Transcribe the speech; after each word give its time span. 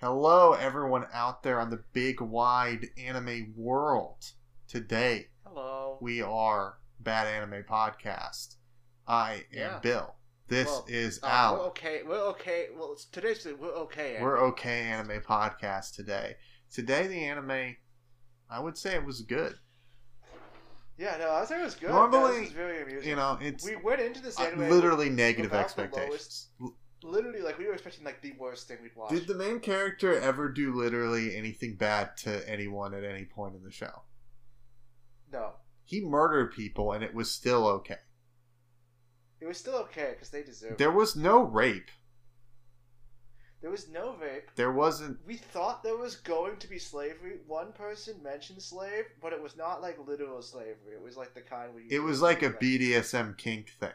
Hello, 0.00 0.52
everyone 0.52 1.06
out 1.12 1.42
there 1.42 1.60
on 1.60 1.70
the 1.70 1.82
big, 1.92 2.20
wide 2.20 2.86
anime 2.96 3.52
world. 3.56 4.24
Today, 4.68 5.26
Hello. 5.44 5.98
we 6.00 6.22
are 6.22 6.78
Bad 7.00 7.26
Anime 7.26 7.64
Podcast. 7.64 8.56
I 9.06 9.44
am 9.52 9.58
Yeah. 9.72 9.78
Bill. 9.80 10.14
This 10.46 10.66
Well, 10.68 10.84
is 10.88 11.18
Uh, 11.18 11.26
we're 11.26 11.30
Al. 11.32 11.60
okay. 11.62 12.02
We're 12.04 12.26
okay. 12.28 12.68
Well, 12.76 12.92
it's, 12.92 13.06
today's 13.06 13.44
we're 13.44 13.74
okay. 13.74 14.18
We're 14.22 14.38
okay 14.48 14.82
anime 14.82 15.20
podcast 15.20 15.94
today. 15.94 16.36
Today, 16.70 17.06
the 17.06 17.24
anime, 17.24 17.76
I 18.48 18.60
would 18.60 18.78
say 18.78 18.94
it 18.94 19.04
was 19.04 19.22
good. 19.22 19.58
Yeah, 20.96 21.16
no, 21.18 21.30
I 21.32 21.44
saying 21.44 21.60
it 21.60 21.64
was 21.64 21.74
good. 21.76 21.90
Normally, 21.90 22.40
was 22.42 22.52
very 22.52 22.82
amusing. 22.82 23.08
You 23.10 23.16
know, 23.16 23.38
it's 23.40 23.64
we 23.64 23.76
went 23.76 24.00
into 24.00 24.20
this 24.20 24.38
uh, 24.38 24.44
anime 24.44 24.68
literally 24.68 25.10
negative 25.10 25.52
expectations. 25.54 26.50
Literally 27.02 27.40
like 27.40 27.58
we 27.58 27.66
were 27.66 27.72
expecting 27.74 28.04
like 28.04 28.22
the 28.22 28.32
worst 28.38 28.68
thing 28.68 28.78
we'd 28.82 28.94
watch. 28.96 29.10
Did 29.10 29.26
the 29.26 29.34
main 29.34 29.60
character 29.60 30.18
ever 30.18 30.48
do 30.48 30.72
literally 30.74 31.36
anything 31.36 31.76
bad 31.76 32.16
to 32.18 32.48
anyone 32.48 32.94
at 32.94 33.04
any 33.04 33.24
point 33.24 33.54
in 33.54 33.62
the 33.62 33.70
show? 33.70 34.02
no, 35.32 35.52
He 35.84 36.00
murdered 36.00 36.52
people 36.52 36.92
and 36.92 37.04
it 37.04 37.14
was 37.14 37.30
still 37.30 37.66
okay. 37.66 37.98
it 39.40 39.46
was 39.46 39.58
still 39.58 39.76
okay 39.76 40.10
because 40.12 40.30
they 40.30 40.42
deserved. 40.42 40.78
There 40.78 40.90
it. 40.90 40.94
was 40.94 41.14
no 41.16 41.42
rape. 41.42 41.90
There 43.60 43.70
was 43.70 43.88
no 43.88 44.14
rape. 44.14 44.50
There 44.54 44.70
wasn't. 44.70 45.18
We 45.26 45.36
thought 45.36 45.82
there 45.82 45.96
was 45.96 46.14
going 46.14 46.58
to 46.58 46.68
be 46.68 46.78
slavery. 46.78 47.38
One 47.46 47.72
person 47.72 48.22
mentioned 48.22 48.62
slave, 48.62 49.06
but 49.20 49.32
it 49.32 49.42
was 49.42 49.56
not 49.56 49.82
like 49.82 49.98
literal 50.06 50.40
slavery. 50.42 50.94
It 50.94 51.02
was 51.02 51.16
like 51.16 51.34
the 51.34 51.40
kind 51.40 51.74
where 51.74 51.82
you 51.82 51.88
It 51.90 52.02
was 52.02 52.22
like 52.22 52.42
a. 52.42 52.50
BDSM 52.50 53.36
kink 53.36 53.70
thing. 53.80 53.90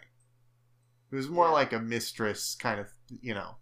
It 1.14 1.18
was 1.18 1.30
more 1.30 1.46
Yeah. 1.46 1.52
like 1.52 1.74
a 1.74 1.80
mistress 1.80 2.56
kind 2.56 2.80
of, 2.80 2.90
you 3.22 3.36
know. 3.36 3.58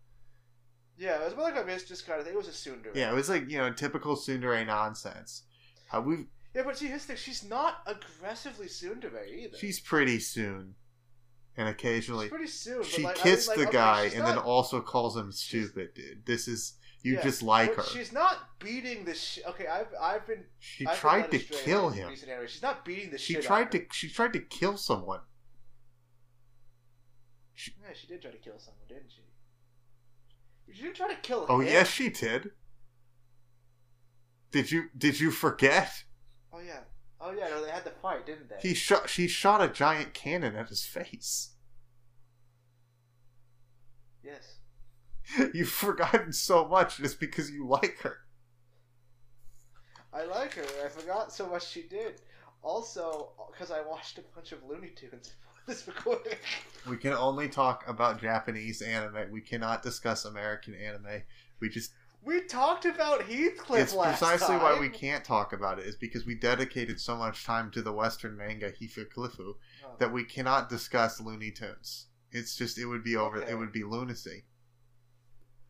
Yeah, 0.97 1.21
it 1.21 1.25
was 1.25 1.35
more 1.35 1.51
like 1.51 1.61
a 1.61 1.65
mistress 1.65 2.01
kind 2.01 2.17
of 2.19 2.25
thing. 2.25 2.33
It 2.33 2.37
was 2.37 2.47
a 2.47 2.51
tsundere. 2.51 2.95
Yeah, 2.95 3.11
it 3.11 3.15
was 3.15 3.27
like 3.27 3.49
you 3.49 3.57
know 3.57 3.73
typical 3.73 4.15
tsundere 4.15 4.65
nonsense. 4.65 5.43
Uh, 5.91 5.99
we 5.99 6.27
Yeah, 6.55 6.63
but 6.63 6.77
see, 6.77 6.87
the 6.87 6.97
thing. 6.97 7.17
She's 7.17 7.43
not 7.43 7.79
aggressively 7.85 8.67
tsundere 8.67 9.27
either. 9.27 9.57
she's 9.57 9.81
pretty 9.81 10.19
soon, 10.19 10.75
and 11.57 11.67
occasionally 11.67 12.27
She's 12.27 12.29
pretty 12.29 12.47
soon. 12.47 12.83
she 12.83 13.03
like, 13.03 13.15
kissed 13.17 13.49
I 13.49 13.55
mean, 13.57 13.65
the 13.65 13.65
like, 13.65 13.75
okay, 13.75 14.09
guy 14.09 14.15
and 14.17 14.25
then 14.25 14.37
also 14.37 14.79
calls 14.79 15.17
him 15.17 15.33
stupid. 15.33 15.93
Dude, 15.93 16.25
this 16.25 16.47
is 16.47 16.77
you 17.03 17.15
Yeah, 17.15 17.23
just 17.23 17.41
like 17.43 17.75
her. 17.75 17.83
She's 17.83 18.13
not 18.13 18.37
beating 18.59 19.03
the 19.03 19.13
shit. 19.15 19.43
Okay, 19.47 19.67
I've 19.67 19.87
I've 19.99 20.25
been. 20.25 20.45
She 20.59 20.85
I've 20.87 20.97
tried 20.97 21.21
led 21.23 21.31
to 21.31 21.39
kill 21.39 21.89
him. 21.89 22.15
She's 22.15 22.61
not 22.61 22.85
beating 22.85 23.11
the 23.11 23.17
She 23.17 23.33
shit. 23.33 23.43
tried 23.43 23.67
out 23.67 23.75
of 23.75 23.81
to 23.89 23.93
she 23.93 24.07
tried 24.07 24.31
to 24.33 24.39
kill 24.39 24.77
someone. 24.77 25.19
Him. 27.55 27.73
Yeah, 27.81 27.93
she 27.93 28.07
did 28.07 28.21
try 28.21 28.31
to 28.31 28.37
kill 28.37 28.57
someone, 28.59 28.87
didn't 28.87 29.11
she? 29.11 29.21
She 30.73 30.83
didn't 30.83 30.95
try 30.95 31.07
to 31.13 31.19
kill 31.21 31.45
Oh 31.49 31.59
him. 31.59 31.67
yes, 31.67 31.89
she 31.89 32.09
did. 32.09 32.51
Did 34.51 34.71
you 34.71 34.89
did 34.97 35.19
you 35.19 35.31
forget? 35.31 36.03
Oh 36.53 36.59
yeah. 36.59 36.81
Oh 37.19 37.31
yeah. 37.31 37.47
No, 37.49 37.63
they 37.63 37.71
had 37.71 37.83
the 37.83 37.91
fight, 37.91 38.25
didn't 38.25 38.49
they? 38.49 38.57
He 38.59 38.73
shot 38.73 39.09
she 39.09 39.27
shot 39.27 39.61
a 39.61 39.67
giant 39.67 40.13
cannon 40.13 40.55
at 40.55 40.69
his 40.69 40.85
face. 40.85 41.51
Yes. 44.23 44.57
You've 45.53 45.69
forgotten 45.69 46.33
so 46.33 46.67
much 46.67 46.97
just 46.97 47.19
because 47.19 47.49
you 47.51 47.67
like 47.67 47.99
her. 47.99 48.17
I 50.13 50.23
like 50.25 50.53
her. 50.55 50.65
I 50.85 50.89
forgot 50.89 51.31
so 51.31 51.47
much 51.47 51.67
she 51.67 51.83
did. 51.83 52.21
Also, 52.61 53.31
because 53.51 53.71
I 53.71 53.81
watched 53.81 54.17
a 54.17 54.21
bunch 54.35 54.51
of 54.51 54.63
Looney 54.63 54.89
Tunes 54.89 55.33
this 55.67 55.87
recording. 55.87 56.33
We 56.89 56.97
can 56.97 57.13
only 57.13 57.47
talk 57.47 57.83
about 57.87 58.21
Japanese 58.21 58.81
anime. 58.81 59.31
We 59.31 59.41
cannot 59.41 59.83
discuss 59.83 60.25
American 60.25 60.73
anime. 60.75 61.21
We 61.59 61.69
just 61.69 61.91
We 62.23 62.41
talked 62.41 62.85
about 62.85 63.21
Heathcliff 63.21 63.79
it's 63.79 63.93
last 63.93 64.19
precisely 64.19 64.55
time. 64.57 64.63
why 64.63 64.79
we 64.79 64.89
can't 64.89 65.23
talk 65.23 65.53
about 65.53 65.79
it 65.79 65.85
is 65.85 65.95
because 65.95 66.25
we 66.25 66.35
dedicated 66.35 66.99
so 66.99 67.15
much 67.15 67.43
time 67.45 67.71
to 67.71 67.81
the 67.81 67.91
western 67.91 68.35
manga 68.37 68.71
Hifuklifu 68.71 69.55
Oh. 69.83 69.95
that 69.99 70.11
we 70.11 70.23
cannot 70.23 70.69
discuss 70.69 71.19
Looney 71.19 71.51
Tunes. 71.51 72.07
It's 72.31 72.55
just 72.55 72.77
it 72.77 72.85
would 72.85 73.03
be 73.03 73.15
over 73.15 73.37
Okay. 73.41 73.51
it 73.51 73.55
would 73.55 73.71
be 73.71 73.83
lunacy. 73.83 74.43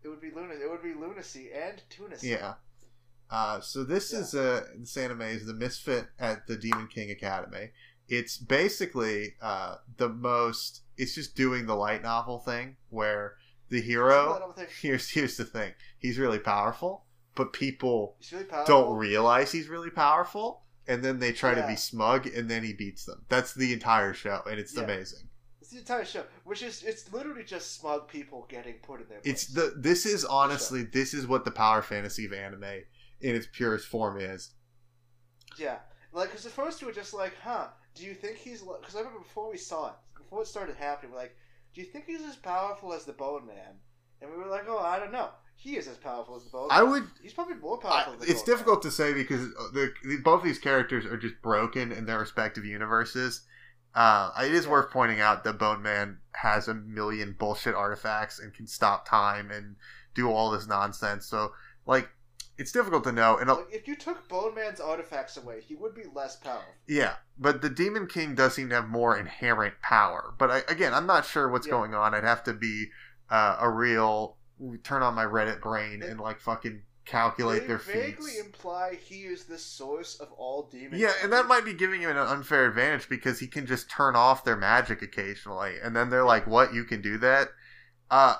It 0.03 0.07
would 0.09 0.21
be 0.21 0.31
lunacy. 0.31 0.61
It 0.63 0.69
would 0.69 0.83
be 0.83 0.93
lunacy 0.93 1.51
and 1.53 1.81
tunacy. 1.89 2.23
Yeah. 2.23 2.55
Uh, 3.29 3.61
so 3.61 3.83
this 3.85 4.11
Yeah. 4.11 4.19
is 4.19 4.35
uh, 4.35 4.67
this 4.77 4.97
anime 4.97 5.21
is 5.21 5.45
the 5.45 5.53
Misfit 5.53 6.07
at 6.19 6.47
the 6.47 6.57
Demon 6.57 6.87
King 6.87 7.11
Academy. 7.11 7.71
It's 8.11 8.35
basically 8.35 9.35
uh, 9.41 9.77
the 9.95 10.09
most. 10.09 10.81
It's 10.97 11.15
just 11.15 11.33
doing 11.33 11.65
the 11.65 11.75
light 11.75 12.03
novel 12.03 12.39
thing 12.39 12.75
where 12.89 13.35
the 13.69 13.79
hero. 13.79 14.33
all 14.33 14.49
the 14.49 14.53
thing? 14.53 14.67
Here's 14.81 15.09
here's 15.09 15.37
the 15.37 15.45
thing. 15.45 15.71
He's 15.97 16.19
really 16.19 16.37
powerful, 16.37 17.05
but 17.35 17.53
people 17.53 18.17
really 18.33 18.43
powerful. 18.43 18.65
don't 18.81 18.97
realize 18.97 19.53
he's 19.53 19.69
really 19.69 19.89
powerful, 19.89 20.63
and 20.89 21.01
then 21.01 21.19
they 21.19 21.31
try 21.31 21.55
to 21.55 21.65
be 21.65 21.77
smug, 21.77 22.27
and 22.27 22.49
then 22.49 22.65
he 22.65 22.73
beats 22.73 23.05
them. 23.05 23.23
That's 23.29 23.53
the 23.53 23.71
entire 23.71 24.13
show, 24.13 24.41
and 24.45 24.59
it's 24.59 24.75
Yeah. 24.75 24.83
amazing. 24.83 25.29
It's 25.61 25.69
the 25.69 25.77
entire 25.77 26.03
show, 26.03 26.25
which 26.43 26.63
is 26.63 26.83
it's 26.83 27.13
literally 27.13 27.45
just 27.45 27.79
smug 27.79 28.09
people 28.09 28.45
getting 28.49 28.73
put 28.83 28.99
in 28.99 29.07
their. 29.07 29.21
It's 29.23 29.47
the 29.47 29.73
this 29.77 30.05
is 30.05 30.25
honestly 30.25 30.83
this 30.83 31.13
is 31.13 31.27
what 31.27 31.45
the 31.45 31.51
power 31.51 31.81
fantasy 31.81 32.25
of 32.25 32.33
anime 32.33 32.83
in 33.21 33.35
its 33.37 33.47
purest 33.53 33.87
form 33.87 34.19
is. 34.19 34.51
yeah, 35.57 35.77
like 36.11 36.29
because 36.29 36.43
the 36.43 36.49
first 36.49 36.81
two 36.81 36.87
were 36.87 36.91
just 36.91 37.13
like, 37.13 37.35
huh? 37.41 37.67
Do 37.95 38.05
you 38.05 38.13
think 38.13 38.37
he's? 38.37 38.61
Because 38.61 38.95
I 38.95 38.99
remember 38.99 39.19
before 39.19 39.49
we 39.49 39.57
saw 39.57 39.87
it, 39.87 39.93
before 40.17 40.41
it 40.41 40.47
started 40.47 40.75
happening, 40.77 41.11
we're 41.11 41.17
like, 41.19 41.35
do 41.73 41.81
you 41.81 41.87
think 41.87 42.05
he's 42.05 42.21
as 42.21 42.35
powerful 42.35 42.93
as 42.93 43.05
the 43.05 43.13
Bone 43.13 43.45
Man? 43.45 43.75
And 44.21 44.29
we 44.31 44.37
were 44.37 44.47
like, 44.49 44.65
oh, 44.67 44.79
I 44.79 44.99
don't 44.99 45.11
know. 45.11 45.29
He 45.55 45.77
is 45.77 45.87
as 45.87 45.97
powerful 45.97 46.35
as 46.35 46.43
the 46.45 46.49
Bone. 46.51 46.69
I 46.71 46.81
Man. 46.81 46.91
would 46.91 47.03
He's 47.21 47.33
probably 47.33 47.55
more 47.55 47.79
I, 47.85 47.89
powerful. 47.89 48.13
than 48.13 48.21
the 48.21 48.31
it's 48.31 48.41
Bone 48.41 48.49
Man. 48.49 48.57
difficult 48.57 48.81
to 48.83 48.91
say 48.91 49.13
because 49.13 49.49
the, 49.73 49.91
the 50.03 50.17
both 50.23 50.43
these 50.43 50.59
characters 50.59 51.05
are 51.05 51.17
just 51.17 51.35
broken 51.41 51.91
in 51.91 52.05
their 52.05 52.19
respective 52.19 52.65
universes. 52.65 53.41
Uh, 53.93 54.31
it 54.41 54.53
is 54.53 54.65
Yeah. 54.65 54.71
worth 54.71 54.91
pointing 54.91 55.19
out 55.19 55.43
that 55.43 55.59
Bone 55.59 55.81
Man 55.81 56.19
has 56.33 56.67
a 56.67 56.73
million 56.73 57.35
bullshit 57.37 57.75
artifacts 57.75 58.39
and 58.39 58.53
can 58.53 58.65
stop 58.65 59.07
time 59.07 59.51
and 59.51 59.75
do 60.15 60.31
all 60.31 60.49
this 60.51 60.65
nonsense. 60.67 61.25
So, 61.25 61.51
like, 61.85 62.09
it's 62.61 62.71
difficult 62.71 63.03
to 63.05 63.11
know. 63.11 63.37
And 63.37 63.49
if 63.71 63.87
you 63.87 63.95
took 63.95 64.27
Bone 64.29 64.55
Man's 64.55 64.79
artifacts 64.79 65.35
away, 65.37 65.61
he 65.61 65.75
would 65.75 65.93
be 65.95 66.03
less 66.13 66.35
powerful. 66.37 66.73
yeah, 66.87 67.15
but 67.37 67.61
the 67.61 67.69
Demon 67.69 68.07
King 68.07 68.35
does 68.35 68.53
seem 68.55 68.69
to 68.69 68.75
have 68.75 68.87
more 68.87 69.17
inherent 69.17 69.75
power. 69.81 70.33
But 70.37 70.51
I, 70.51 70.57
again, 70.67 70.93
I'm 70.93 71.07
not 71.07 71.25
sure 71.25 71.49
what's 71.49 71.67
Yeah. 71.67 71.71
going 71.71 71.93
on. 71.95 72.13
I'd 72.13 72.23
have 72.23 72.43
to 72.45 72.53
be 72.53 72.87
uh, 73.29 73.57
a 73.59 73.69
real 73.69 74.37
turn 74.83 75.01
on 75.01 75.15
my 75.15 75.25
Reddit 75.25 75.59
brain 75.61 76.03
and 76.03 76.19
like 76.19 76.39
fucking 76.39 76.83
calculate 77.03 77.61
they 77.61 77.67
their 77.67 77.77
vaguely 77.79 78.31
feats. 78.31 78.45
imply 78.45 78.93
he 78.93 79.21
is 79.23 79.45
the 79.45 79.57
source 79.57 80.19
of 80.19 80.31
all 80.33 80.69
demons. 80.71 81.01
Yeah, 81.01 81.13
and 81.23 81.33
that 81.33 81.47
might 81.47 81.65
be 81.65 81.73
giving 81.73 82.01
him 82.01 82.11
an 82.11 82.17
unfair 82.17 82.67
advantage 82.67 83.09
because 83.09 83.39
he 83.39 83.47
can 83.47 83.65
just 83.65 83.89
turn 83.89 84.15
off 84.15 84.43
their 84.45 84.55
magic 84.55 85.01
occasionally, 85.01 85.75
and 85.81 85.95
then 85.95 86.09
they're 86.11 86.23
like, 86.23 86.45
"What? 86.45 86.73
You 86.75 86.83
can 86.83 87.01
do 87.01 87.17
that?" 87.17 87.49
Uh, 88.11 88.35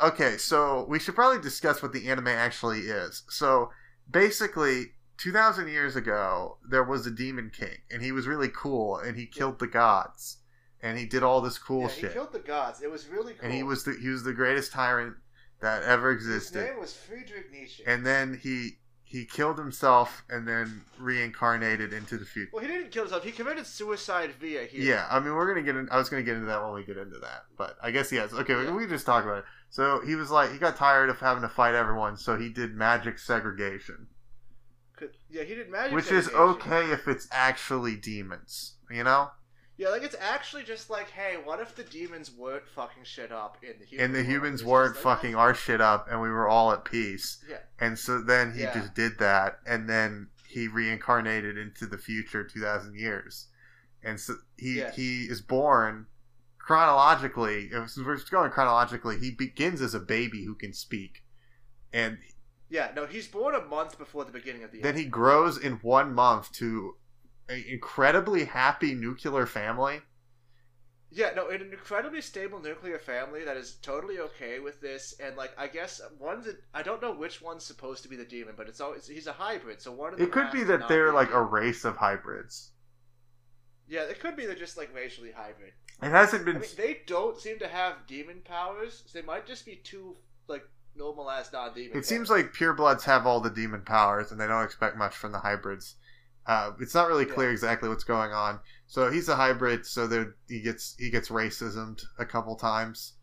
okay, 0.00 0.36
so 0.36 0.84
we 0.88 0.98
should 0.98 1.14
probably 1.14 1.40
discuss 1.42 1.82
what 1.82 1.92
the 1.92 2.08
anime 2.08 2.28
actually 2.28 2.80
is. 2.80 3.22
So 3.28 3.70
basically, 4.10 4.92
two 5.18 5.32
thousand 5.32 5.68
years 5.68 5.96
ago, 5.96 6.58
there 6.68 6.84
was 6.84 7.06
a 7.06 7.10
demon 7.10 7.50
king, 7.56 7.76
and 7.90 8.02
he 8.02 8.12
was 8.12 8.26
really 8.26 8.48
cool, 8.48 8.98
and 8.98 9.16
he 9.16 9.26
killed 9.26 9.58
the 9.58 9.66
gods, 9.66 10.38
and 10.82 10.98
he 10.98 11.06
did 11.06 11.22
all 11.22 11.40
this 11.40 11.58
cool 11.58 11.82
yeah, 11.82 11.88
he 11.88 12.00
shit, 12.02 12.12
killed 12.12 12.32
the 12.32 12.38
gods. 12.40 12.82
It 12.82 12.90
was 12.90 13.08
really 13.08 13.34
cool. 13.34 13.44
and 13.44 13.52
he 13.54 13.62
was 13.62 13.84
the 13.84 13.96
he 14.00 14.08
was 14.08 14.22
the 14.24 14.32
greatest 14.34 14.72
tyrant 14.72 15.14
that 15.60 15.82
ever 15.82 16.10
existed. 16.10 16.60
His 16.60 16.70
name 16.70 16.80
was 16.80 16.92
Friedrich 16.94 17.50
Nietzsche. 17.52 17.82
and 17.86 18.04
then 18.04 18.38
he 18.42 18.78
he 19.06 19.24
killed 19.24 19.58
himself 19.58 20.24
and 20.28 20.46
then 20.48 20.82
reincarnated 20.98 21.92
into 21.92 22.18
the 22.18 22.24
future. 22.24 22.50
well, 22.52 22.62
he 22.62 22.68
didn't 22.68 22.90
kill 22.90 23.04
himself. 23.04 23.22
He 23.22 23.30
committed 23.30 23.64
suicide 23.66 24.32
via 24.40 24.64
here. 24.64 24.82
Yeah, 24.82 25.06
I 25.08 25.20
mean 25.20 25.34
we're 25.34 25.46
gonna 25.46 25.62
get 25.64 25.76
in. 25.76 25.88
I 25.90 25.98
was 25.98 26.08
gonna 26.08 26.22
get 26.24 26.34
into 26.34 26.46
that 26.46 26.62
when 26.64 26.74
we 26.74 26.84
get 26.84 26.96
into 26.96 27.18
that, 27.20 27.44
but 27.56 27.76
I 27.82 27.90
guess 27.92 28.10
yes. 28.12 28.32
Okay, 28.32 28.54
we, 28.56 28.64
Yeah. 28.64 28.74
we 28.74 28.82
can 28.82 28.90
just 28.90 29.06
talk 29.06 29.24
about 29.24 29.38
it. 29.38 29.44
So 29.74 30.00
he 30.06 30.14
was 30.14 30.30
like 30.30 30.52
he 30.52 30.58
got 30.58 30.76
tired 30.76 31.10
of 31.10 31.18
having 31.18 31.42
to 31.42 31.48
fight 31.48 31.74
everyone, 31.74 32.16
so 32.16 32.36
he 32.36 32.48
did 32.48 32.76
magic 32.76 33.18
segregation. 33.18 34.06
Yeah, 35.28 35.42
he 35.42 35.56
did 35.56 35.68
magic. 35.68 35.92
which 35.96 36.12
is 36.12 36.28
okay 36.28 36.92
if 36.92 37.08
it's 37.08 37.26
actually 37.32 37.96
demons, 37.96 38.76
you 38.88 39.02
know. 39.02 39.32
Yeah, 39.76 39.88
like 39.88 40.04
it's 40.04 40.14
actually 40.20 40.62
just 40.62 40.90
like, 40.90 41.10
hey, 41.10 41.38
what 41.42 41.58
if 41.58 41.74
the 41.74 41.82
demons 41.82 42.30
weren't 42.30 42.68
fucking 42.68 43.02
shit 43.02 43.32
up 43.32 43.56
in 43.64 43.80
the 43.80 43.84
human 43.84 44.04
And 44.04 44.14
the 44.14 44.18
world? 44.20 44.28
humans 44.30 44.60
It's 44.60 44.68
weren't 44.68 44.94
like, 44.94 45.02
fucking 45.02 45.34
our 45.34 45.54
shit 45.54 45.80
up, 45.80 46.06
and 46.08 46.20
we 46.22 46.30
were 46.30 46.46
all 46.46 46.70
at 46.70 46.84
peace. 46.84 47.42
Yeah. 47.50 47.56
And 47.80 47.98
so 47.98 48.20
then 48.20 48.54
he 48.54 48.60
Yeah. 48.62 48.74
just 48.74 48.94
did 48.94 49.18
that, 49.18 49.58
and 49.66 49.90
then 49.90 50.28
he 50.46 50.68
reincarnated 50.68 51.58
into 51.58 51.84
the 51.86 51.98
future, 51.98 52.44
two 52.44 52.60
thousand 52.60 52.94
years, 52.96 53.48
and 54.04 54.20
so 54.20 54.34
he 54.56 54.84
he 54.94 55.24
is 55.24 55.40
born 55.40 56.06
chronologically. 56.66 57.68
If 57.72 57.96
we're 57.96 58.16
just 58.16 58.30
going 58.30 58.50
chronologically, 58.50 59.18
he 59.18 59.30
begins 59.30 59.80
as 59.82 59.94
a 59.94 60.00
baby 60.00 60.44
who 60.44 60.54
can 60.54 60.72
speak, 60.72 61.22
and 61.92 62.18
Yeah, 62.68 62.90
no, 62.94 63.06
he's 63.06 63.26
born 63.28 63.54
a 63.54 63.64
month 63.64 63.98
before 63.98 64.24
the 64.24 64.32
beginning 64.32 64.64
of 64.64 64.70
the. 64.72 64.80
then 64.82 64.96
he 64.96 65.04
grows 65.04 65.56
in 65.58 65.74
one 65.78 66.14
month 66.14 66.52
to 66.52 66.96
an 67.48 67.64
incredibly 67.68 68.44
happy 68.46 68.94
nuclear 68.94 69.46
family. 69.46 70.02
Yeah, 71.10 71.30
no, 71.34 71.48
an 71.48 71.62
incredibly 71.62 72.20
stable 72.20 72.60
nuclear 72.60 72.98
family 72.98 73.42
that 73.44 73.56
is 73.56 73.76
totally 73.76 74.18
okay 74.18 74.58
with 74.58 74.80
this, 74.82 75.14
and 75.20 75.36
like 75.36 75.52
I 75.56 75.68
guess 75.68 76.00
one's 76.18 76.46
a, 76.48 76.54
I 76.74 76.82
don't 76.82 77.00
know 77.00 77.14
which 77.14 77.40
one's 77.40 77.64
supposed 77.64 78.02
to 78.02 78.08
be 78.08 78.16
the 78.16 78.24
demon, 78.26 78.54
but 78.56 78.68
it's 78.68 78.80
always 78.80 79.06
he's 79.06 79.26
a 79.28 79.32
hybrid, 79.32 79.80
so 79.80 79.92
one 79.92 80.12
of 80.12 80.20
It 80.20 80.32
could 80.32 80.50
be 80.50 80.64
that 80.64 80.88
they're 80.88 81.12
like 81.12 81.30
a 81.30 81.40
race 81.42 81.84
of 81.84 81.98
hybrids. 81.98 82.72
yeah, 83.86 84.02
it 84.02 84.20
could 84.20 84.36
be 84.36 84.46
they're 84.46 84.54
just 84.54 84.76
like 84.76 84.94
racially 84.94 85.32
hybrid. 85.32 85.72
It 86.02 86.10
hasn't 86.10 86.42
I 86.42 86.44
been. 86.44 86.60
mean, 86.60 86.70
they 86.76 87.00
don't 87.06 87.40
seem 87.40 87.58
to 87.60 87.68
have 87.68 88.06
demon 88.06 88.42
powers. 88.44 89.02
So 89.06 89.18
they 89.18 89.24
might 89.24 89.46
just 89.46 89.64
be 89.64 89.76
too 89.76 90.16
like 90.48 90.64
normal 90.96 91.30
ass 91.30 91.50
non-demon. 91.52 91.96
It 91.96 92.04
seems 92.06 92.30
like 92.30 92.52
purebloods 92.52 93.02
have 93.04 93.26
all 93.26 93.40
the 93.40 93.50
demon 93.50 93.82
powers, 93.82 94.30
and 94.30 94.40
they 94.40 94.46
don't 94.46 94.64
expect 94.64 94.96
much 94.96 95.14
from 95.14 95.32
the 95.32 95.38
hybrids. 95.38 95.96
Uh, 96.46 96.72
it's 96.80 96.94
not 96.94 97.08
really 97.08 97.24
clear 97.24 97.48
Yeah. 97.48 97.52
exactly 97.54 97.88
what's 97.88 98.04
going 98.04 98.32
on. 98.32 98.60
So 98.86 99.10
he's 99.10 99.28
a 99.30 99.36
hybrid, 99.36 99.86
so 99.86 100.06
he 100.48 100.60
gets 100.60 100.94
he 100.98 101.08
gets 101.10 101.30
racismed 101.30 102.04
a 102.18 102.26
couple 102.26 102.54
times. 102.56 103.14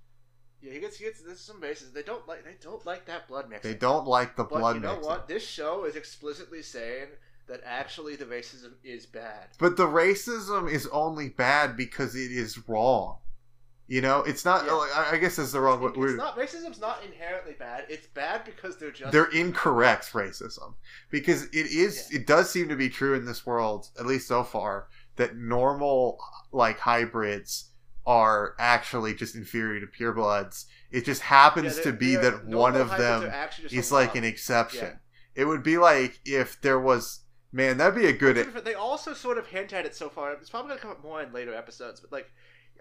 yeah, 0.59 0.73
he 0.73 0.79
gets 0.79 0.97
he 0.97 1.05
gets. 1.05 1.21
There's 1.21 1.39
some 1.39 1.59
bases 1.59 1.91
they 1.91 2.01
don't 2.03 2.27
like. 2.27 2.43
They 2.43 2.55
don't 2.59 2.83
like 2.85 3.05
that 3.05 3.27
blood 3.27 3.47
mix. 3.49 3.61
They 3.61 3.75
don't 3.75 4.07
like 4.07 4.35
the 4.35 4.43
But 4.43 4.57
blood 4.59 4.75
you 4.77 4.81
know 4.81 4.93
mixing. 4.95 5.05
what? 5.09 5.27
This 5.27 5.45
show 5.45 5.85
is 5.85 5.95
explicitly 5.95 6.63
saying 6.63 7.09
that 7.47 7.61
actually 7.65 8.15
the 8.15 8.25
racism 8.25 8.73
is 8.83 9.05
bad. 9.05 9.49
But 9.59 9.77
the 9.77 9.87
racism 9.87 10.71
is 10.71 10.87
only 10.87 11.29
bad 11.29 11.75
because 11.75 12.15
it 12.15 12.31
is 12.31 12.67
wrong. 12.67 13.17
You 13.87 13.99
know, 13.99 14.19
it's 14.19 14.45
not. 14.45 14.65
Yeah. 14.65 14.71
like, 14.73 14.95
I 14.95 15.17
guess 15.17 15.37
it's 15.37 15.51
the 15.51 15.59
wrong. 15.59 15.83
It's 15.83 15.97
word. 15.97 16.15
not 16.15 16.37
racism's 16.37 16.79
not 16.79 17.03
inherently 17.03 17.55
bad. 17.59 17.83
It's 17.89 18.07
bad 18.07 18.45
because 18.45 18.77
they're 18.77 18.91
just 18.91 19.11
they're 19.11 19.25
incorrect 19.31 20.13
racism 20.13 20.75
because 21.09 21.43
it 21.47 21.65
is 21.65 22.07
Yeah. 22.09 22.19
it 22.19 22.27
does 22.27 22.49
seem 22.49 22.69
to 22.69 22.77
be 22.77 22.87
true 22.89 23.15
in 23.15 23.25
this 23.25 23.45
world 23.45 23.89
at 23.99 24.05
least 24.05 24.29
so 24.29 24.45
far 24.45 24.87
that 25.17 25.35
normal 25.35 26.19
like 26.53 26.79
hybrids 26.79 27.71
are 28.05 28.55
actually 28.59 29.13
just 29.13 29.35
inferior 29.35 29.79
to 29.81 29.87
purebloods 29.87 30.65
it 30.89 31.03
just 31.03 31.21
happens 31.21 31.77
Yeah, 31.77 31.83
to 31.83 31.91
be 31.93 32.15
that 32.15 32.45
one 32.45 32.75
of 32.75 32.89
them 32.91 33.31
is 33.71 33.91
like 33.91 34.15
an 34.15 34.23
exception 34.23 34.99
it 35.35 35.45
would 35.45 35.63
be 35.63 35.77
like 35.77 36.19
if 36.25 36.59
there 36.61 36.79
was 36.79 37.20
man 37.51 37.77
that'd 37.77 37.95
be 37.99 38.07
a 38.07 38.13
good 38.13 38.37
They 38.63 38.73
also 38.73 39.13
sort 39.13 39.37
of 39.37 39.47
hint 39.47 39.73
at 39.73 39.85
it 39.85 39.95
so 39.95 40.09
far. 40.09 40.31
It's 40.33 40.49
probably 40.49 40.69
gonna 40.69 40.81
come 40.81 40.91
up 40.91 41.03
more 41.03 41.21
in 41.21 41.33
later 41.33 41.53
episodes, 41.53 41.99
but 41.99 42.11
like, 42.11 42.31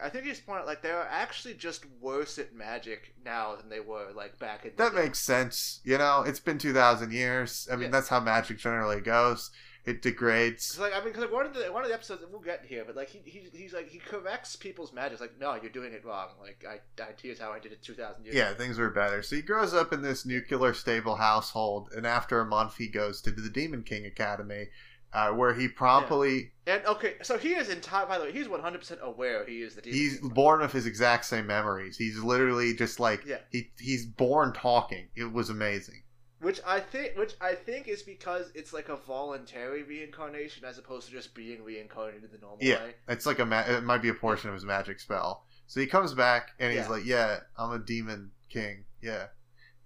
I 0.02 0.08
think 0.08 0.25
he's 0.25 0.40
pointing 0.40 0.62
out 0.62 0.67
like 0.67 0.81
they're 0.82 1.06
actually 1.11 1.55
just 1.55 1.84
worse 2.00 2.38
at 2.38 2.55
magic 2.55 3.14
now 3.25 3.56
than 3.56 3.69
they 3.69 3.81
were 3.81 4.08
like 4.14 4.38
back 4.38 4.64
in. 4.64 4.70
the 4.76 4.84
that 4.84 4.94
day. 4.94 5.02
makes 5.02 5.19
sense 5.19 5.81
you 5.84 5.99
know 5.99 6.22
it's 6.26 6.40
been 6.40 6.56
2000 6.58 7.12
years 7.12 7.69
i 7.70 7.75
mean 7.75 7.84
Yeah. 7.84 7.88
that's 7.90 8.08
how 8.08 8.19
magic 8.20 8.56
generally 8.58 9.00
goes 9.02 9.50
it 9.87 10.03
degrades 10.03 10.79
like 10.79 10.93
I 10.93 10.97
mean, 10.99 11.06
because 11.09 11.23
like 11.23 11.32
one 11.32 11.47
of 11.47 11.55
the 11.55 11.73
one 11.73 11.82
of 11.82 11.88
the 11.88 11.94
episodes 11.94 12.23
we'll 12.31 12.41
get 12.41 12.65
here, 12.67 12.85
but 12.87 12.97
like 12.97 13.09
he, 13.09 13.21
he 13.25 13.49
he's 13.53 13.73
like 13.73 13.88
he 13.88 13.99
corrects 13.99 14.56
people's 14.56 14.93
magic. 14.93 15.21
Like, 15.21 15.38
no, 15.41 15.55
you're 15.55 15.71
doing 15.71 15.93
it 15.93 16.05
wrong. 16.05 16.29
Like 16.41 16.65
I, 16.69 17.03
I 17.03 17.09
here's 17.23 17.38
how 17.38 17.50
I 17.53 17.59
did 17.59 17.73
it 17.73 17.82
two 17.82 17.94
thousand 17.94 18.25
years. 18.25 18.37
Yeah, 18.37 18.50
ago. 18.50 18.59
things 18.59 18.79
were 18.79 18.91
better. 18.91 19.23
So 19.23 19.37
he 19.37 19.43
grows 19.43 19.73
up 19.75 19.93
in 19.93 20.03
this 20.03 20.27
nuclear 20.27 20.75
stable 20.75 21.17
household, 21.17 21.91
and 21.97 22.06
after 22.06 22.41
a 22.41 22.44
month, 22.47 22.77
he 22.77 22.88
goes 22.88 23.21
to 23.23 23.31
the 23.31 23.49
Demon 23.49 23.82
King 23.82 24.05
Academy, 24.06 24.67
uh, 25.12 25.31
where 25.31 25.55
he 25.55 25.67
promptly 25.67 26.53
And 26.67 26.85
okay, 26.87 27.15
so 27.23 27.38
he 27.38 27.55
is 27.55 27.69
entire. 27.71 28.06
By 28.06 28.19
the 28.19 28.25
way, 28.25 28.32
he's 28.32 28.49
one 28.49 28.61
hundred 28.61 28.79
percent 28.81 29.00
aware 29.03 29.47
he 29.47 29.62
is 29.62 29.75
the 29.77 29.81
demon. 29.82 29.99
he's 29.99 30.21
king. 30.21 30.29
born 30.29 30.61
with 30.61 30.73
his 30.73 30.87
exact 30.87 31.25
same 31.25 31.47
memories. 31.47 31.97
He's 31.97 32.19
literally 32.19 32.75
just 32.75 33.00
like 33.00 33.25
Yeah. 33.27 33.38
he 33.50 33.71
he's 33.79 34.05
born 34.06 34.53
talking. 34.53 35.09
It 35.17 35.32
was 35.32 35.49
amazing. 35.49 36.03
Which 36.41 36.61
I 36.67 36.81
think, 36.81 37.17
which 37.19 37.35
I 37.41 37.55
think 37.55 37.87
is 37.87 38.03
because 38.03 38.51
it's 38.55 38.73
like 38.73 38.89
a 38.89 38.97
voluntary 38.97 39.83
reincarnation 39.83 40.65
as 40.65 40.79
opposed 40.79 41.07
to 41.07 41.13
just 41.13 41.35
being 41.35 41.63
reincarnated 41.63 42.31
the 42.33 42.39
normal 42.39 42.59
Yeah. 42.63 42.83
way. 42.83 42.95
It's 43.09 43.27
like 43.27 43.39
a 43.41 43.45
ma- 43.47 43.67
it 43.69 43.83
might 43.85 44.01
be 44.01 44.09
a 44.09 44.15
portion 44.15 44.49
of 44.49 44.55
his 44.55 44.65
magic 44.65 45.01
spell. 45.01 45.45
So 45.67 45.81
he 45.81 45.87
comes 45.87 46.15
back 46.15 46.53
and 46.59 46.73
he's 46.73 46.83
Yeah. 46.85 46.89
like, 46.89 47.05
"Yeah, 47.05 47.41
I'm 47.59 47.73
a 47.73 47.79
demon 47.79 48.33
king." 48.49 48.87
Yeah. 49.03 49.29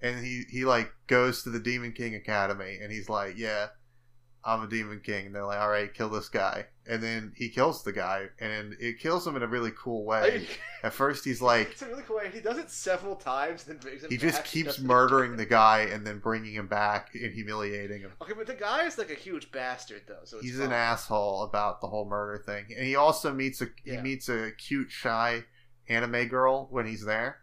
And 0.01 0.25
he 0.25 0.45
he 0.49 0.65
like 0.65 0.93
goes 1.09 1.43
to 1.43 1.51
the 1.51 1.59
Demon 1.61 1.93
King 1.93 2.15
Academy 2.15 2.79
and 2.81 2.93
he's 2.93 3.09
like, 3.09 3.37
"Yeah, 3.37 3.69
I'm 4.47 4.63
a 4.63 4.69
demon 4.69 5.01
king." 5.01 5.27
And 5.27 5.35
they're 5.35 5.45
like, 5.45 5.61
"All 5.61 5.69
right, 5.71 5.93
kill 5.93 6.09
this 6.09 6.29
guy." 6.29 6.67
And 6.87 7.03
then 7.03 7.33
he 7.35 7.49
kills 7.49 7.83
the 7.83 7.93
guy 7.95 8.27
and 8.39 8.77
it 8.79 8.99
kills 8.99 9.27
him 9.27 9.37
in 9.37 9.43
a 9.43 9.47
really 9.47 9.73
cool 9.75 10.05
way. 10.05 10.47
At 10.83 10.93
first 10.93 11.25
he's 11.25 11.41
like 11.53 11.71
it's 11.71 11.81
a 11.83 11.87
really 11.87 12.03
cool 12.03 12.17
way. 12.17 12.31
He 12.31 12.41
does 12.41 12.59
it 12.59 12.71
several 12.71 13.17
times, 13.17 13.65
then 13.65 13.79
brings 13.79 14.03
him. 14.05 14.11
he 14.11 14.19
just 14.19 14.45
keeps 14.45 14.79
murdering 14.81 15.37
the 15.39 15.47
guy 15.47 15.89
and 15.91 16.07
then 16.07 16.19
bringing 16.19 16.53
him 16.53 16.67
back 16.67 17.15
and 17.15 17.33
humiliating 17.33 18.01
him. 18.03 18.13
Okay, 18.21 18.35
but 18.37 18.47
the 18.47 18.53
guy 18.55 18.85
is 18.85 18.99
like 18.99 19.11
a 19.11 19.15
huge 19.15 19.51
bastard, 19.51 20.03
though. 20.07 20.21
So 20.25 20.41
He's 20.43 20.57
fine. 20.59 20.67
an 20.67 20.73
asshole 20.73 21.45
about 21.45 21.81
the 21.81 21.87
whole 21.87 22.05
murder 22.07 22.43
thing. 22.45 22.67
And 22.77 22.85
he 22.87 22.97
also 22.97 23.33
meets 23.33 23.63
a 23.63 23.69
he 23.83 23.97
meets 23.97 24.29
a 24.29 24.51
cute 24.59 24.91
shy 24.91 25.45
anime 25.89 26.27
girl 26.29 26.67
when 26.71 26.85
he's 26.87 27.05
there, 27.07 27.39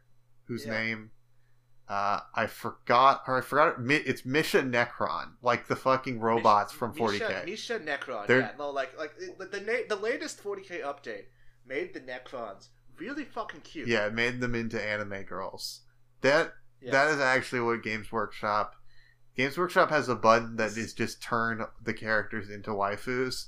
whose 0.46 0.66
Yeah. 0.68 0.74
name 0.74 1.12
uh, 1.92 2.22
I 2.36 2.48
forgot 2.48 3.24
or 3.28 3.38
I 3.40 3.42
forgot 3.42 3.76
it's 3.90 4.26
Misha 4.26 4.62
Necron, 4.62 5.34
like 5.42 5.68
the 5.68 5.76
fucking 5.76 6.20
robots 6.22 6.72
Misha- 6.72 6.80
from 6.80 6.94
40k. 6.96 7.20
Misha, 7.20 7.44
Misha 7.46 7.80
Necron. 7.80 8.28
They're- 8.28 8.40
Yeah, 8.40 8.52
no, 8.58 8.70
like 8.70 8.98
like 8.98 9.14
the 9.18 9.60
na- 9.62 9.88
the 9.96 10.02
latest 10.02 10.42
40k 10.42 10.82
update 10.82 11.26
made 11.66 11.94
the 11.94 12.00
Necrons 12.00 12.70
really 12.98 13.26
fucking 13.26 13.62
cute. 13.62 13.88
yeah, 13.88 14.06
it 14.08 14.14
made 14.14 14.40
them 14.40 14.56
into 14.56 14.82
anime 14.82 15.24
girls. 15.24 15.82
That 16.22 16.54
Yeah. 16.80 16.92
that 16.92 17.10
is 17.12 17.20
actually 17.20 17.62
what 17.62 17.84
Games 17.84 18.12
Workshop 18.12 18.76
Games 19.36 19.58
Workshop 19.58 19.90
has 19.90 20.08
a 20.10 20.16
button 20.16 20.56
that 20.58 20.78
is 20.78 20.94
just 20.94 21.22
turn 21.22 21.66
the 21.82 21.94
characters 21.94 22.50
into 22.50 22.72
waifus 22.72 23.48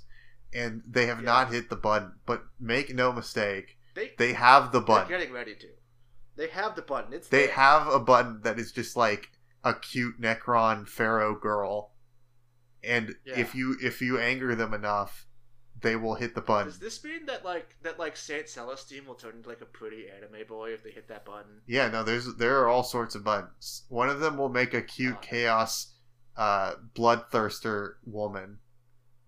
and 0.53 0.81
they 0.87 1.05
have 1.07 1.19
Yeah. 1.19 1.25
not 1.25 1.51
hit 1.51 1.69
the 1.69 1.75
button, 1.75 2.19
but 2.25 2.43
make 2.59 2.93
no 2.93 3.11
mistake, 3.13 3.77
they 3.95 4.13
they 4.17 4.33
have 4.33 4.71
the 4.73 4.81
button. 4.81 5.07
they're 5.09 5.17
getting 5.19 5.33
ready 5.33 5.55
to. 5.55 5.67
They 6.35 6.47
have 6.47 6.75
the 6.75 6.81
button. 6.81 7.13
It's 7.13 7.27
They 7.27 7.45
there. 7.47 7.55
have 7.55 7.87
a 7.87 7.99
button 7.99 8.41
that 8.41 8.59
is 8.59 8.71
just 8.71 8.95
like 8.95 9.31
a 9.63 9.73
cute 9.73 10.19
Necron 10.19 10.87
Pharaoh 10.87 11.35
girl, 11.35 11.93
and 12.83 13.15
Yeah. 13.25 13.39
if 13.39 13.55
you 13.55 13.77
if 13.81 14.01
you 14.01 14.19
anger 14.19 14.55
them 14.55 14.73
enough, 14.73 15.27
they 15.79 15.95
will 15.95 16.15
hit 16.15 16.33
the 16.35 16.41
button. 16.41 16.67
Does 16.67 16.79
this 16.79 17.03
mean 17.03 17.25
that 17.27 17.45
like 17.45 17.75
that 17.83 17.99
like 17.99 18.17
Saint 18.17 18.47
Celestine 18.47 19.05
will 19.05 19.15
turn 19.15 19.35
into 19.37 19.49
like 19.49 19.61
a 19.61 19.65
pretty 19.65 20.07
anime 20.09 20.47
boy 20.47 20.71
if 20.73 20.83
they 20.83 20.91
hit 20.91 21.07
that 21.09 21.23
button? 21.25 21.61
Yeah, 21.67 21.87
no, 21.89 22.03
there's 22.03 22.35
there 22.35 22.59
are 22.59 22.67
all 22.67 22.83
sorts 22.83 23.15
of 23.15 23.23
buttons. 23.23 23.83
One 23.89 24.09
of 24.09 24.19
them 24.19 24.37
will 24.37 24.49
make 24.49 24.73
a 24.73 24.81
cute 24.81 25.15
Oh. 25.17 25.21
chaos 25.21 25.93
uh, 26.35 26.73
bloodthirster 26.95 27.95
woman 28.05 28.57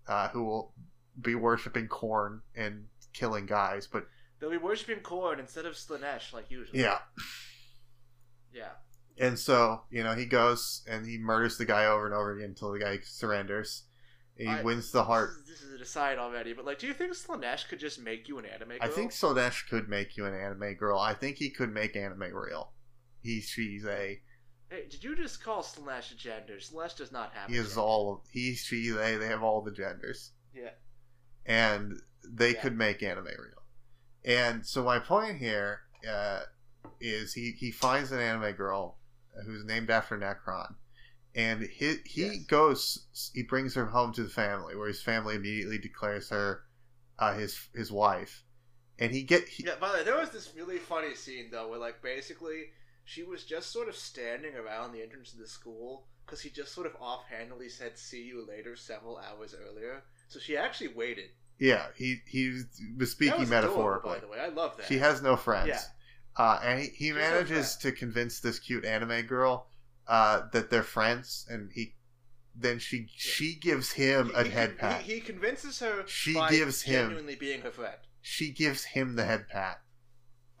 uh, 0.08 0.28
who 0.30 0.44
will 0.44 0.74
be 1.20 1.34
worshiping 1.36 1.86
Khorne 1.88 2.40
and 2.54 2.88
killing 3.12 3.46
guys. 3.46 3.86
But 3.86 4.06
They'll 4.38 4.50
be 4.50 4.56
worshiping 4.58 5.00
Khorne 5.00 5.38
instead 5.38 5.64
of 5.66 5.74
Slaanesh 5.74 6.32
like 6.32 6.50
usual. 6.50 6.76
yeah, 6.76 6.98
Yeah. 8.52 8.72
and 9.18 9.38
so 9.38 9.82
you 9.90 10.02
know 10.02 10.14
he 10.14 10.26
goes 10.26 10.82
and 10.88 11.06
he 11.06 11.18
murders 11.18 11.58
the 11.58 11.64
guy 11.64 11.86
over 11.86 12.06
and 12.06 12.14
over 12.14 12.32
again 12.36 12.50
until 12.50 12.72
the 12.72 12.78
guy 12.78 12.98
surrenders. 13.02 13.84
He 14.36 14.46
I- 14.46 14.62
wins 14.62 14.90
the 14.92 15.04
heart. 15.04 15.30
This 15.46 15.56
is, 15.56 15.60
this 15.60 15.62
is 15.68 15.74
an 15.76 15.80
aside 15.80 16.18
already, 16.18 16.52
but 16.52 16.66
like, 16.66 16.78
do 16.78 16.86
you 16.86 16.92
think 16.92 17.12
Slaanesh 17.12 17.68
could 17.68 17.80
just 17.80 17.98
make 17.98 18.28
you 18.28 18.38
an 18.38 18.44
anime 18.44 18.68
girl? 18.68 18.78
I 18.82 18.88
think 18.88 19.12
Sodesh 19.12 19.66
could 19.70 19.88
make 19.88 20.16
you 20.18 20.26
an 20.26 20.34
anime 20.34 20.74
girl. 20.74 20.98
I 20.98 21.14
think 21.14 21.36
he 21.38 21.48
could 21.48 21.72
make 21.72 21.96
anime 21.96 22.34
real. 22.34 22.72
He, 23.22 23.40
she's 23.40 23.86
a. 23.86 24.20
Hey, 24.68 24.86
did 24.90 25.02
you 25.02 25.16
just 25.16 25.42
call 25.42 25.62
Slaanesh 25.62 26.12
a 26.12 26.16
gender? 26.16 26.56
Slaanesh 26.58 26.96
does 26.96 27.12
not 27.12 27.32
have. 27.32 27.48
He 27.48 27.56
is 27.56 27.78
all. 27.78 28.12
of 28.12 28.20
He, 28.30 28.54
she, 28.54 28.90
they. 28.90 29.16
They 29.16 29.28
have 29.28 29.42
all 29.42 29.62
the 29.62 29.70
genders, 29.72 30.32
Yeah. 30.54 30.70
and 31.46 31.94
they 32.28 32.52
Yeah. 32.52 32.60
could 32.60 32.76
make 32.76 33.02
anime 33.02 33.24
real. 33.24 33.55
And 34.26 34.66
so 34.66 34.82
my 34.84 34.98
point 34.98 35.38
here 35.38 35.80
uh, 36.08 36.40
is 37.00 37.32
he 37.34 37.52
he 37.52 37.70
finds 37.70 38.12
an 38.12 38.20
anime 38.20 38.52
girl 38.54 38.98
who's 39.44 39.64
named 39.64 39.90
after 39.90 40.18
Necron, 40.18 40.74
and 41.34 41.62
he 41.62 41.96
he 42.04 42.22
Yes. 42.22 42.44
goes. 42.46 43.30
He 43.34 43.42
brings 43.42 43.74
her 43.74 43.86
home 43.86 44.12
to 44.14 44.24
the 44.24 44.28
family, 44.28 44.74
where 44.76 44.88
his 44.88 45.02
family 45.02 45.36
immediately 45.36 45.78
declares 45.78 46.30
her 46.30 46.64
uh, 47.18 47.34
his 47.34 47.68
his 47.74 47.92
wife, 47.92 48.42
and 48.98 49.12
he 49.12 49.22
get 49.22 49.48
he, 49.48 49.64
Yeah. 49.64 49.76
By 49.80 49.92
the 49.92 49.98
way, 49.98 50.04
there 50.04 50.16
was 50.18 50.30
this 50.30 50.52
really 50.56 50.78
funny 50.78 51.14
scene 51.14 51.50
though, 51.50 51.68
where 51.68 51.78
like 51.78 52.02
basically 52.02 52.70
she 53.04 53.22
was 53.22 53.44
just 53.44 53.70
sort 53.70 53.88
of 53.88 53.94
standing 53.96 54.56
around 54.56 54.92
the 54.92 55.02
entrance 55.02 55.32
of 55.32 55.38
the 55.38 55.46
school 55.46 56.08
because 56.24 56.40
he 56.40 56.50
just 56.50 56.72
sort 56.74 56.86
of 56.88 56.96
offhandedly 57.00 57.68
said 57.68 57.96
"see 57.98 58.22
you 58.24 58.44
later" 58.46 58.74
several 58.74 59.18
hours 59.18 59.54
earlier. 59.54 60.02
So 60.28 60.40
she 60.40 60.56
actually 60.56 60.88
waited. 60.94 61.30
Yeah 61.58 61.86
he 61.96 62.18
he 62.26 62.62
was 62.98 63.10
speaking 63.12 63.40
was 63.40 63.48
adorable, 63.50 63.68
metaphorically. 63.68 64.14
by 64.14 64.18
the 64.20 64.28
way. 64.28 64.38
I 64.40 64.48
love 64.48 64.76
that. 64.76 64.86
She 64.86 64.98
has 64.98 65.22
no 65.22 65.36
friends. 65.36 65.68
Yeah. 65.68 65.80
Uh, 66.38 66.60
and 66.62 66.80
he, 66.80 66.88
he 66.88 67.12
manages 67.12 67.76
to 67.76 67.92
convince 67.92 68.40
this 68.40 68.58
cute 68.58 68.84
anime 68.84 69.22
girl 69.26 69.68
uh, 70.06 70.42
that 70.52 70.68
they're 70.70 70.82
friends, 70.82 71.46
and 71.48 71.70
he 71.74 71.94
then 72.54 72.78
she 72.78 73.06
she 73.14 73.54
gives 73.54 73.92
him 73.92 74.28
He- 74.28 74.34
a 74.34 74.44
he, 74.44 74.50
head 74.50 74.78
pat. 74.78 75.00
He, 75.02 75.14
he 75.14 75.20
convinces 75.20 75.78
her. 75.80 76.04
She 76.06 76.34
gives 76.50 76.82
him- 76.82 77.06
genuinely 77.08 77.36
being 77.36 77.62
her 77.62 77.70
friend. 77.70 77.96
she 78.20 78.50
gives 78.50 78.84
him 78.84 79.16
the 79.16 79.24
head 79.24 79.48
pat. 79.48 79.80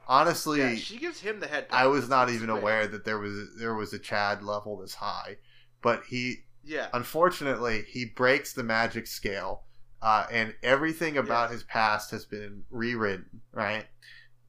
Honestly, 0.08 0.60
Yeah, 0.60 0.74
she 0.76 0.98
gives 0.98 1.20
him 1.20 1.40
the 1.40 1.46
head. 1.48 1.68
pat. 1.68 1.78
I 1.80 1.86
was 1.88 2.08
not 2.08 2.30
even 2.30 2.48
aware 2.48 2.86
that 2.86 3.04
there 3.04 3.18
was 3.18 3.56
there 3.58 3.74
was 3.74 3.92
a 3.92 3.98
Chad 3.98 4.42
level 4.42 4.78
this 4.78 4.94
high, 4.94 5.36
but 5.82 6.04
he 6.08 6.44
Yeah. 6.64 6.88
unfortunately 6.94 7.84
he 7.88 8.04
breaks 8.06 8.52
the 8.52 8.62
magic 8.62 9.06
scale, 9.08 9.64
uh, 10.02 10.26
and 10.30 10.54
everything 10.62 11.16
about 11.16 11.50
his 11.50 11.62
past 11.64 12.10
has 12.10 12.24
been 12.24 12.64
rewritten. 12.70 13.42
Right, 13.52 13.86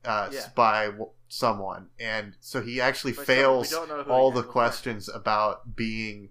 uh, 0.05 0.29
Yeah. 0.31 0.47
by 0.55 0.85
w- 0.87 1.11
someone, 1.29 1.89
and 1.99 2.35
so 2.39 2.61
he 2.61 2.79
actually 2.81 3.13
But 3.13 3.25
fails 3.25 3.69
don't 3.69 3.89
know 3.89 4.03
who 4.03 4.11
all 4.11 4.31
the 4.31 4.43
questions 4.43 5.09
about 5.09 5.75
being 5.75 6.29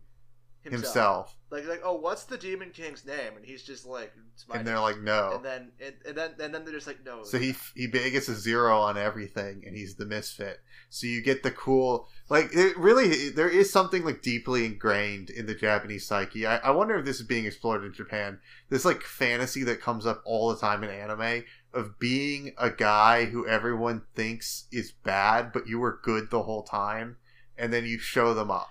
himself, 0.73 1.37
Like, 1.50 1.66
like, 1.66 1.80
oh, 1.85 1.94
what's 1.94 2.25
the 2.25 2.37
Demon 2.37 2.70
King's 2.70 3.04
name? 3.04 3.37
And 3.37 3.44
he's 3.44 3.62
just 3.62 3.87
like, 3.87 4.12
and 4.52 4.66
they're 4.66 4.80
like, 4.80 5.00
no. 5.00 5.32
and 5.37 5.44
then 5.44 5.73
and, 5.85 5.94
and 6.06 6.16
then 6.16 6.30
and 6.40 6.54
then 6.54 6.64
they're 6.64 6.75
just 6.75 6.87
like, 6.87 7.04
no. 7.04 7.25
So 7.25 7.38
he 7.38 7.54
he 7.75 7.87
gets 7.88 8.28
a 8.28 8.35
zero 8.35 8.78
on 8.78 8.96
everything, 8.99 9.62
and 9.66 9.76
he's 9.76 9.94
the 9.94 10.06
misfit. 10.06 10.61
So 10.88 11.06
you 11.06 11.23
get 11.23 11.42
the 11.42 11.50
cool, 11.50 12.08
like 12.28 12.50
it 12.52 12.76
really 12.76 13.30
there 13.30 13.49
is 13.49 13.73
something 13.73 14.04
like 14.04 14.23
deeply 14.23 14.64
ingrained 14.64 15.30
in 15.30 15.46
the 15.46 15.54
Japanese 15.54 16.06
psyche. 16.06 16.46
I, 16.46 16.56
I 16.58 16.70
wonder 16.70 16.96
if 16.99 17.04
this 17.04 17.20
is 17.20 17.26
being 17.26 17.46
explored 17.46 17.85
in 17.85 17.92
Japan. 17.92 18.38
This 18.68 18.85
like 18.85 19.02
fantasy 19.02 19.64
that 19.64 19.80
comes 19.80 20.06
up 20.06 20.23
all 20.25 20.49
the 20.49 20.61
time 20.61 20.85
in 20.85 20.90
anime 20.90 21.44
of 21.73 21.99
being 21.99 22.52
a 22.58 22.70
guy 22.70 23.26
who 23.26 23.46
everyone 23.46 24.02
thinks 24.14 24.66
is 24.73 24.92
bad, 24.92 25.52
but 25.52 25.68
you 25.68 25.78
were 25.78 26.00
good 26.02 26.30
the 26.30 26.42
whole 26.42 26.62
time, 26.62 27.16
and 27.58 27.73
then 27.73 27.85
you 27.85 27.99
show 27.99 28.32
them 28.35 28.50
up. 28.50 28.68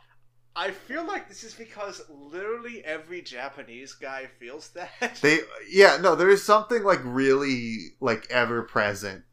I 0.55 0.71
feel 0.71 1.05
like 1.05 1.27
this 1.27 1.43
is 1.43 1.53
because 1.53 2.01
literally 2.09 2.83
every 2.85 3.21
Japanese 3.21 3.93
guy 3.93 4.27
feels 4.39 4.69
that. 4.69 5.19
They 5.21 5.39
yeah 5.69 5.97
no, 6.01 6.15
there 6.15 6.29
is 6.29 6.43
something 6.43 6.83
like 6.83 7.01
really 7.03 7.95
like 7.99 8.27
ever 8.29 8.63
present, 8.63 9.23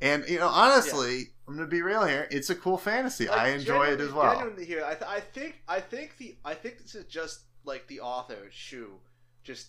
and 0.00 0.28
you 0.28 0.38
know 0.38 0.48
honestly, 0.48 1.28
I'm 1.48 1.54
gonna 1.56 1.66
be 1.66 1.82
real 1.82 2.04
here. 2.04 2.28
It's 2.30 2.50
a 2.50 2.54
cool 2.54 2.78
fantasy. 2.78 3.26
Like, 3.26 3.40
I 3.40 3.48
enjoy 3.48 3.86
it 3.86 4.00
as 4.00 4.12
well. 4.12 4.34
Genuinely 4.34 4.64
here, 4.66 4.84
I, 4.84 4.94
th- 4.94 5.10
I 5.10 5.20
think 5.20 5.62
I 5.66 5.80
think 5.80 6.16
the 6.18 6.36
I 6.44 6.54
think 6.54 6.78
this 6.78 6.94
is 6.94 7.06
just 7.06 7.40
like 7.64 7.86
the 7.88 8.00
author 8.00 8.48
Shu, 8.50 8.92
just 9.42 9.68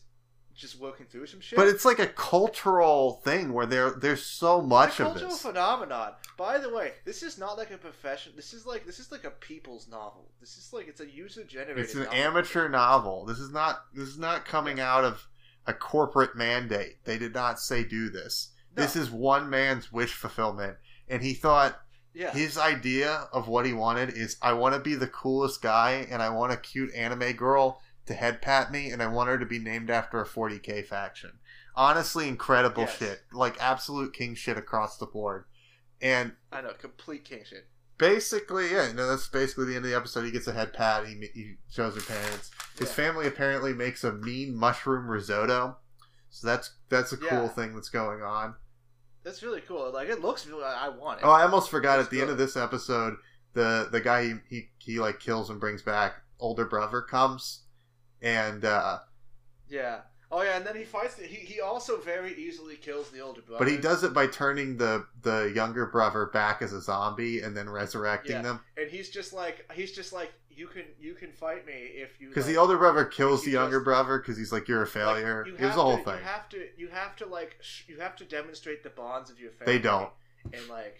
just 0.62 0.80
working 0.80 1.08
through 1.08 1.26
some 1.26 1.42
shit. 1.42 1.58
But 1.58 1.68
it's 1.68 1.84
like 1.84 2.00
a 2.00 2.08
cultural 2.08 3.22
thing 3.24 3.52
where 3.52 3.66
there 3.66 3.92
there's 3.92 4.24
so 4.24 4.60
It's 4.60 4.68
much 4.68 5.00
a 5.00 5.04
of 5.04 5.10
cultural 5.10 5.32
this. 5.32 5.42
phenomenon. 5.42 6.14
By 6.38 6.60
the 6.60 6.74
way, 6.74 6.94
this 7.04 7.24
is 7.24 7.38
not 7.38 7.58
like 7.58 7.72
a 7.72 7.78
profession. 7.78 8.34
This 8.36 8.54
is 8.54 8.66
like 8.66 8.86
this 8.86 9.00
is 9.00 9.12
like 9.12 9.26
a 9.26 9.32
people's 9.32 9.88
novel. 9.90 10.30
This 10.40 10.58
is 10.58 10.72
like 10.72 10.88
it's 10.88 11.02
a 11.02 11.10
user 11.10 11.44
generated. 11.44 11.84
It's 11.84 11.96
an 11.96 12.08
amateur 12.14 12.70
novel. 12.70 13.26
This 13.26 13.40
is 13.40 13.52
not 13.52 13.86
this 13.94 14.08
is 14.08 14.20
not 14.20 14.46
coming 14.46 14.80
out 14.80 15.04
of 15.04 15.28
a 15.66 15.74
corporate 15.74 16.36
mandate. 16.36 17.04
They 17.04 17.18
did 17.18 17.34
not 17.34 17.60
say 17.60 17.84
do 17.84 18.10
this. 18.10 18.52
This 18.74 18.96
is 18.96 19.12
one 19.12 19.50
man's 19.50 19.92
wish 19.92 20.14
fulfillment, 20.14 20.78
and 21.10 21.22
he 21.22 21.34
thought 21.34 21.82
yeah. 22.14 22.32
his 22.32 22.58
idea 22.58 23.28
of 23.34 23.50
what 23.50 23.66
he 23.66 23.74
wanted 23.74 24.12
is 24.12 24.38
I 24.42 24.54
want 24.54 24.76
to 24.76 24.80
be 24.80 24.96
the 24.96 25.08
coolest 25.08 25.62
guy, 25.62 26.08
and 26.10 26.22
I 26.22 26.30
want 26.30 26.54
a 26.54 26.58
cute 26.58 26.94
anime 26.96 27.34
girl 27.34 27.82
to 28.06 28.14
head 28.14 28.42
pat 28.42 28.72
me, 28.72 28.90
and 28.92 29.02
I 29.02 29.08
want 29.08 29.30
her 29.30 29.38
to 29.38 29.46
be 29.46 29.60
named 29.60 29.90
after 29.90 30.20
a 30.22 30.26
40k 30.26 30.86
faction. 30.86 31.40
Honestly, 31.76 32.28
incredible 32.28 32.84
Yes. 32.84 32.98
shit, 32.98 33.22
like 33.32 33.62
absolute 33.62 34.14
king 34.14 34.36
shit 34.36 34.58
across 34.58 34.98
the 34.98 35.06
board. 35.06 35.46
And 36.02 36.34
I 36.52 36.62
know 36.62 36.74
complete 36.74 37.24
king 37.26 37.44
shit. 37.48 37.68
basically, 37.98 38.72
yeah, 38.72 38.92
no, 38.92 39.08
that's 39.08 39.28
basically 39.28 39.66
the 39.66 39.76
end 39.76 39.86
of 39.86 39.92
the 39.92 39.96
episode. 39.96 40.26
He 40.26 40.32
gets 40.32 40.48
a 40.48 40.54
head 40.54 40.74
pat. 40.74 41.06
He, 41.06 41.14
he 41.34 41.56
shows 41.70 41.94
her 41.96 42.02
parents. 42.02 42.50
His 42.80 42.90
Yeah. 42.90 42.96
family 42.96 43.28
apparently 43.28 43.74
makes 43.74 44.04
a 44.04 44.12
mean 44.12 44.56
mushroom 44.56 45.08
risotto. 45.08 45.78
So 46.32 46.48
that's 46.48 46.72
that's 46.90 47.12
a 47.12 47.18
cool 47.18 47.48
thing 47.50 47.76
that's 47.76 47.90
going 47.90 48.22
on. 48.24 48.56
That's 49.24 49.44
really 49.44 49.62
cool. 49.62 49.92
Like 49.94 50.10
it 50.10 50.22
looks 50.22 50.48
really. 50.48 50.64
I 50.64 50.90
want 50.90 51.20
it. 51.20 51.26
Oh, 51.26 51.30
I 51.30 51.44
almost 51.44 51.70
forgot 51.70 52.00
at 52.00 52.10
the 52.10 52.22
end 52.22 52.30
of 52.32 52.38
this 52.40 52.58
episode, 52.58 53.18
the 53.54 53.88
the 53.92 54.02
guy 54.02 54.24
he, 54.24 54.34
he 54.50 54.70
he 54.80 55.00
like 55.00 55.20
kills 55.20 55.50
and 55.52 55.60
brings 55.60 55.82
back 55.84 56.16
older 56.40 56.66
brother 56.66 57.02
comes, 57.02 57.66
and 58.22 58.64
uh 58.66 59.00
Yeah. 59.70 60.02
Oh 60.34 60.44
yeah, 60.44 60.56
and 60.56 60.66
then 60.66 60.78
he 60.78 60.86
fights. 60.86 61.16
The, 61.16 61.24
he 61.26 61.36
he 61.46 61.60
also 61.60 61.98
very 62.00 62.34
easily 62.36 62.78
kills 62.78 63.10
the 63.10 63.20
older 63.20 63.42
brother. 63.42 63.60
but 63.66 63.68
he 63.72 63.78
does 63.78 64.04
it 64.06 64.14
by 64.14 64.28
turning 64.28 64.78
the 64.78 65.06
the 65.24 65.52
younger 65.54 65.86
brother 65.88 66.28
back 66.28 66.62
as 66.62 66.72
a 66.72 66.80
zombie 66.82 67.42
and 67.42 67.56
then 67.56 67.70
resurrecting 67.70 68.38
Yeah. 68.38 68.42
them. 68.42 68.60
and 68.78 68.90
he's 68.90 69.10
just 69.10 69.34
like 69.34 69.70
he's 69.74 69.92
just 69.92 70.14
like 70.14 70.32
you 70.50 70.68
can 70.68 70.84
you 71.00 71.16
can 71.16 71.32
fight 71.34 71.66
me 71.66 71.74
if 71.74 72.22
you 72.22 72.30
Because 72.30 72.46
like, 72.46 72.56
the 72.56 72.62
older 72.62 72.78
brother 72.78 73.04
kills 73.06 73.44
the 73.44 73.52
younger 73.52 73.82
brother 73.82 74.20
because 74.20 74.38
he's 74.38 74.52
like, 74.54 74.68
"You're 74.70 74.80
a 74.84 74.84
like, 74.86 74.94
failure." 74.94 75.46
you 75.48 75.54
it 75.56 75.60
the 75.60 75.70
whole 75.72 75.98
thing. 75.98 76.18
You 76.18 76.24
have 76.24 76.48
to 76.50 76.68
you 76.78 76.88
have 76.90 77.16
to 77.18 77.26
like 77.26 77.58
sh- 77.62 77.84
you 77.90 78.00
have 78.00 78.16
to 78.18 78.26
demonstrate 78.26 78.84
the 78.84 78.90
bonds 78.90 79.30
of 79.30 79.40
your 79.40 79.52
family. 79.52 79.74
They 79.78 79.82
don't. 79.82 80.10
and 80.54 80.66
like 80.70 80.98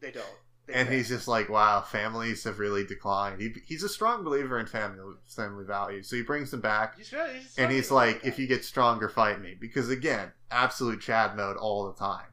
they 0.00 0.10
don't. 0.10 0.26
And 0.72 0.88
he's 0.88 1.08
just 1.08 1.26
like, 1.26 1.48
"Wow, 1.48 1.80
families 1.82 2.44
have 2.44 2.58
really 2.58 2.84
declined." 2.84 3.40
He, 3.40 3.54
he's 3.66 3.82
a 3.82 3.88
strong 3.88 4.22
believer 4.22 4.58
in 4.58 4.66
family 4.66 5.16
family 5.26 5.64
values, 5.64 6.08
so 6.08 6.16
he 6.16 6.22
brings 6.22 6.50
them 6.50 6.60
back. 6.60 6.96
He's 6.96 7.12
really, 7.12 7.40
he's 7.40 7.58
and 7.58 7.72
he's 7.72 7.90
like, 7.90 8.20
if 8.24 8.38
you 8.38 8.46
get 8.46 8.64
stronger, 8.64 9.08
fight 9.08 9.40
me. 9.40 9.56
Because 9.60 9.90
again, 9.90 10.32
absolute 10.50 11.00
Chad 11.00 11.36
mode 11.36 11.56
all 11.56 11.86
the 11.86 11.98
time. 11.98 12.26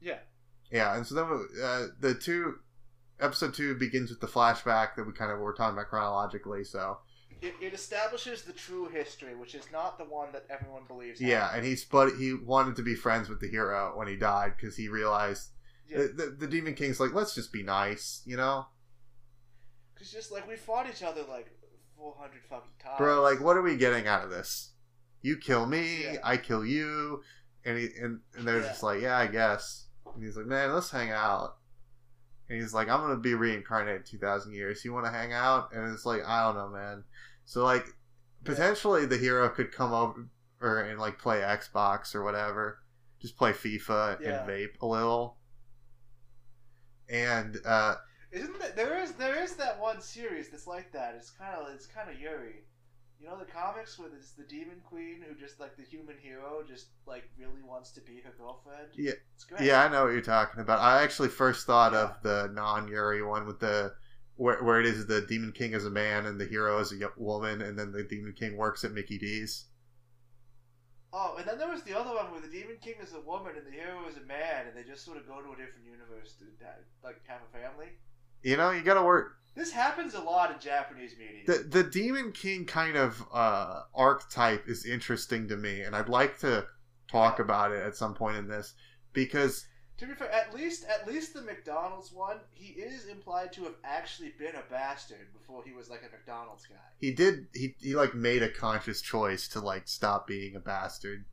yeah 0.00 0.18
Yeah, 0.70 0.94
and 0.94 1.06
so 1.06 1.14
then 1.14 1.48
uh, 1.62 1.86
the 2.00 2.14
two 2.14 2.56
episode 3.18 3.54
two 3.54 3.74
begins 3.76 4.10
with 4.10 4.20
the 4.20 4.26
flashback 4.26 4.96
that 4.96 5.06
we 5.06 5.12
kind 5.12 5.32
of 5.32 5.38
were 5.38 5.54
talking 5.54 5.78
about 5.78 5.88
chronologically. 5.88 6.64
So 6.64 6.98
it, 7.40 7.54
it 7.60 7.72
establishes 7.72 8.42
the 8.42 8.52
true 8.52 8.88
history, 8.88 9.34
which 9.34 9.54
is 9.54 9.64
not 9.72 9.96
the 9.98 10.04
one 10.04 10.32
that 10.32 10.44
everyone 10.50 10.82
believes. 10.86 11.20
yeah, 11.20 11.44
happened. 11.44 11.58
and 11.58 11.66
he's 11.66 11.84
but 11.84 12.10
he 12.18 12.34
wanted 12.34 12.76
to 12.76 12.82
be 12.82 12.94
friends 12.94 13.28
with 13.28 13.40
the 13.40 13.48
hero 13.48 13.92
when 13.96 14.06
he 14.06 14.16
died 14.16 14.54
because 14.56 14.76
he 14.76 14.88
realized 14.88 15.48
yeah. 15.92 15.98
the, 15.98 16.24
the, 16.24 16.36
the 16.40 16.46
Demon 16.46 16.74
King's 16.74 16.98
like, 17.00 17.12
let's 17.14 17.34
just 17.34 17.52
be 17.52 17.62
nice, 17.62 18.22
you 18.24 18.36
know, 18.36 18.66
Cause 19.98 20.10
just 20.10 20.32
like 20.32 20.48
we 20.48 20.56
fought 20.56 20.86
each 20.90 21.02
other 21.02 21.22
like 21.28 21.46
four 21.96 22.14
hundred 22.18 22.42
fucking 22.48 22.70
times, 22.82 22.98
bro. 22.98 23.22
Like, 23.22 23.40
what 23.40 23.56
are 23.56 23.62
we 23.62 23.76
getting 23.76 24.06
out 24.08 24.24
of 24.24 24.30
this? 24.30 24.72
You 25.20 25.36
kill 25.36 25.66
me, 25.66 26.02
Yeah. 26.04 26.16
I 26.24 26.36
kill 26.36 26.64
you, 26.66 27.22
and 27.64 27.78
he 27.78 27.88
and, 28.00 28.20
and 28.36 28.46
they're 28.46 28.60
Yeah. 28.60 28.66
just 28.68 28.82
like, 28.82 29.00
yeah, 29.02 29.16
I 29.16 29.26
guess. 29.28 29.86
And 30.14 30.24
he's 30.24 30.36
like, 30.36 30.46
man, 30.46 30.72
let's 30.72 30.90
hang 30.90 31.10
out. 31.10 31.56
And 32.48 32.60
he's 32.60 32.74
like, 32.74 32.88
I'm 32.88 33.00
gonna 33.00 33.16
be 33.16 33.34
reincarnated 33.34 34.04
two 34.04 34.18
thousand 34.18 34.54
years. 34.54 34.84
You 34.84 34.92
want 34.92 35.06
to 35.06 35.12
hang 35.12 35.32
out? 35.32 35.72
And 35.72 35.92
it's 35.92 36.04
like, 36.04 36.22
I 36.26 36.42
don't 36.44 36.56
know, 36.56 36.68
man. 36.68 37.04
So 37.44 37.62
like, 37.64 37.86
potentially 38.44 39.06
the 39.06 39.16
hero 39.18 39.48
could 39.48 39.70
come 39.72 39.92
over 39.92 40.82
and 40.82 40.98
like 40.98 41.18
play 41.18 41.40
Xbox 41.40 42.14
or 42.14 42.24
whatever, 42.24 42.78
just 43.20 43.36
play 43.36 43.52
FIFA 43.52 44.20
Yeah. 44.20 44.40
and 44.40 44.48
vape 44.50 44.80
a 44.80 44.86
little. 44.86 45.36
And 47.12 47.58
uh, 47.66 47.96
Isn't 48.32 48.58
that 48.60 48.74
there 48.76 49.00
is 49.02 49.12
there 49.12 49.42
is 49.42 49.54
that 49.56 49.78
one 49.80 50.00
series 50.00 50.48
that's 50.50 50.66
like 50.66 50.90
that? 50.92 51.14
It's 51.16 51.30
kind 51.30 51.54
of 51.54 51.72
it's 51.74 51.86
kind 51.86 52.08
of 52.10 52.18
Yuri. 52.18 52.64
You 53.20 53.28
know 53.28 53.38
the 53.38 53.44
comics 53.44 53.98
where 54.00 54.08
it's 54.16 54.32
the 54.32 54.42
demon 54.42 54.80
queen 54.84 55.22
who 55.24 55.34
just 55.36 55.60
like 55.60 55.76
the 55.76 55.84
human 55.84 56.16
hero 56.20 56.64
just 56.66 56.86
like 57.06 57.22
really 57.38 57.62
wants 57.64 57.92
to 57.92 58.00
be 58.00 58.20
her 58.24 58.32
girlfriend. 58.36 58.88
Yeah. 58.96 59.12
it's 59.34 59.44
great. 59.44 59.60
yeah, 59.60 59.84
I 59.84 59.88
know 59.88 60.04
what 60.04 60.12
you're 60.12 60.22
talking 60.22 60.60
about. 60.60 60.80
I 60.80 61.02
actually 61.04 61.28
first 61.28 61.64
thought 61.66 61.92
Yeah. 61.92 62.00
of 62.00 62.22
the 62.22 62.50
non 62.52 62.88
Yuri 62.88 63.22
one 63.22 63.46
with 63.46 63.60
the 63.60 63.94
where, 64.36 64.62
where 64.64 64.80
it 64.80 64.86
is 64.86 65.06
the 65.06 65.20
Demon 65.20 65.52
King 65.52 65.74
is 65.74 65.84
a 65.84 65.90
man 65.90 66.26
and 66.26 66.40
the 66.40 66.46
hero 66.46 66.78
is 66.80 66.92
a 66.92 66.96
woman, 67.16 67.60
and 67.62 67.78
then 67.78 67.92
the 67.92 68.02
Demon 68.02 68.32
King 68.32 68.56
works 68.56 68.82
at 68.82 68.90
Mickey 68.92 69.18
D's. 69.18 69.66
Oh, 71.12 71.36
and 71.38 71.46
then 71.46 71.58
there 71.58 71.68
was 71.68 71.82
the 71.82 71.98
other 71.98 72.14
one 72.14 72.30
where 72.32 72.40
the 72.40 72.48
demon 72.48 72.76
king 72.80 72.94
is 73.02 73.12
a 73.12 73.20
woman 73.20 73.52
and 73.56 73.66
the 73.66 73.70
hero 73.70 74.08
is 74.08 74.16
a 74.16 74.26
man, 74.26 74.66
and 74.66 74.76
they 74.76 74.82
just 74.82 75.04
sort 75.04 75.18
of 75.18 75.26
go 75.26 75.42
to 75.42 75.48
a 75.48 75.56
different 75.56 75.84
universe 75.84 76.34
to 76.38 76.46
like 77.04 77.20
have 77.26 77.40
a 77.42 77.58
family. 77.58 77.88
You 78.42 78.56
know, 78.56 78.70
you 78.70 78.82
gotta 78.82 79.02
work. 79.02 79.36
This 79.54 79.70
happens 79.70 80.14
a 80.14 80.20
lot 80.20 80.50
in 80.50 80.58
Japanese 80.58 81.14
media. 81.18 81.42
The 81.46 81.82
the 81.82 81.82
Demon 81.82 82.32
King 82.32 82.64
kind 82.64 82.96
of 82.96 83.22
uh, 83.32 83.82
archetype 83.94 84.66
is 84.66 84.86
interesting 84.86 85.48
to 85.48 85.56
me, 85.56 85.82
and 85.82 85.94
I'd 85.94 86.08
like 86.08 86.38
to 86.40 86.66
talk 87.08 87.38
about 87.38 87.72
it 87.72 87.82
at 87.82 87.94
some 87.94 88.14
point 88.14 88.38
in 88.38 88.48
this 88.48 88.72
because 89.12 89.66
to 89.98 90.06
be 90.06 90.14
fair, 90.14 90.30
at 90.30 90.54
least 90.54 90.84
at 90.88 91.06
least 91.06 91.34
the 91.34 91.42
McDonald's 91.42 92.12
one, 92.12 92.38
he 92.52 92.72
is 92.72 93.06
implied 93.06 93.52
to 93.54 93.64
have 93.64 93.74
actually 93.84 94.32
been 94.38 94.54
a 94.54 94.70
bastard 94.70 95.32
before 95.32 95.62
he 95.64 95.72
was 95.72 95.88
like 95.88 96.00
a 96.00 96.10
McDonald's 96.10 96.66
guy. 96.66 96.74
he 96.98 97.12
did 97.12 97.46
he 97.54 97.74
he 97.80 97.94
like 97.94 98.14
made 98.14 98.42
a 98.42 98.48
conscious 98.48 99.00
choice 99.00 99.48
to 99.48 99.60
like 99.60 99.86
stop 99.86 100.26
being 100.26 100.56
a 100.56 100.60
bastard. 100.60 101.24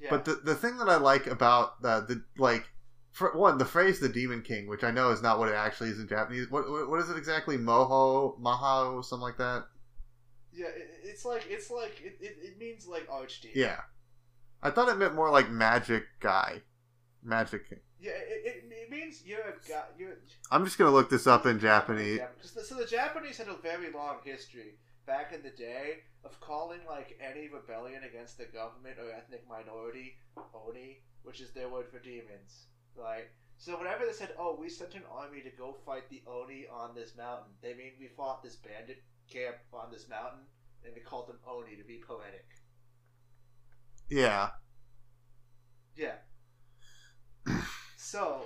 Yeah. 0.00 0.10
But 0.10 0.24
the 0.24 0.40
the 0.44 0.54
thing 0.54 0.78
that 0.78 0.88
I 0.88 0.96
like 0.96 1.26
about 1.26 1.82
the 1.82 2.04
the 2.06 2.24
like 2.40 2.66
for 3.12 3.36
one 3.36 3.58
the 3.58 3.64
phrase 3.64 4.00
the 4.00 4.08
Demon 4.08 4.42
King, 4.42 4.68
which 4.68 4.84
I 4.84 4.90
know 4.90 5.10
is 5.10 5.22
not 5.22 5.38
what 5.38 5.48
it 5.48 5.54
actually 5.54 5.90
is 5.90 5.98
in 5.98 6.08
Japanese. 6.08 6.50
What 6.50 6.64
what, 6.88 7.00
is 7.00 7.10
it 7.10 7.16
exactly? 7.16 7.58
Moho, 7.58 8.40
Maho, 8.40 9.04
something 9.04 9.22
like 9.22 9.38
that. 9.38 9.64
yeah, 10.52 10.66
it, 10.66 10.88
it's 11.02 11.24
like 11.24 11.46
it's 11.50 11.70
like 11.70 12.00
it, 12.04 12.16
it, 12.20 12.36
it 12.40 12.58
means 12.58 12.86
like 12.86 13.08
archdemon. 13.08 13.54
Yeah, 13.54 13.80
I 14.62 14.70
thought 14.70 14.88
it 14.88 14.98
meant 14.98 15.14
more 15.14 15.30
like 15.30 15.50
magic 15.50 16.04
guy, 16.20 16.62
magic. 17.22 17.62
Yeah, 18.00 18.12
it, 18.12 18.64
it, 18.64 18.64
it 18.70 18.90
means 18.90 19.22
you're 19.24 19.40
a 19.40 19.68
guy. 19.68 19.84
You're 19.98 20.18
I'm 20.50 20.64
just 20.64 20.78
gonna 20.78 20.90
look 20.90 21.10
this 21.10 21.26
up 21.26 21.46
in 21.46 21.58
Japanese. 21.58 22.18
Yeah, 22.18 22.26
'cause 22.40 22.52
the, 22.52 22.62
so 22.62 22.74
the 22.76 22.86
Japanese 22.86 23.38
had 23.38 23.48
a 23.48 23.54
very 23.56 23.90
long 23.92 24.18
history 24.24 24.78
back 25.06 25.32
in 25.32 25.42
the 25.42 25.50
day 25.50 26.00
of 26.24 26.38
calling 26.40 26.80
like 26.86 27.18
any 27.20 27.48
rebellion 27.48 28.04
against 28.04 28.38
the 28.38 28.44
government 28.44 28.98
or 28.98 29.10
ethnic 29.10 29.42
minority 29.48 30.16
oni, 30.54 31.02
which 31.22 31.40
is 31.40 31.50
their 31.52 31.68
word 31.68 31.86
for 31.90 31.98
demons, 31.98 32.66
right? 32.94 33.24
So 33.56 33.76
whenever 33.76 34.06
they 34.06 34.12
said, 34.12 34.34
"Oh, 34.38 34.54
we 34.58 34.68
sent 34.68 34.94
an 34.94 35.02
army 35.10 35.40
to 35.42 35.50
go 35.50 35.72
fight 35.84 36.08
the 36.10 36.22
oni 36.26 36.66
on 36.70 36.94
this 36.94 37.16
mountain," 37.16 37.52
they 37.62 37.74
mean 37.74 37.92
we 37.98 38.08
fought 38.08 38.42
this 38.42 38.56
bandit 38.56 39.02
camp 39.28 39.56
on 39.72 39.90
this 39.90 40.08
mountain, 40.08 40.46
and 40.84 40.94
they 40.94 41.00
called 41.00 41.26
them 41.28 41.38
oni 41.46 41.74
to 41.76 41.82
be 41.84 41.98
poetic. 42.06 42.46
Yeah, 44.08 44.50
Yeah. 45.96 46.14
So 48.10 48.42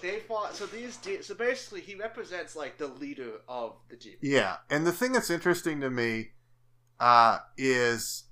they 0.00 0.20
fought. 0.20 0.54
So 0.56 0.64
these. 0.64 0.96
De- 0.96 1.22
so 1.22 1.34
basically, 1.34 1.82
he 1.82 1.94
represents 1.94 2.56
like 2.56 2.78
the 2.78 2.86
leader 2.86 3.32
of 3.46 3.76
the 3.90 3.96
demons. 3.96 4.20
Yeah, 4.22 4.56
and 4.70 4.86
the 4.86 4.92
thing 4.92 5.12
that's 5.12 5.28
interesting 5.28 5.80
to 5.82 5.90
me 5.90 6.30
uh, 6.98 7.38
is 7.58 8.24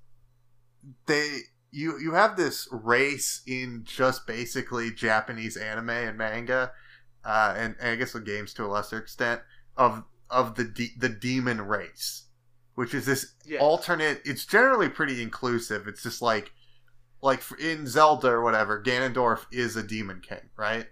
they 1.07 1.41
you 1.71 1.99
you 1.99 2.13
have 2.13 2.37
this 2.39 2.69
race 2.73 3.43
in 3.47 3.83
just 3.85 4.27
basically 4.27 4.91
Japanese 4.91 5.59
anime 5.59 5.91
and 5.91 6.17
manga, 6.17 6.73
uh, 7.25 7.55
and, 7.57 7.77
and 7.79 7.91
I 7.91 7.97
guess 7.97 8.13
the 8.13 8.21
games 8.21 8.55
to 8.55 8.65
a 8.65 8.69
lesser 8.69 8.97
extent 8.97 9.43
of 9.77 10.05
of 10.31 10.55
the 10.55 10.65
de- 10.65 10.95
the 10.99 11.11
demon 11.11 11.61
race, 11.61 12.29
which 12.77 12.95
is 12.95 13.05
this 13.05 13.35
Yeah. 13.45 13.59
alternate. 13.61 14.23
It's 14.25 14.47
generally 14.47 14.89
pretty 14.89 15.23
inclusive. 15.23 15.87
It's 15.87 16.03
just 16.03 16.23
like 16.23 16.53
like 17.23 17.43
in 17.61 17.87
Zelda 17.87 18.29
or 18.29 18.43
whatever, 18.43 18.83
Ganondorf 18.83 19.47
is 19.53 19.77
a 19.77 19.83
demon 19.83 20.21
king, 20.21 20.51
right? 20.57 20.87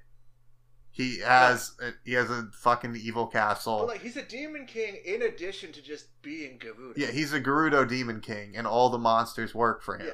He 0.92 1.20
has 1.20 1.72
a, 1.80 1.90
he 2.04 2.12
has 2.14 2.30
a 2.30 2.49
fucking 2.52 2.96
evil 2.96 3.26
castle. 3.26 3.78
But 3.80 3.88
like 3.88 4.02
he's 4.02 4.16
a 4.16 4.22
demon 4.25 4.66
king 4.66 4.96
in 5.04 5.22
addition 5.22 5.72
to 5.72 5.82
just 5.82 6.06
being 6.22 6.58
Gerudo. 6.58 6.94
Yeah, 6.96 7.10
he's 7.10 7.32
a 7.32 7.40
Gerudo 7.40 7.88
demon 7.88 8.20
king, 8.20 8.56
and 8.56 8.66
all 8.66 8.90
the 8.90 8.99
monsters 8.99 9.54
work 9.54 9.82
for 9.82 9.96
him. 9.99 10.06
Yeah. 10.06 10.12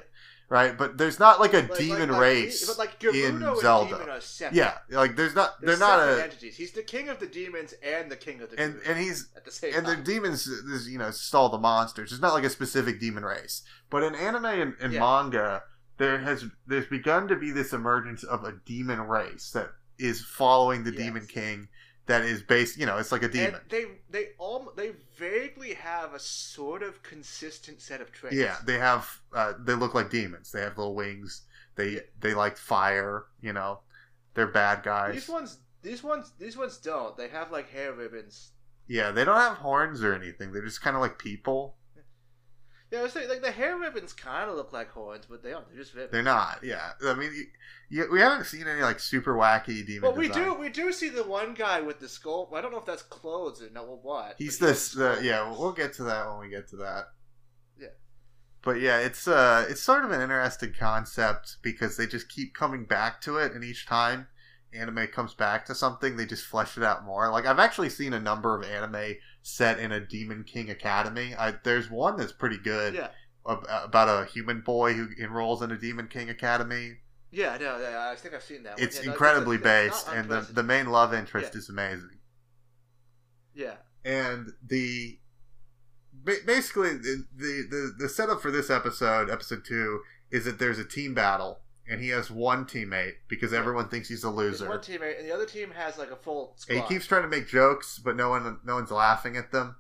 Right, 0.49 0.79
but 0.79 0.97
there's 0.97 1.19
not 1.19 1.41
like 1.41 1.55
a 1.55 1.63
Like- 1.63 1.77
demon 1.77 2.11
like- 2.11 2.21
race. 2.21 2.67
but 2.69 2.79
like 2.79 3.03
in 3.03 3.11
Gerudo 3.11 3.49
and 3.53 3.59
Zelda. 3.61 3.95
demon 3.97 4.11
are 4.11 4.21
separate. 4.21 4.57
yeah, 4.57 4.79
like 4.91 5.17
there's 5.17 5.35
not. 5.35 5.61
They're, 5.61 5.71
They're, 5.71 5.79
not 5.89 6.09
a. 6.09 6.23
entities. 6.23 6.57
He's 6.57 6.71
the 6.71 6.85
king 6.85 7.09
of 7.09 7.19
the 7.19 7.27
demons 7.27 7.75
and 7.83 8.09
the 8.13 8.17
king 8.17 8.41
of 8.41 8.51
the 8.51 8.61
And 8.63 8.75
Gerudo 8.77 8.89
and 8.91 8.99
he's 9.01 9.29
at 9.37 9.45
the 9.45 9.51
same 9.51 9.75
and 9.75 9.85
the 9.87 9.97
demons 9.97 10.47
is 10.47 10.89
you 10.89 10.99
know 10.99 11.07
just 11.09 11.35
all 11.35 11.49
the 11.49 11.59
monsters. 11.59 12.13
It's 12.13 12.23
not 12.23 12.33
like 12.33 12.45
a 12.45 12.51
specific 12.51 13.01
demon 13.01 13.25
race. 13.25 13.63
But 13.91 14.05
in 14.05 14.15
anime 14.15 14.45
and, 14.45 14.75
and 14.81 14.93
Yeah. 14.93 15.01
manga, 15.01 15.63
there 15.99 16.19
has 16.19 16.45
there's 16.67 16.87
begun 16.87 17.29
to 17.29 17.37
be 17.37 17.51
this 17.51 17.73
emergence 17.73 18.23
of 18.25 18.45
a 18.45 18.53
demon 18.65 19.01
race 19.01 19.51
that 19.53 19.71
is 19.99 20.21
following 20.25 20.85
the 20.85 20.93
Yes. 20.93 21.01
demon 21.03 21.27
king. 21.27 21.69
That 22.07 22.23
is 22.23 22.41
based, 22.41 22.79
you 22.79 22.87
know, 22.87 22.99
it's 22.99 23.11
like 23.11 23.25
a 23.25 23.29
demon. 23.29 23.55
And 23.57 23.63
they 23.69 23.85
they 24.09 24.27
all 24.39 24.73
they 24.77 24.93
vaguely 25.19 25.75
have 25.75 26.15
a 26.15 26.21
sort 26.21 26.85
of 26.85 27.03
consistent 27.03 27.81
set 27.81 28.01
of 28.01 28.13
traits. 28.13 28.37
Yeah, 28.37 28.57
they 28.65 28.79
have. 28.79 29.09
Uh, 29.35 29.55
they 29.59 29.73
look 29.75 29.93
like 29.95 30.09
demons. 30.09 30.53
They 30.53 30.61
have 30.61 30.79
little 30.79 30.95
wings. 30.95 31.43
They 31.75 31.89
Yeah. 31.89 32.01
they 32.21 32.33
like 32.35 32.59
fire. 32.59 33.25
You 33.41 33.53
know, 33.55 33.81
they're 34.35 34.47
bad 34.47 34.85
guys. 34.85 35.15
These 35.15 35.29
ones 35.29 35.59
these 35.83 36.05
ones 36.05 36.33
these 36.39 36.57
ones 36.57 36.79
don't. 36.79 37.17
They 37.17 37.27
have 37.29 37.51
like 37.51 37.71
hair 37.71 37.93
ribbons. 37.93 38.53
Yeah, 38.87 39.11
they 39.11 39.25
don't 39.25 39.41
have 39.41 39.57
horns 39.57 40.01
or 40.05 40.15
anything. 40.15 40.53
They're 40.53 40.63
just 40.65 40.83
kind 40.83 40.95
of 40.95 41.03
like 41.03 41.19
people. 41.19 41.77
Yeah, 42.91 43.01
I 43.01 43.03
was 43.03 43.13
saying 43.13 43.29
like 43.29 43.43
the 43.43 43.51
hair 43.51 43.77
ribbons 43.77 44.13
kind 44.13 44.49
of 44.49 44.57
look 44.57 44.73
like 44.73 44.91
horns, 44.91 45.25
but 45.29 45.43
they 45.43 45.53
aren't. 45.53 45.69
They're 45.69 45.79
just 45.79 45.95
ribbons. 45.95 46.13
They're 46.13 46.23
not. 46.23 46.61
Yeah, 46.63 46.93
I 47.05 47.15
mean, 47.15 47.33
you, 47.35 47.47
you, 47.89 48.09
we 48.13 48.21
haven't 48.21 48.45
seen 48.45 48.69
any 48.69 48.81
like 48.81 49.01
super 49.01 49.35
wacky 49.35 49.85
demon. 49.85 50.03
But 50.03 50.17
we 50.17 50.29
design. 50.29 50.45
do 50.45 50.55
we 50.55 50.69
do 50.69 50.93
see 50.93 51.09
the 51.09 51.25
one 51.25 51.55
guy 51.55 51.81
with 51.81 51.99
the 51.99 52.09
skull. 52.09 52.49
I 52.55 52.61
don't 52.61 52.71
know 52.71 52.79
if 52.79 52.87
that's 52.87 53.03
clothes 53.03 53.61
or 53.61 53.71
no 53.71 53.85
or 53.85 53.99
what. 54.01 54.37
He's 54.39 54.59
but 54.59 54.67
he 54.67 54.69
has 54.71 54.93
this. 54.93 55.25
Yeah, 55.25 55.51
we'll 55.51 55.73
get 55.73 55.95
to 55.95 56.05
that 56.05 56.29
when 56.29 56.39
we 56.39 56.49
get 56.49 56.69
to 56.69 56.77
that. 56.77 57.07
Yeah. 57.81 57.89
But 58.63 58.81
yeah, 58.81 59.01
it's 59.01 59.27
uh, 59.27 59.67
it's 59.69 59.83
sort 59.83 60.05
of 60.05 60.13
an 60.13 60.21
interesting 60.21 60.73
concept 60.79 61.57
because 61.63 61.97
they 61.97 62.07
just 62.07 62.29
keep 62.29 62.55
coming 62.55 62.85
back 62.85 63.21
to 63.23 63.39
it, 63.39 63.53
and 63.53 63.65
each 63.65 63.87
time 63.87 64.29
anime 64.73 65.07
comes 65.09 65.35
back 65.35 65.67
to 65.67 65.75
something, 65.75 66.17
they 66.17 66.27
just 66.27 66.45
flesh 66.45 66.77
it 66.77 66.83
out 66.83 67.05
more. 67.05 67.31
Like 67.31 67.47
I've 67.47 67.59
actually 67.59 67.89
seen 67.89 68.13
a 68.13 68.21
number 68.21 68.57
of 68.57 68.69
anime 68.69 69.17
set 69.49 69.79
in 69.79 69.93
a 69.93 70.01
Demon 70.01 70.43
King 70.43 70.71
Academy. 70.71 71.33
I, 71.39 71.55
there's 71.63 71.89
one 71.89 72.17
that's 72.17 72.33
pretty 72.33 72.59
good 72.59 72.95
Yeah. 72.95 73.09
about 73.45 74.09
a 74.09 74.27
human 74.29 74.61
boy 74.61 74.93
who 74.95 75.07
enrolls 75.23 75.63
in 75.63 75.71
a 75.71 75.79
Demon 75.79 76.09
King 76.09 76.31
Academy. 76.31 76.97
Yeah, 77.31 77.57
no, 77.59 77.79
yeah, 77.79 78.11
I 78.11 78.17
think 78.17 78.35
I've 78.35 78.43
seen 78.43 78.65
that. 78.65 78.75
one. 78.75 78.83
It's 78.83 78.99
Yeah, 78.99 79.07
no, 79.07 79.13
incredibly 79.13 79.59
based, 79.59 80.09
and 80.09 80.29
the 80.29 80.41
the 80.41 80.65
main 80.65 80.87
love 80.91 81.15
interest 81.15 81.53
Yeah. 81.55 81.59
is 81.59 81.69
amazing. 81.69 82.19
yeah. 83.55 83.75
and 84.05 84.49
the 84.67 85.19
basically 86.25 86.91
the, 86.95 87.25
the 87.37 87.67
the 87.71 87.95
the 87.99 88.09
setup 88.09 88.43
for 88.43 88.51
this 88.51 88.69
episode 88.69 89.31
episode 89.31 89.65
two 89.65 90.01
is 90.31 90.45
that 90.45 90.59
there's 90.59 90.79
a 90.79 90.85
team 90.85 91.15
battle 91.15 91.61
and 91.89 92.01
he 92.01 92.09
has 92.09 92.31
one 92.31 92.65
teammate 92.65 93.15
because 93.29 93.53
everyone 93.53 93.89
thinks 93.89 94.09
he's 94.09 94.25
a 94.25 94.31
loser 94.31 94.69
one 94.69 94.79
teammate, 94.79 95.19
and 95.19 95.29
the 95.29 95.35
other 95.35 95.47
team 95.47 95.71
has 95.71 95.99
like 95.99 96.11
a 96.11 96.17
full 96.17 96.55
squad. 96.57 96.75
and 96.75 96.83
he 96.85 96.89
keeps 96.95 97.07
trying 97.07 97.23
to 97.23 97.29
make 97.29 97.49
jokes 97.49 97.99
but 97.99 98.17
no 98.17 98.29
one 98.31 98.59
no 98.65 98.75
one's 98.75 98.91
laughing 98.91 99.37
at 99.37 99.53
them 99.53 99.77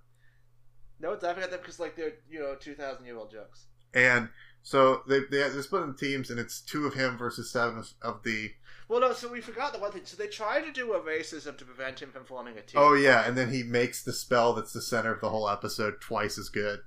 No 1.00 1.10
one's 1.10 1.22
laughing 1.22 1.42
at 1.42 1.50
them 1.50 1.60
because 1.60 1.78
like 1.80 1.96
they're 1.96 2.14
you 2.30 2.40
know 2.40 2.54
two 2.54 2.74
thousand 2.74 3.04
year 3.06 3.16
old 3.16 3.30
jokes. 3.30 3.66
and 3.94 4.28
so 4.62 5.02
they, 5.08 5.20
they 5.30 5.48
they're 5.48 5.62
split 5.62 5.82
in 5.82 5.94
teams 5.94 6.30
and 6.30 6.40
it's 6.40 6.60
two 6.60 6.86
of 6.86 6.94
him 6.94 7.16
versus 7.16 7.50
seven 7.52 7.78
of, 7.78 7.92
of 8.02 8.22
the 8.24 8.50
Well, 8.88 9.00
no, 9.00 9.12
so 9.12 9.28
we 9.28 9.40
forgot 9.40 9.72
the 9.72 9.78
one 9.78 9.92
thing. 9.92 10.02
So 10.04 10.16
they 10.16 10.26
tried 10.26 10.62
to 10.62 10.72
do 10.72 10.92
a 10.92 11.00
racism 11.00 11.56
to 11.58 11.64
prevent 11.64 12.00
him 12.02 12.10
from 12.10 12.24
forming 12.24 12.56
a 12.58 12.62
team. 12.62 12.80
oh 12.80 12.94
yeah 12.94 13.26
and 13.26 13.36
then 13.38 13.50
he 13.52 13.62
makes 13.62 14.02
the 14.02 14.12
spell 14.12 14.52
that's 14.54 14.72
the 14.72 14.82
center 14.82 15.12
of 15.12 15.20
the 15.20 15.30
whole 15.30 15.48
episode 15.48 16.00
twice 16.00 16.36
as 16.38 16.48
good 16.48 16.80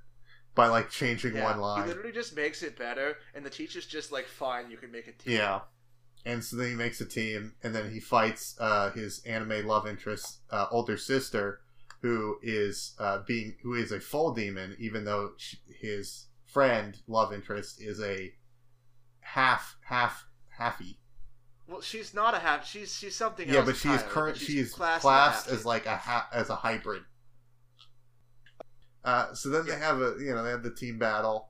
by 0.60 0.68
like 0.68 0.90
changing 0.90 1.34
Yeah, 1.36 1.44
one 1.44 1.60
line. 1.60 1.82
He 1.82 1.88
literally 1.88 2.12
just 2.12 2.36
makes 2.36 2.62
it 2.62 2.76
better, 2.78 3.16
and 3.34 3.44
the 3.44 3.50
teacher's 3.50 3.86
just 3.86 4.12
like, 4.12 4.26
"Fine, 4.26 4.70
you 4.70 4.76
can 4.76 4.90
make 4.92 5.08
a 5.08 5.12
team." 5.12 5.36
Yeah. 5.36 5.60
And 6.26 6.44
so 6.44 6.56
then 6.56 6.68
he 6.68 6.74
makes 6.74 7.00
a 7.00 7.06
team, 7.06 7.54
and 7.62 7.74
then 7.74 7.90
he 7.90 7.98
fights 8.00 8.54
uh, 8.60 8.90
his 8.90 9.22
anime 9.24 9.66
love 9.66 9.86
interest, 9.86 10.40
uh, 10.50 10.66
older 10.70 10.98
sister, 10.98 11.60
who 12.02 12.36
is 12.42 12.94
uh, 12.98 13.20
being 13.26 13.56
who 13.62 13.74
is 13.74 13.90
a 13.90 14.00
full 14.00 14.32
demon, 14.34 14.76
even 14.78 15.04
though 15.04 15.32
sh 15.38 15.56
his 15.80 16.26
friend 16.44 16.98
love 17.06 17.32
interest 17.32 17.80
is 17.80 18.00
a 18.02 18.34
half 19.20 19.76
half 19.84 20.26
halfy. 20.58 20.96
Well, 21.66 21.80
she's 21.80 22.12
not 22.12 22.34
a 22.34 22.38
half. 22.40 22.66
She's 22.66 22.94
she's 22.98 23.16
something 23.16 23.48
Yeah, 23.48 23.58
else. 23.60 23.66
but 23.66 23.76
she 23.76 23.88
is 23.88 24.02
current. 24.02 24.34
but 24.36 24.42
She 24.42 24.58
is 24.58 24.72
classed, 24.72 25.02
classed, 25.02 25.46
as, 25.46 25.60
as 25.60 25.64
like 25.64 25.86
a 25.86 25.96
ha- 25.96 26.28
as 26.32 26.50
a 26.50 26.56
hybrid. 26.56 27.02
Uh, 29.04 29.32
so 29.34 29.48
then 29.48 29.66
they 29.66 29.76
have 29.76 30.00
a 30.00 30.14
you 30.18 30.34
know 30.34 30.42
they 30.42 30.50
have 30.50 30.62
the 30.62 30.74
team 30.74 30.98
battle, 30.98 31.48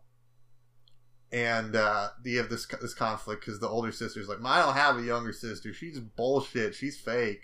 and 1.33 1.75
uh, 1.75 2.09
you 2.25 2.39
have 2.39 2.49
this 2.49 2.67
this 2.81 2.95
conflict 2.95 3.45
because 3.45 3.61
the 3.61 3.69
older 3.69 3.93
sister's 3.93 4.29
like, 4.29 4.39
I 4.45 4.63
don't 4.63 4.75
have 4.75 4.99
a 4.99 5.03
younger 5.03 5.33
sister. 5.33 5.73
She's 5.73 5.99
bullshit. 5.99 6.75
She's 6.75 6.97
fake. 6.97 7.43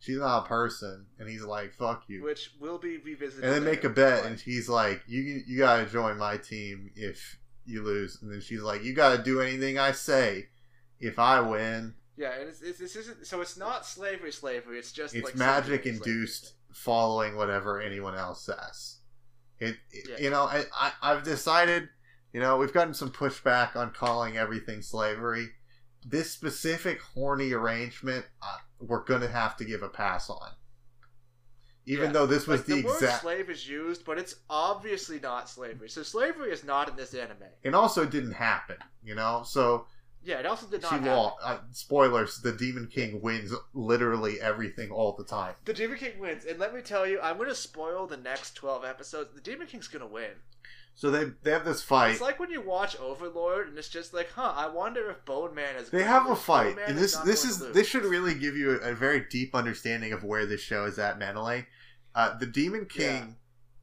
She's 0.00 0.18
not 0.18 0.44
a 0.44 0.48
person. 0.48 1.06
And 1.18 1.28
he's 1.28 1.42
like, 1.42 1.72
fuck 1.72 2.04
you. 2.08 2.22
which 2.22 2.50
will 2.60 2.78
be 2.78 2.98
revisited. 2.98 3.44
And 3.44 3.54
they 3.54 3.60
make 3.60 3.84
a 3.84 3.88
bet, 3.88 4.26
and 4.26 4.38
she's 4.38 4.68
like, 4.68 5.02
"You 5.06 5.42
you 5.46 5.58
gotta 5.58 5.86
join 5.86 6.18
my 6.18 6.36
team 6.36 6.90
if 6.94 7.38
you 7.64 7.82
lose." 7.82 8.18
And 8.20 8.30
then 8.30 8.40
she's 8.40 8.60
like, 8.60 8.82
"You 8.82 8.92
gotta 8.92 9.22
do 9.22 9.40
anything 9.40 9.78
I 9.78 9.92
say 9.92 10.48
if 11.00 11.18
I 11.18 11.40
win." 11.40 11.94
yeah, 12.16 12.32
and 12.38 12.48
it's, 12.48 12.60
it's, 12.60 12.78
this 12.78 12.96
isn't 12.96 13.26
so. 13.26 13.40
It's 13.40 13.56
not 13.56 13.86
slavery, 13.86 14.32
slavery. 14.32 14.78
It's 14.78 14.92
just 14.92 15.14
It's 15.14 15.24
like 15.24 15.36
magic 15.36 15.86
induced 15.86 16.54
following 16.72 17.36
whatever 17.36 17.80
anyone 17.80 18.14
else 18.14 18.42
says. 18.42 18.98
It, 19.60 19.76
it- 19.90 20.08
Yeah. 20.08 20.16
you 20.18 20.30
know, 20.30 20.42
I, 20.44 20.64
I 20.74 20.92
I've 21.02 21.22
decided, 21.22 21.88
you 22.32 22.40
know, 22.40 22.56
we've 22.56 22.72
gotten 22.72 22.94
some 22.94 23.10
pushback 23.10 23.76
on 23.76 23.92
calling 23.92 24.36
everything 24.36 24.82
slavery. 24.82 25.48
This 26.06 26.30
specific 26.30 27.00
horny 27.00 27.52
arrangement, 27.52 28.26
uh, 28.42 28.58
we're 28.80 29.04
gonna 29.04 29.28
have 29.28 29.56
to 29.58 29.64
give 29.64 29.82
a 29.82 29.88
pass 29.88 30.28
on. 30.28 30.50
Even 31.86 32.06
Yeah. 32.06 32.12
though 32.12 32.26
this 32.26 32.46
was 32.46 32.60
Like, 32.60 32.66
the, 32.66 32.74
the 32.82 32.86
word 32.88 32.94
exact, 32.94 33.22
slave 33.22 33.50
is 33.50 33.68
used, 33.68 34.04
but 34.06 34.18
it's 34.18 34.36
obviously 34.48 35.20
not 35.20 35.48
slavery. 35.50 35.88
So 35.88 36.02
slavery 36.02 36.50
is 36.50 36.64
not 36.64 36.88
in 36.88 36.96
this 36.96 37.12
anime. 37.14 37.44
and 37.62 37.74
also 37.74 38.04
didn't 38.06 38.32
happen. 38.32 38.76
You 39.02 39.14
know, 39.14 39.42
so 39.46 39.86
Yeah, 40.24 40.38
it 40.38 40.46
also 40.46 40.66
did 40.66 40.82
not 40.82 40.90
she 40.90 41.08
lost. 41.08 41.36
Uh, 41.42 41.58
spoilers: 41.72 42.40
the 42.40 42.52
Demon 42.52 42.86
King 42.86 43.20
wins 43.20 43.52
literally 43.74 44.40
everything 44.40 44.90
all 44.90 45.12
the 45.12 45.24
time. 45.24 45.54
The 45.64 45.74
Demon 45.74 45.98
King 45.98 46.18
wins, 46.18 46.44
and 46.44 46.58
let 46.58 46.74
me 46.74 46.80
tell 46.80 47.06
you, 47.06 47.20
I'm 47.20 47.36
gonna 47.36 47.54
spoil 47.54 48.06
the 48.06 48.16
next 48.16 48.54
twelve 48.54 48.84
episodes. 48.84 49.34
The 49.34 49.40
Demon 49.40 49.66
King's 49.66 49.88
gonna 49.88 50.06
win. 50.06 50.30
So 50.94 51.10
they 51.10 51.24
they 51.42 51.50
have 51.50 51.64
this 51.64 51.82
fight. 51.82 52.12
It's 52.12 52.20
like 52.20 52.38
when 52.38 52.50
you 52.50 52.60
watch 52.60 52.98
Overlord, 52.98 53.68
and 53.68 53.76
it's 53.76 53.88
just 53.88 54.14
like, 54.14 54.30
huh? 54.32 54.52
I 54.56 54.68
wonder 54.68 55.10
if 55.10 55.24
Bone 55.24 55.54
Man 55.54 55.76
is. 55.76 55.90
They 55.90 56.04
have 56.04 56.30
a 56.30 56.36
fight, 56.36 56.78
and 56.86 56.96
this 56.96 57.16
this 57.18 57.44
is 57.44 57.58
to 57.58 57.64
this 57.66 57.86
should 57.88 58.04
really 58.04 58.34
give 58.34 58.56
you 58.56 58.78
a, 58.80 58.92
a 58.92 58.94
very 58.94 59.26
deep 59.28 59.54
understanding 59.54 60.12
of 60.12 60.24
where 60.24 60.46
this 60.46 60.60
show 60.60 60.84
is 60.84 60.98
at 60.98 61.18
mentally. 61.18 61.66
Uh, 62.14 62.38
the 62.38 62.46
Demon 62.46 62.86
King 62.86 63.36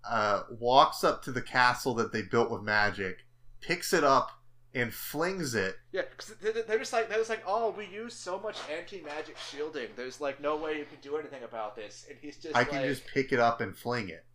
uh, 0.09 0.43
walks 0.49 1.03
up 1.03 1.21
to 1.23 1.31
the 1.31 1.41
castle 1.41 1.93
that 1.95 2.13
they 2.13 2.21
built 2.21 2.49
with 2.49 2.61
magic, 2.61 3.25
picks 3.59 3.93
it 3.93 4.05
up, 4.05 4.31
and 4.73 4.93
flings 4.93 5.53
it. 5.55 5.75
Yeah, 5.91 6.03
because 6.09 6.35
they're 6.65 6.79
just 6.79 6.93
like 6.93 7.09
they're 7.09 7.17
just 7.17 7.29
like, 7.29 7.43
oh, 7.45 7.71
we 7.71 7.85
use 7.87 8.13
so 8.13 8.39
much 8.39 8.57
anti-magic 8.75 9.37
shielding. 9.37 9.89
There's 9.95 10.21
like 10.21 10.39
no 10.41 10.55
way 10.55 10.77
you 10.77 10.85
can 10.85 10.99
do 11.01 11.17
anything 11.17 11.43
about 11.43 11.75
this, 11.75 12.05
and 12.09 12.17
he's 12.21 12.37
just 12.37 12.55
I 12.55 12.59
like, 12.59 12.69
can 12.69 12.83
just 12.83 13.05
pick 13.07 13.31
it 13.33 13.39
up 13.39 13.61
and 13.61 13.75
fling 13.75 14.09
it, 14.09 14.25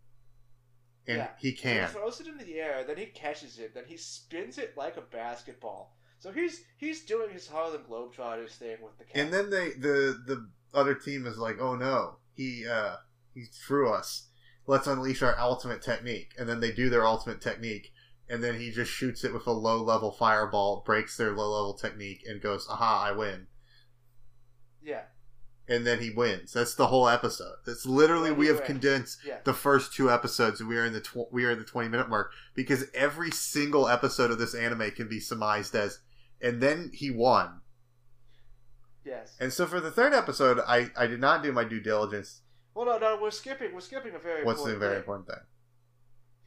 and 1.07 1.17
Yeah. 1.17 1.29
he 1.39 1.53
can. 1.53 1.87
He 1.87 1.93
throws 1.93 2.19
it 2.19 2.27
in 2.27 2.37
the 2.37 2.59
air, 2.59 2.83
then 2.85 2.97
he 2.97 3.07
catches 3.07 3.57
it, 3.59 3.73
then 3.73 3.85
he 3.87 3.97
spins 3.97 4.57
it 4.57 4.77
like 4.77 4.97
a 4.97 5.01
basketball. 5.01 5.95
So 6.19 6.31
he's 6.31 6.61
he's 6.77 7.03
doing 7.05 7.31
his 7.31 7.47
Harlem 7.47 7.83
Globetrotters 7.89 8.51
thing 8.57 8.77
with 8.81 8.97
the 8.97 9.05
cat. 9.05 9.15
And 9.15 9.33
then 9.33 9.49
they 9.49 9.69
the 9.71 10.21
the 10.25 10.49
other 10.73 10.95
team 10.95 11.25
is 11.25 11.37
like, 11.37 11.57
oh 11.59 11.75
no, 11.75 12.17
he 12.33 12.65
uh 12.67 12.95
he 13.33 13.45
threw 13.45 13.91
us. 13.91 14.27
Let's 14.65 14.87
unleash 14.87 15.21
our 15.21 15.39
ultimate 15.39 15.81
technique. 15.81 16.33
And 16.37 16.49
then 16.49 16.59
they 16.59 16.71
do 16.71 16.89
their 16.89 17.05
ultimate 17.05 17.39
technique, 17.39 17.93
and 18.29 18.43
then 18.43 18.59
he 18.59 18.71
just 18.71 18.91
shoots 18.91 19.23
it 19.23 19.33
with 19.33 19.47
a 19.47 19.51
low 19.51 19.81
level 19.83 20.11
fireball, 20.11 20.83
breaks 20.85 21.15
their 21.17 21.31
low 21.31 21.49
level 21.49 21.73
technique, 21.73 22.23
and 22.27 22.41
goes, 22.41 22.67
aha, 22.69 23.05
I 23.07 23.11
win. 23.11 23.47
yeah, 24.81 25.03
and 25.67 25.85
then 25.85 25.99
he 25.99 26.09
wins. 26.09 26.53
That's 26.53 26.75
the 26.75 26.87
whole 26.87 27.09
episode. 27.09 27.55
That's 27.65 27.85
literally 27.85 28.31
we 28.31 28.47
have 28.47 28.63
condensed 28.63 29.19
Yeah. 29.25 29.37
the 29.43 29.53
first 29.53 29.93
two 29.93 30.09
episodes, 30.09 30.59
and 30.61 30.69
we 30.69 30.77
are 30.77 30.85
in 30.85 30.93
the 30.93 31.01
tw- 31.01 31.31
we 31.31 31.45
are 31.45 31.51
in 31.51 31.59
the 31.59 31.65
twenty 31.65 31.89
minute 31.89 32.09
mark 32.09 32.31
because 32.53 32.85
every 32.93 33.31
single 33.31 33.87
episode 33.87 34.31
of 34.31 34.37
this 34.39 34.55
anime 34.55 34.91
can 34.91 35.07
be 35.09 35.19
surmised 35.19 35.75
as, 35.75 35.99
and 36.41 36.61
then 36.61 36.91
he 36.93 37.11
won. 37.11 37.61
Yes. 39.05 39.35
And 39.39 39.53
so 39.53 39.65
for 39.65 39.79
the 39.79 39.91
third 39.91 40.13
episode, 40.13 40.59
I 40.67 40.89
I 40.97 41.07
did 41.07 41.19
not 41.21 41.43
do 41.43 41.51
my 41.51 41.63
due 41.63 41.79
diligence. 41.81 42.41
Well, 42.73 42.85
no, 42.85 42.97
no, 42.97 43.17
we're 43.21 43.31
skipping. 43.31 43.73
We're 43.73 43.79
skipping 43.81 44.13
a 44.15 44.19
very. 44.19 44.43
What's 44.43 44.63
the 44.63 44.75
very 44.75 44.91
thing. 44.95 44.99
important 44.99 45.27
thing? 45.27 45.43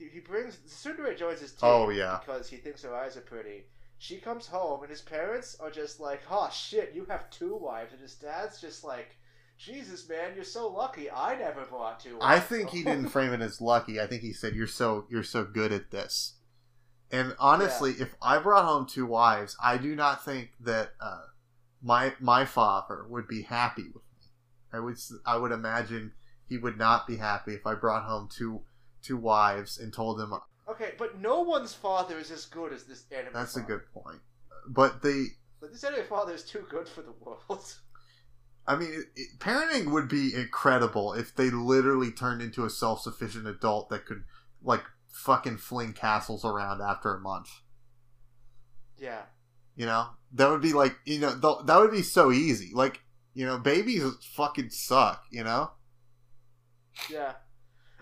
He, 0.01 0.09
he 0.09 0.21
brings 0.21 0.57
Tsundere 0.67 1.17
joins 1.17 1.41
his 1.41 1.53
team. 1.53 1.69
Oh, 1.71 1.91
yeah. 1.91 2.21
Because 2.25 2.49
he 2.49 2.57
thinks 2.57 2.83
her 2.83 2.95
eyes 2.95 3.17
are 3.19 3.23
pretty. 3.23 3.65
She 3.99 4.17
comes 4.17 4.47
home 4.47 4.81
and 4.81 4.89
his 4.89 5.03
parents 5.03 5.59
are 5.61 5.71
just 5.71 6.01
like, 6.01 6.23
"Oh 6.31 6.49
shit, 6.51 6.95
you 6.95 7.05
have 7.11 7.29
two 7.29 7.55
wives," 7.55 7.93
and 7.93 8.01
his 8.01 8.15
dad's 8.15 8.59
just 8.59 8.83
like, 8.83 9.15
"Jesus, 9.59 10.09
man, 10.09 10.35
you're 10.35 10.43
so 10.43 10.69
lucky. 10.69 11.11
I 11.11 11.37
never 11.37 11.67
brought 11.67 12.01
two." 12.01 12.17
I 12.19 12.41
think 12.41 12.71
he 12.71 12.83
didn't 12.85 13.11
frame 13.11 13.35
it 13.35 13.43
as 13.43 13.61
lucky. 13.61 14.01
I 14.01 14.07
think 14.07 14.23
he 14.23 14.33
said 14.33 14.55
you're 14.55 14.67
so 14.67 15.05
you're 15.11 15.23
so 15.23 15.45
good 15.45 15.71
at 15.71 15.91
this. 15.91 16.37
And 17.11 17.37
honestly, 17.39 17.93
if 17.99 18.15
I 18.23 18.39
brought 18.39 18.65
home 18.65 18.87
two 18.87 19.05
wives, 19.05 19.55
I 19.63 19.77
do 19.77 19.95
not 19.95 20.25
think 20.25 20.53
that 20.61 20.93
uh, 20.99 21.25
my 21.83 22.15
my 22.21 22.47
father 22.47 23.05
would 23.07 23.29
be 23.29 23.43
happy 23.43 23.85
with 23.93 24.05
me. 24.17 24.29
I 24.73 24.81
would 24.81 24.97
I 25.27 25.37
would 25.37 25.53
imagine 25.53 26.13
he 26.49 26.57
would 26.57 26.79
not 26.79 27.07
be 27.07 27.17
happy 27.17 27.53
if 27.53 27.67
I 27.67 27.75
brought 27.75 28.05
home 28.05 28.31
two 28.35 28.63
two 29.03 29.17
wives 29.17 29.79
and 29.79 29.93
told 29.93 30.19
them. 30.19 30.33
Okay, 30.69 30.93
but 30.99 31.19
no 31.21 31.41
one's 31.41 31.75
father 31.75 32.19
is 32.19 32.31
as 32.31 32.47
good 32.47 32.73
as 32.73 32.85
this 32.85 33.05
anime. 33.11 33.33
that's 33.33 33.57
a 33.57 33.61
good 33.61 33.83
point. 33.93 34.21
But 34.69 35.03
the 35.03 35.29
But 35.61 35.73
this 35.73 35.83
anime 35.85 36.05
father 36.07 36.33
is 36.35 36.45
too 36.45 36.65
good 36.71 36.89
for 36.89 37.03
the 37.03 37.13
world. 37.21 37.75
I 38.67 38.77
mean, 38.77 38.93
it, 38.93 39.07
it- 39.17 39.39
parenting 39.41 39.91
would 39.91 40.09
be 40.09 40.35
incredible 40.35 41.13
if 41.15 41.35
they 41.35 41.51
literally 41.51 42.13
turned 42.13 42.41
into 42.43 42.65
a 42.65 42.71
self 42.71 43.01
sufficient 43.03 43.47
adult 43.47 43.89
that 43.91 44.07
could 44.07 44.25
like 44.63 44.85
fucking 45.09 45.57
fling 45.59 45.93
castles 45.93 46.45
around 46.45 46.81
after 46.81 47.15
a 47.15 47.21
month. 47.21 47.49
yeah. 48.99 49.23
You 49.77 49.87
know, 49.87 50.09
that 50.35 50.51
would 50.51 50.61
be 50.61 50.73
like 50.75 50.97
you 51.07 51.19
know 51.21 51.31
th- 51.41 51.67
that 51.67 51.79
would 51.79 51.91
be 51.93 52.03
so 52.03 52.31
easy. 52.31 52.71
Like 52.75 53.01
you 53.33 53.47
know, 53.47 53.57
babies 53.59 54.03
fucking 54.35 54.71
suck. 54.71 55.25
You 55.31 55.43
know, 55.45 55.71
Yeah. 57.11 57.33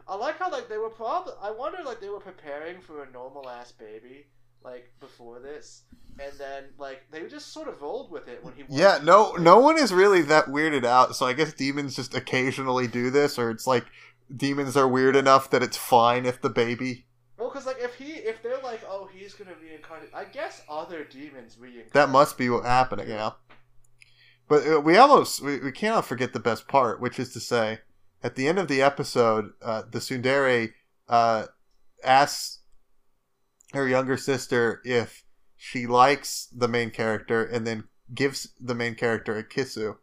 I 0.09 0.17
like 0.17 0.39
how 0.39 0.51
like 0.51 0.69
they 0.69 0.79
were 0.79 0.91
probably 0.91 1.35
I 1.43 1.51
wonder 1.51 1.79
like 1.85 2.01
they 2.01 2.09
were 2.09 2.21
preparing 2.21 2.81
for 2.81 3.03
a 3.03 3.11
normal 3.11 3.49
ass 3.49 3.73
baby 3.73 4.27
like 4.65 4.91
before 5.01 5.39
this 5.39 5.83
and 6.21 6.33
then 6.39 6.65
like 6.79 7.05
they 7.11 7.27
just 7.27 7.53
sort 7.53 7.69
of 7.69 7.81
rolled 7.81 8.11
with 8.11 8.29
it 8.29 8.45
when 8.45 8.55
he 8.55 8.65
yeah. 8.69 8.99
No, 9.03 9.33
no 9.33 9.59
one 9.59 9.79
is 9.79 9.93
really 9.93 10.23
that 10.23 10.47
weirded 10.47 10.85
out. 10.85 11.15
So 11.17 11.27
I 11.27 11.33
guess 11.33 11.53
demons 11.53 11.97
just 11.97 12.15
occasionally 12.15 12.87
do 12.87 13.11
this, 13.11 13.39
or 13.39 13.51
it's 13.51 13.67
like 13.67 13.87
demons 14.35 14.77
are 14.77 14.89
weird 14.89 15.17
enough 15.17 15.51
that 15.51 15.63
it's 15.63 15.77
fine 15.77 16.27
if 16.27 16.41
the 16.41 16.51
baby. 16.51 17.07
Well, 17.39 17.51
because 17.51 17.67
like 17.67 17.79
if 17.81 17.95
he 17.95 18.13
if 18.13 18.43
they're 18.43 18.59
like 18.59 18.81
oh 18.89 19.09
he's 19.13 19.35
gonna 19.35 19.55
reincarnate 19.63 20.11
I 20.15 20.25
guess 20.25 20.63
other 20.69 21.05
demons 21.05 21.57
reincarnate. 21.59 21.93
That 21.93 22.11
must 22.11 22.37
be 22.37 22.51
what 22.51 22.65
happening. 22.65 23.09
Know. 23.09 23.35
But 24.49 24.67
uh, 24.67 24.81
we 24.81 24.97
almost 24.97 25.43
we, 25.43 25.61
we 25.61 25.73
cannot 25.73 26.05
forget 26.05 26.33
the 26.33 26.41
best 26.41 26.67
part, 26.69 27.01
which 27.01 27.19
is 27.19 27.33
to 27.35 27.41
say, 27.41 27.81
at 28.23 28.35
the 28.35 28.49
end 28.49 28.59
of 28.59 28.69
the 28.69 28.83
episode, 28.83 29.53
uh, 29.63 29.83
the 29.91 29.99
Tsundere 29.99 30.73
uh, 31.09 31.47
asks 32.03 32.61
her 33.73 33.87
younger 33.87 34.17
sister 34.17 34.81
if 34.85 35.25
she 35.57 35.87
likes 35.87 36.49
the 36.55 36.69
main 36.69 36.91
character, 36.91 37.45
and 37.45 37.67
then 37.67 37.85
gives 38.15 38.51
the 38.61 38.75
main 38.75 38.95
character 38.95 39.37
a 39.37 39.45
kissu. 39.45 39.97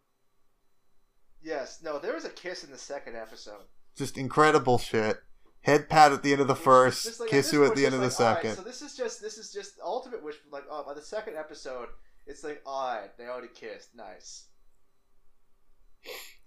Yes. 1.42 1.80
No, 1.82 1.98
there 1.98 2.14
was 2.14 2.24
a 2.24 2.30
kiss 2.30 2.64
in 2.64 2.70
the 2.70 2.78
second 2.78 3.16
episode. 3.16 3.62
Just 3.96 4.18
incredible 4.18 4.78
shit. 4.78 5.18
Head 5.62 5.88
pat 5.88 6.12
at 6.12 6.22
the 6.22 6.32
end 6.32 6.40
of 6.40 6.48
the 6.48 6.54
first, 6.54 7.20
like- 7.20 7.30
kissu 7.30 7.60
this 7.60 7.70
at 7.70 7.76
the 7.76 7.86
end 7.86 7.94
of 7.94 8.00
the 8.00 8.06
like, 8.06 8.20
alright, 8.20 8.36
second. 8.36 8.56
so 8.56 8.62
this 8.62 8.82
is 8.82 8.96
just 8.96 9.20
this 9.20 9.36
is 9.38 9.52
just 9.52 9.74
ultimate 9.84 10.22
wish. 10.22 10.36
Like 10.50 10.64
oh, 10.70 10.84
by 10.84 10.94
the 10.94 11.02
second 11.02 11.36
episode, 11.36 11.88
it's 12.26 12.44
like 12.44 12.62
alright, 12.66 13.16
they 13.18 13.24
already 13.24 13.48
kissed. 13.52 13.94
Nice. 13.96 14.44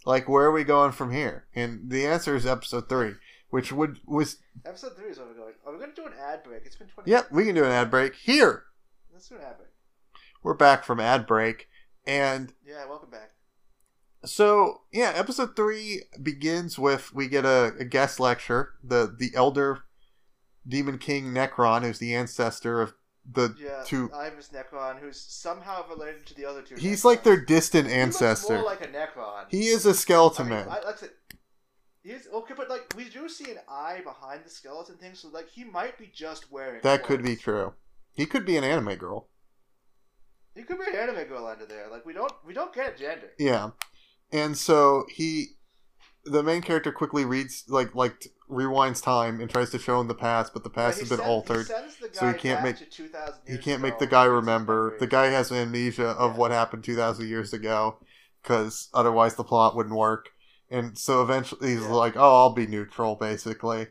Like, 0.05 0.27
where 0.29 0.45
are 0.45 0.51
we 0.51 0.63
going 0.63 0.91
from 0.91 1.11
here? 1.11 1.45
And 1.53 1.89
the 1.89 2.05
answer 2.05 2.35
is 2.35 2.45
episode 2.45 2.87
three, 2.89 3.13
which 3.49 3.71
would 3.71 3.99
was 4.05 4.37
Episode 4.65 4.95
three 4.95 5.09
is 5.11 5.17
where 5.17 5.27
we're 5.27 5.33
going. 5.35 5.53
Oh, 5.65 5.69
are 5.69 5.73
we 5.73 5.79
gonna 5.79 5.93
do 5.93 6.05
an 6.05 6.13
ad 6.19 6.43
break? 6.43 6.63
It's 6.65 6.75
been 6.75 6.87
twenty. 6.87 7.11
yep. 7.11 7.31
We 7.31 7.45
can 7.45 7.55
do 7.55 7.63
an 7.65 7.71
ad 7.71 7.91
break 7.91 8.15
here. 8.15 8.63
Let's 9.13 9.27
do 9.29 9.35
an 9.35 9.41
ad 9.41 9.57
break. 9.57 9.69
We're 10.41 10.53
back 10.53 10.83
from 10.85 10.99
ad 10.99 11.27
break, 11.27 11.67
and 12.07 12.53
Yeah, 12.65 12.85
welcome 12.87 13.09
back. 13.09 13.31
so 14.25 14.81
yeah, 14.91 15.11
episode 15.15 15.55
three 15.55 16.03
begins 16.21 16.79
with 16.79 17.13
we 17.13 17.27
get 17.27 17.45
a, 17.45 17.73
a 17.79 17.85
guest 17.85 18.19
lecture. 18.19 18.73
The 18.83 19.13
the 19.17 19.31
elder 19.35 19.79
demon 20.67 20.97
king 20.97 21.33
Necron, 21.33 21.83
who's 21.83 21.99
the 21.99 22.15
ancestor 22.15 22.81
of 22.81 22.93
the 23.31 23.55
Yeah, 23.59 23.83
two. 23.85 24.09
Imus 24.09 24.51
Necron, 24.51 24.99
who's 24.99 25.19
somehow 25.19 25.87
related 25.89 26.25
to 26.27 26.33
the 26.35 26.45
other 26.45 26.61
two. 26.61 26.75
He's 26.75 27.01
Necrons. 27.01 27.05
like 27.05 27.23
their 27.23 27.37
distant 27.39 27.87
He 27.87 27.93
ancestor. 27.93 28.55
more 28.55 28.63
like 28.65 28.81
a 28.81 28.87
Necron. 28.87 29.45
he 29.49 29.67
is 29.67 29.85
a 29.85 29.93
skeleton 29.93 30.47
I 30.47 30.49
mean, 30.49 30.65
man. 30.65 30.69
I, 30.69 30.93
he's 32.03 32.27
okay, 32.33 32.53
but 32.55 32.69
like 32.69 32.93
we 32.95 33.09
do 33.09 33.27
see 33.29 33.51
an 33.51 33.57
eye 33.69 34.01
behind 34.03 34.41
the 34.45 34.49
skeleton 34.49 34.97
thing, 34.97 35.13
so 35.15 35.27
like 35.29 35.49
he 35.49 35.63
might 35.63 35.97
be 35.97 36.09
just 36.13 36.51
wearing. 36.51 36.81
that 36.83 37.03
could 37.03 37.21
be 37.23 37.35
true. 37.35 37.73
He 38.13 38.25
could 38.25 38.45
be 38.45 38.57
an 38.57 38.63
anime 38.63 38.95
girl. 38.95 39.29
He 40.55 40.63
could 40.63 40.79
be 40.79 40.85
an 40.91 40.95
anime 41.09 41.27
girl 41.27 41.45
under 41.45 41.65
there. 41.65 41.87
Like 41.89 42.05
we 42.05 42.13
don't 42.13 42.31
we 42.45 42.53
don't 42.53 42.73
get 42.73 42.97
gender. 42.97 43.29
Yeah, 43.37 43.69
and 44.31 44.57
so 44.57 45.05
he, 45.09 45.51
the 46.25 46.43
main 46.43 46.61
character, 46.61 46.91
quickly 46.91 47.25
reads 47.25 47.65
like 47.67 47.95
like 47.95 48.27
rewinds 48.49 49.01
time 49.01 49.39
and 49.39 49.49
tries 49.49 49.69
to 49.71 49.79
show 49.79 49.99
him 49.99 50.07
the 50.07 50.15
past, 50.15 50.53
but 50.53 50.63
the 50.63 50.69
past 50.69 50.97
But 50.97 51.01
has 51.01 51.09
been 51.09 51.17
sends- 51.19 51.29
altered. 51.29 51.57
He 51.59 51.63
sends 51.73 51.95
the 51.97 52.09
so 52.11 52.27
he 52.31 52.33
can't 52.37 52.57
back 52.57 52.63
make- 52.63 52.77
to 52.77 52.85
2000 52.85 53.41
He 53.47 53.57
can't 53.57 53.81
make 53.81 53.99
the 53.99 54.07
guy 54.07 54.25
and 54.25 54.33
reads 54.33 54.41
his 54.41 54.45
remember. 54.47 54.97
The 54.99 55.07
guy 55.07 55.27
has 55.27 55.51
amnesia 55.51 56.07
of 56.09 56.31
Yeah. 56.33 56.37
what 56.37 56.51
happened 56.51 56.83
2,000 56.83 57.27
years 57.27 57.53
ago 57.53 57.99
because 58.41 58.89
otherwise 58.93 59.35
the 59.35 59.43
plot 59.43 59.75
wouldn't 59.75 59.95
work. 59.95 60.29
And 60.71 60.97
so 60.97 61.21
eventually 61.21 61.69
he's 61.71 61.81
Yeah. 61.83 61.89
like, 61.93 62.15
oh, 62.15 62.37
I'll 62.37 62.53
be 62.53 62.67
neutral, 62.67 63.15
basically. 63.15 63.87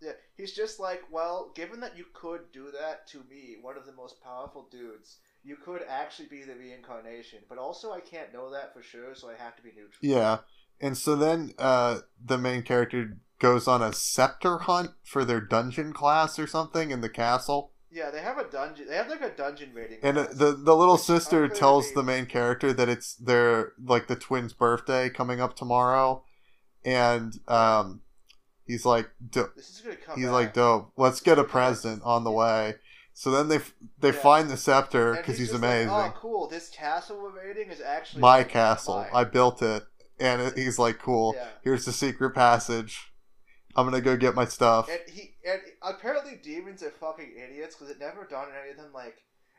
Yeah, 0.00 0.12
he's 0.36 0.52
just 0.52 0.78
like, 0.80 1.02
well, 1.10 1.52
given 1.54 1.80
that 1.80 1.96
you 1.96 2.06
could 2.12 2.50
do 2.52 2.70
that 2.72 3.06
to 3.08 3.22
me, 3.24 3.56
one 3.60 3.76
of 3.76 3.86
the 3.86 3.92
most 3.92 4.20
powerful 4.22 4.68
dudes, 4.70 5.18
you 5.44 5.56
could 5.56 5.82
actually 5.88 6.28
be 6.28 6.42
the 6.44 6.54
reincarnation. 6.56 7.40
But 7.48 7.58
also, 7.58 7.92
I 7.92 8.00
can't 8.00 8.32
know 8.32 8.50
that 8.50 8.72
for 8.72 8.82
sure, 8.82 9.14
so 9.14 9.28
I 9.28 9.34
have 9.34 9.56
to 9.56 9.62
be 9.62 9.70
neutral. 9.70 9.98
Yeah. 10.02 10.38
And 10.80 10.96
so 10.98 11.14
then 11.16 11.52
uh, 11.58 11.98
the 12.24 12.38
main 12.38 12.62
character 12.62 13.18
goes 13.38 13.66
on 13.68 13.82
a 13.82 13.92
scepter 13.92 14.58
hunt 14.58 14.90
for 15.04 15.24
their 15.24 15.40
dungeon 15.40 15.92
class 15.92 16.38
or 16.38 16.46
something 16.46 16.90
in 16.90 17.00
the 17.00 17.08
castle. 17.08 17.72
Yeah, 17.90 18.10
they 18.10 18.20
have 18.22 18.38
a 18.38 18.44
dungeon. 18.50 18.86
They 18.88 18.96
have 18.96 19.08
like 19.08 19.20
a 19.20 19.30
dungeon 19.30 19.72
rating. 19.74 19.98
And 20.02 20.16
uh, 20.16 20.24
class. 20.24 20.38
the 20.38 20.52
the 20.52 20.74
little 20.76 20.96
sister 20.96 21.46
tells 21.48 21.92
the 21.92 22.02
main 22.02 22.24
character 22.26 22.72
that 22.72 22.88
it's 22.88 23.14
their 23.16 23.72
like 23.84 24.06
the 24.08 24.16
twins' 24.16 24.54
birthday 24.54 25.10
coming 25.10 25.40
up 25.42 25.54
tomorrow, 25.56 26.24
and 26.84 27.34
um, 27.48 28.00
he's 28.64 28.86
like, 28.86 29.10
"Do- 29.30 29.50
this 29.54 29.68
is 29.68 29.80
gonna 29.82 29.96
come. 29.96 30.16
he's 30.16 30.24
back. 30.26 30.32
like, 30.32 30.54
dope. 30.54 30.92
Let's 30.96 31.20
get 31.20 31.38
a 31.38 31.44
present 31.44 32.02
on 32.02 32.24
the 32.24 32.30
way. 32.32 32.76
So 33.12 33.30
then 33.30 33.48
they 33.48 33.58
they 34.00 34.16
Yeah. 34.16 34.22
find 34.22 34.48
the 34.48 34.56
scepter 34.56 35.14
because 35.14 35.36
he's, 35.38 35.50
like, 35.52 35.58
amazing. 35.58 35.90
oh, 35.90 36.14
cool! 36.16 36.48
This 36.48 36.70
castle 36.70 37.20
we're 37.20 37.36
raiding 37.46 37.68
is 37.70 37.82
actually 37.82 38.22
My 38.22 38.42
castle. 38.42 39.04
I 39.12 39.24
built 39.24 39.60
it, 39.60 39.82
and 40.22 40.56
he's 40.56 40.78
like, 40.78 40.98
cool. 40.98 41.34
Yeah. 41.36 41.48
Here's 41.62 41.84
the 41.84 41.92
secret 41.92 42.34
passage. 42.34 43.12
I'm 43.74 43.86
gonna 43.86 44.00
go 44.00 44.16
get 44.16 44.34
my 44.34 44.44
stuff. 44.44 44.88
And 44.90 45.00
he 45.10 45.34
and 45.48 45.60
apparently 45.82 46.38
demons 46.42 46.82
are 46.82 46.90
fucking 46.90 47.32
idiots 47.36 47.74
because 47.74 47.90
it 47.90 47.98
never 47.98 48.26
dawned 48.28 48.50
on 48.50 48.58
any 48.62 48.70
of 48.70 48.76
them 48.76 48.92
like, 48.92 49.16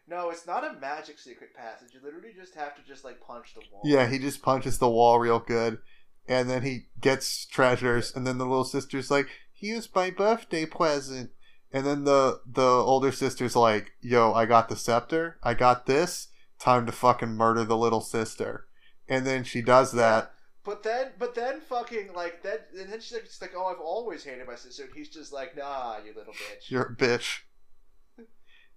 no, 0.07 0.29
it's 0.29 0.45
not 0.45 0.63
a 0.63 0.79
magic 0.79 1.17
secret 1.17 1.55
passage. 1.55 1.93
You 1.93 1.99
literally 2.03 2.33
just 2.35 2.55
have 2.55 2.75
to 2.75 2.81
just 2.83 3.03
like 3.03 3.21
punch 3.25 3.53
the 3.53 3.61
wall. 3.71 3.81
Yeah, 3.85 4.07
he 4.07 4.19
just 4.19 4.41
punches 4.41 4.77
the 4.77 4.89
wall 4.89 5.19
real 5.19 5.39
good, 5.39 5.79
and 6.27 6.49
then 6.49 6.61
he 6.61 6.87
gets 6.99 7.45
treasures, 7.45 8.15
and 8.15 8.27
then 8.27 8.37
the 8.37 8.45
little 8.45 8.65
sister's 8.65 9.09
like, 9.09 9.27
"Here's 9.53 9.93
my 9.95 10.11
birthday 10.11 10.65
present," 10.65 11.31
and 11.71 11.85
then 11.85 12.03
the 12.03 12.41
the 12.45 12.61
older 12.61 13.11
sister's 13.11 13.55
like, 13.55 13.93
"Yo, 14.01 14.33
I 14.33 14.45
got 14.45 14.69
the 14.69 14.75
scepter. 14.75 15.39
I 15.41 15.53
got 15.53 15.85
this. 15.85 16.27
Time 16.59 16.85
to 16.85 16.91
fucking 16.91 17.35
murder 17.35 17.63
the 17.63 17.77
little 17.77 18.01
sister," 18.01 18.67
and 19.07 19.25
then 19.25 19.43
she 19.43 19.61
does 19.61 19.93
that. 19.93 20.32
But 20.65 20.83
then, 20.83 21.11
but 21.19 21.35
then, 21.35 21.59
fucking 21.59 22.13
like 22.13 22.41
that, 22.43 22.67
and 22.77 22.91
then 22.91 23.01
she's 23.01 23.13
like, 23.13 23.25
she's 23.25 23.41
like, 23.41 23.51
"Oh, 23.55 23.65
I've 23.65 23.81
always 23.81 24.23
hated 24.23 24.47
my 24.47 24.55
sister," 24.55 24.83
and 24.83 24.93
he's 24.95 25.09
just 25.09 25.33
like, 25.33 25.57
"Nah, 25.57 25.97
you 26.05 26.13
little 26.15 26.33
bitch." 26.33 26.69
You're 26.69 26.83
a 26.83 26.95
bitch. 26.95 27.39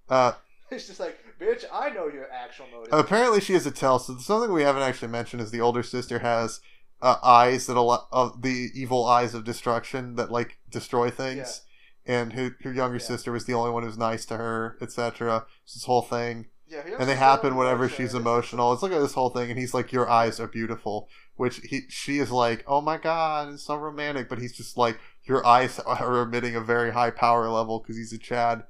Uh, 0.08 0.32
He's 0.70 0.88
just 0.88 0.98
like, 0.98 1.16
"Bitch, 1.40 1.64
I 1.72 1.90
know 1.90 2.08
your 2.08 2.28
actual 2.32 2.66
motive." 2.72 2.92
apparently 2.92 3.40
she 3.40 3.52
has 3.52 3.66
a 3.66 3.70
tell. 3.70 4.00
So 4.00 4.16
something 4.18 4.52
we 4.52 4.62
haven't 4.62 4.82
actually 4.82 5.08
mentioned 5.08 5.40
is 5.42 5.52
the 5.52 5.60
older 5.60 5.84
sister 5.84 6.18
has 6.20 6.60
uh, 7.00 7.16
eyes 7.22 7.66
that 7.66 7.76
allow 7.76 8.08
of 8.10 8.42
the 8.42 8.70
evil 8.74 9.04
eyes 9.04 9.32
of 9.34 9.44
destruction 9.44 10.16
that 10.16 10.30
like 10.32 10.58
destroy 10.68 11.08
things. 11.10 11.62
And 12.04 12.32
her, 12.34 12.56
her 12.62 12.72
younger 12.72 12.96
Yeah. 12.98 13.02
sister 13.04 13.32
was 13.32 13.46
the 13.46 13.54
only 13.54 13.70
one 13.72 13.82
who's 13.82 13.98
nice 13.98 14.24
to 14.26 14.36
her, 14.36 14.76
etc. 14.80 15.46
This 15.72 15.84
whole 15.84 16.02
thing, 16.02 16.46
yeah, 16.68 16.82
and 16.98 17.08
they 17.08 17.16
happen 17.16 17.56
whenever 17.56 17.88
she's 17.88 18.14
uh, 18.14 18.18
emotional. 18.18 18.72
It's 18.72 18.82
like 18.82 18.92
this 18.92 19.14
whole 19.14 19.30
thing, 19.30 19.50
and 19.50 19.58
he's 19.58 19.74
like, 19.74 19.92
"Your 19.92 20.08
eyes 20.08 20.38
are 20.40 20.46
beautiful." 20.48 21.08
Which 21.36 21.58
he 21.58 21.82
she 21.88 22.18
is 22.18 22.30
like, 22.30 22.64
oh 22.66 22.80
my 22.80 22.98
god, 22.98 23.52
it's 23.52 23.64
so 23.64 23.76
romantic, 23.76 24.28
but 24.28 24.38
he's 24.38 24.56
just 24.56 24.76
like, 24.76 24.98
your 25.24 25.44
eyes 25.46 25.78
are 25.86 26.22
emitting 26.22 26.56
a 26.56 26.60
very 26.60 26.92
high 26.92 27.10
power 27.10 27.48
level 27.48 27.80
because 27.80 27.96
he's 27.96 28.12
a 28.12 28.18
Chad, 28.18 28.64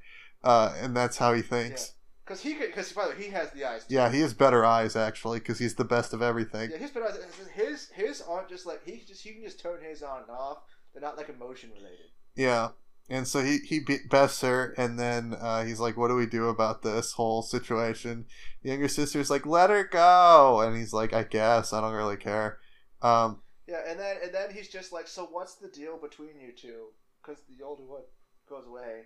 uh, 0.45 0.75
and 0.81 0.97
that's 0.97 1.19
how 1.19 1.33
he 1.33 1.43
thinks. 1.43 1.93
Because 2.25 2.43
he 2.43 2.55
because 2.55 2.93
by 2.93 3.05
the 3.05 3.11
way, 3.11 3.23
he 3.23 3.31
has 3.31 3.51
the 3.53 3.65
eyes. 3.65 3.87
Too. 3.87 3.95
Yeah, 3.95 4.11
he 4.11 4.21
has 4.21 4.35
better 4.35 4.65
eyes 4.65 4.97
actually 4.97 5.39
because 5.39 5.61
he's 5.61 5.77
the 5.77 5.85
best 5.85 6.13
of 6.13 6.23
everything. 6.23 6.71
Yeah, 6.73 6.79
his 6.79 6.91
better 6.91 7.07
eyes. 7.07 7.19
His 7.55 7.89
his 7.95 8.21
aren't 8.21 8.49
just 8.49 8.67
like 8.67 8.85
he 8.85 9.03
just 9.07 9.23
he 9.23 9.33
can 9.33 9.45
just 9.45 9.61
turn 9.61 9.79
his 9.83 10.03
on 10.03 10.23
and 10.23 10.31
off. 10.31 10.59
They're 10.93 11.03
not 11.03 11.17
like 11.17 11.29
emotion 11.29 11.71
related. 11.71 12.11
Yeah. 12.35 12.71
And 13.09 13.29
so 13.29 13.41
he 13.41 13.59
he 13.59 13.79
bests 14.11 14.41
her, 14.41 14.75
and 14.77 14.99
then 14.99 15.35
uh, 15.35 15.65
he's 15.65 15.79
like, 15.79 15.97
"What 15.97 16.09
do 16.09 16.17
we 16.17 16.27
do 16.27 16.49
about 16.49 16.83
this 16.83 17.13
whole 17.13 17.43
situation?" 17.43 18.27
The 18.63 18.71
younger 18.71 18.89
sister's 18.89 19.31
like, 19.31 19.47
"Let 19.47 19.71
her 19.71 19.85
go," 19.85 20.61
and 20.61 20.77
he's 20.77 20.93
like, 20.93 21.13
"I 21.13 21.23
guess 21.23 21.73
I 21.73 21.81
don't 21.81 21.95
really 21.95 22.17
care." 22.17 22.59
Um, 23.03 23.43
yeah, 23.69 23.83
and 23.87 23.99
then 24.01 24.17
and 24.25 24.35
then 24.35 24.51
he's 24.53 24.69
just 24.69 24.93
like, 24.93 25.07
"So 25.07 25.27
what's 25.27 25.55
the 25.55 25.69
deal 25.69 25.99
between 25.99 26.41
you 26.41 26.53
two? 26.53 26.87
Because 27.23 27.43
the 27.49 27.65
older 27.65 27.85
one 27.85 28.03
goes 28.49 28.67
away, 28.67 29.05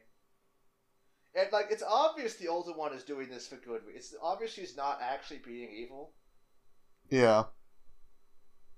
and 1.35 1.53
like 1.53 1.67
it's 1.71 1.83
obvious 1.83 2.37
the 2.37 2.49
older 2.49 2.73
one 2.73 2.95
is 2.95 3.05
doing 3.05 3.29
this 3.29 3.49
for 3.49 3.57
good. 3.57 3.83
It's 3.95 4.15
obvious 4.23 4.53
she's 4.53 4.77
not 4.77 5.01
actually 5.03 5.41
being 5.45 5.71
evil. 5.71 6.13
Yeah. 7.11 7.45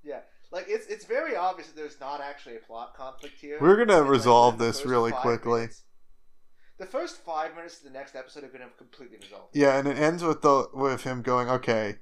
Yeah, 0.03 0.23
like 0.53 0.67
it's 0.69 0.87
it's 0.87 1.05
very 1.05 1.35
obvious 1.35 1.69
that 1.69 1.77
there's 1.77 1.99
not 2.01 2.21
actually 2.21 2.57
a 2.57 2.61
plot 2.61 2.95
conflict 2.95 3.35
here. 3.41 3.59
We're 3.61 3.77
gonna 3.85 4.01
And, 4.03 4.11
resolve 4.11 4.59
the 4.59 4.67
this 4.67 4.85
really 4.87 5.11
quickly. 5.13 5.61
minutes- 5.63 5.83
the 6.79 6.87
first 6.87 7.19
five 7.25 7.55
minutes 7.55 7.79
of 7.79 7.85
the 7.85 7.91
next 7.91 8.15
episode 8.17 8.45
are 8.45 8.49
gonna 8.49 8.69
completely 8.77 9.17
resolve. 9.19 9.49
it. 9.53 9.59
Yeah, 9.61 9.79
and 9.79 9.87
it 9.89 9.97
ends 9.99 10.23
with 10.23 10.43
the 10.43 10.69
with 10.73 11.03
him 11.05 11.23
going, 11.23 11.49
"Okay, 11.49 11.99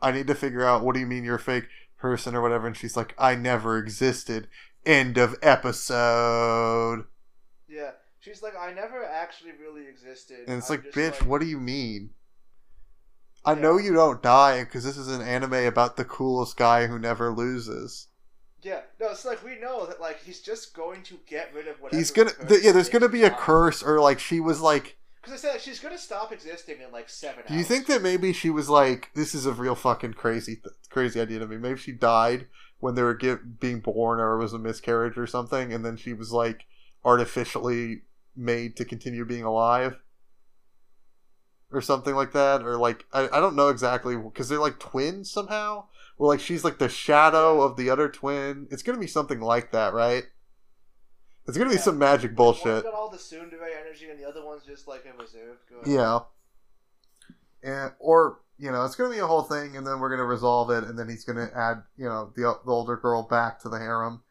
I 0.00 0.10
need 0.12 0.26
to 0.28 0.34
figure 0.34 0.64
out 0.64 0.82
what 0.82 0.94
do 0.94 1.00
you 1.00 1.06
mean 1.06 1.24
you're 1.24 1.36
a 1.36 1.40
fake 1.40 1.68
person 1.96 2.34
or 2.34 2.42
whatever," 2.42 2.66
and 2.66 2.76
she's 2.76 2.96
like, 2.96 3.14
"I 3.18 3.34
never 3.34 3.76
existed." 3.78 4.48
End 4.86 5.18
of 5.18 5.36
episode. 5.42 7.04
Yeah, 7.68 7.90
she's 8.18 8.42
like, 8.42 8.54
I 8.58 8.72
never 8.72 9.04
actually 9.04 9.52
really 9.52 9.86
existed. 9.86 10.48
And 10.48 10.58
it's 10.58 10.70
I'm 10.70 10.78
like, 10.78 10.92
bitch, 10.92 11.22
what 11.24 11.40
do 11.40 11.46
you 11.46 11.60
mean? 11.60 12.10
I 13.44 13.52
Yeah. 13.54 13.60
know 13.60 13.78
you 13.78 13.94
don't 13.94 14.22
die 14.22 14.64
because 14.64 14.84
this 14.84 14.96
is 14.96 15.08
an 15.08 15.22
anime 15.22 15.54
about 15.54 15.96
the 15.96 16.04
coolest 16.04 16.56
guy 16.56 16.86
who 16.86 16.98
never 16.98 17.30
loses. 17.32 18.08
Yeah, 18.62 18.82
no, 19.00 19.08
it's 19.10 19.24
like 19.24 19.42
we 19.42 19.58
know 19.58 19.86
that 19.86 20.00
like 20.00 20.22
he's 20.22 20.40
just 20.40 20.74
going 20.74 21.02
to 21.04 21.18
get 21.26 21.54
rid 21.54 21.66
of 21.66 21.80
whatever. 21.80 21.98
He's 21.98 22.10
gonna, 22.10 22.32
th- 22.46 22.62
yeah. 22.62 22.72
There's 22.72 22.90
gonna 22.90 23.08
be 23.08 23.22
a 23.22 23.30
curse, 23.30 23.82
or 23.82 24.00
like 24.00 24.18
she 24.18 24.38
was 24.40 24.60
like. 24.60 24.98
Because 25.22 25.32
I 25.32 25.36
said 25.36 25.52
like, 25.52 25.60
she's 25.60 25.80
gonna 25.80 25.96
stop 25.98 26.30
existing 26.32 26.76
in 26.86 26.92
like 26.92 27.08
seven. 27.08 27.42
Do 27.48 27.54
you 27.54 27.60
hours. 27.60 27.68
think 27.68 27.86
that 27.86 28.02
maybe 28.02 28.32
she 28.34 28.50
was 28.50 28.68
like, 28.68 29.10
this 29.14 29.34
is 29.34 29.46
a 29.46 29.52
real 29.52 29.74
fucking 29.74 30.12
crazy, 30.14 30.56
th- 30.56 30.74
crazy 30.90 31.18
idea 31.20 31.38
to 31.38 31.46
me? 31.46 31.56
Maybe 31.56 31.78
she 31.78 31.92
died 31.92 32.46
when 32.80 32.94
they 32.94 33.02
were 33.02 33.14
get, 33.14 33.58
being 33.60 33.80
born, 33.80 34.20
or 34.20 34.34
it 34.34 34.42
was 34.42 34.52
a 34.52 34.58
miscarriage 34.58 35.16
or 35.16 35.26
something, 35.26 35.72
and 35.72 35.82
then 35.84 35.96
she 35.96 36.12
was 36.12 36.30
like 36.32 36.64
artificially 37.02 38.02
made 38.36 38.76
to 38.76 38.84
continue 38.84 39.24
being 39.24 39.44
alive, 39.44 39.96
or 41.72 41.80
something 41.80 42.14
like 42.14 42.32
that, 42.32 42.62
or 42.62 42.76
like 42.76 43.06
I, 43.12 43.28
I 43.32 43.40
don't 43.40 43.56
know 43.56 43.68
exactly 43.68 44.16
because 44.16 44.48
they're 44.48 44.58
like 44.60 44.78
twins 44.78 45.30
somehow, 45.30 45.84
or 46.18 46.28
like 46.28 46.40
she's 46.40 46.64
like 46.64 46.78
the 46.78 46.88
shadow 46.88 47.62
of 47.62 47.76
the 47.76 47.90
other 47.90 48.08
twin. 48.08 48.66
It's 48.70 48.82
gonna 48.82 48.98
be 48.98 49.06
something 49.06 49.40
like 49.40 49.72
that, 49.72 49.92
right? 49.94 50.24
It's 51.46 51.56
gonna 51.56 51.70
be 51.70 51.76
Yeah. 51.76 51.82
some 51.82 51.98
magic 51.98 52.30
One's 52.30 52.36
bullshit. 52.60 52.84
got 52.84 52.94
all 52.94 53.10
the 53.10 53.16
tsundere 53.18 53.60
energy, 53.80 54.08
and 54.10 54.18
the 54.20 54.24
other 54.28 54.44
one's 54.44 54.64
just 54.64 54.86
like 54.88 55.04
a 55.06 55.16
reserved 55.16 55.60
good. 55.68 55.86
Yeah. 55.86 56.20
And 57.62 57.92
or 57.98 58.40
you 58.58 58.70
know, 58.70 58.84
it's 58.84 58.94
gonna 58.94 59.10
be 59.14 59.18
a 59.20 59.26
whole 59.26 59.42
thing, 59.42 59.76
and 59.76 59.86
then 59.86 60.00
we're 60.00 60.10
gonna 60.10 60.24
resolve 60.24 60.70
it, 60.70 60.84
and 60.84 60.98
then 60.98 61.08
he's 61.08 61.24
gonna 61.24 61.50
add 61.54 61.82
you 61.96 62.04
know 62.06 62.32
the, 62.36 62.42
the 62.64 62.70
older 62.72 62.96
girl 62.96 63.22
back 63.22 63.60
to 63.60 63.68
the 63.68 63.78
harem. 63.78 64.22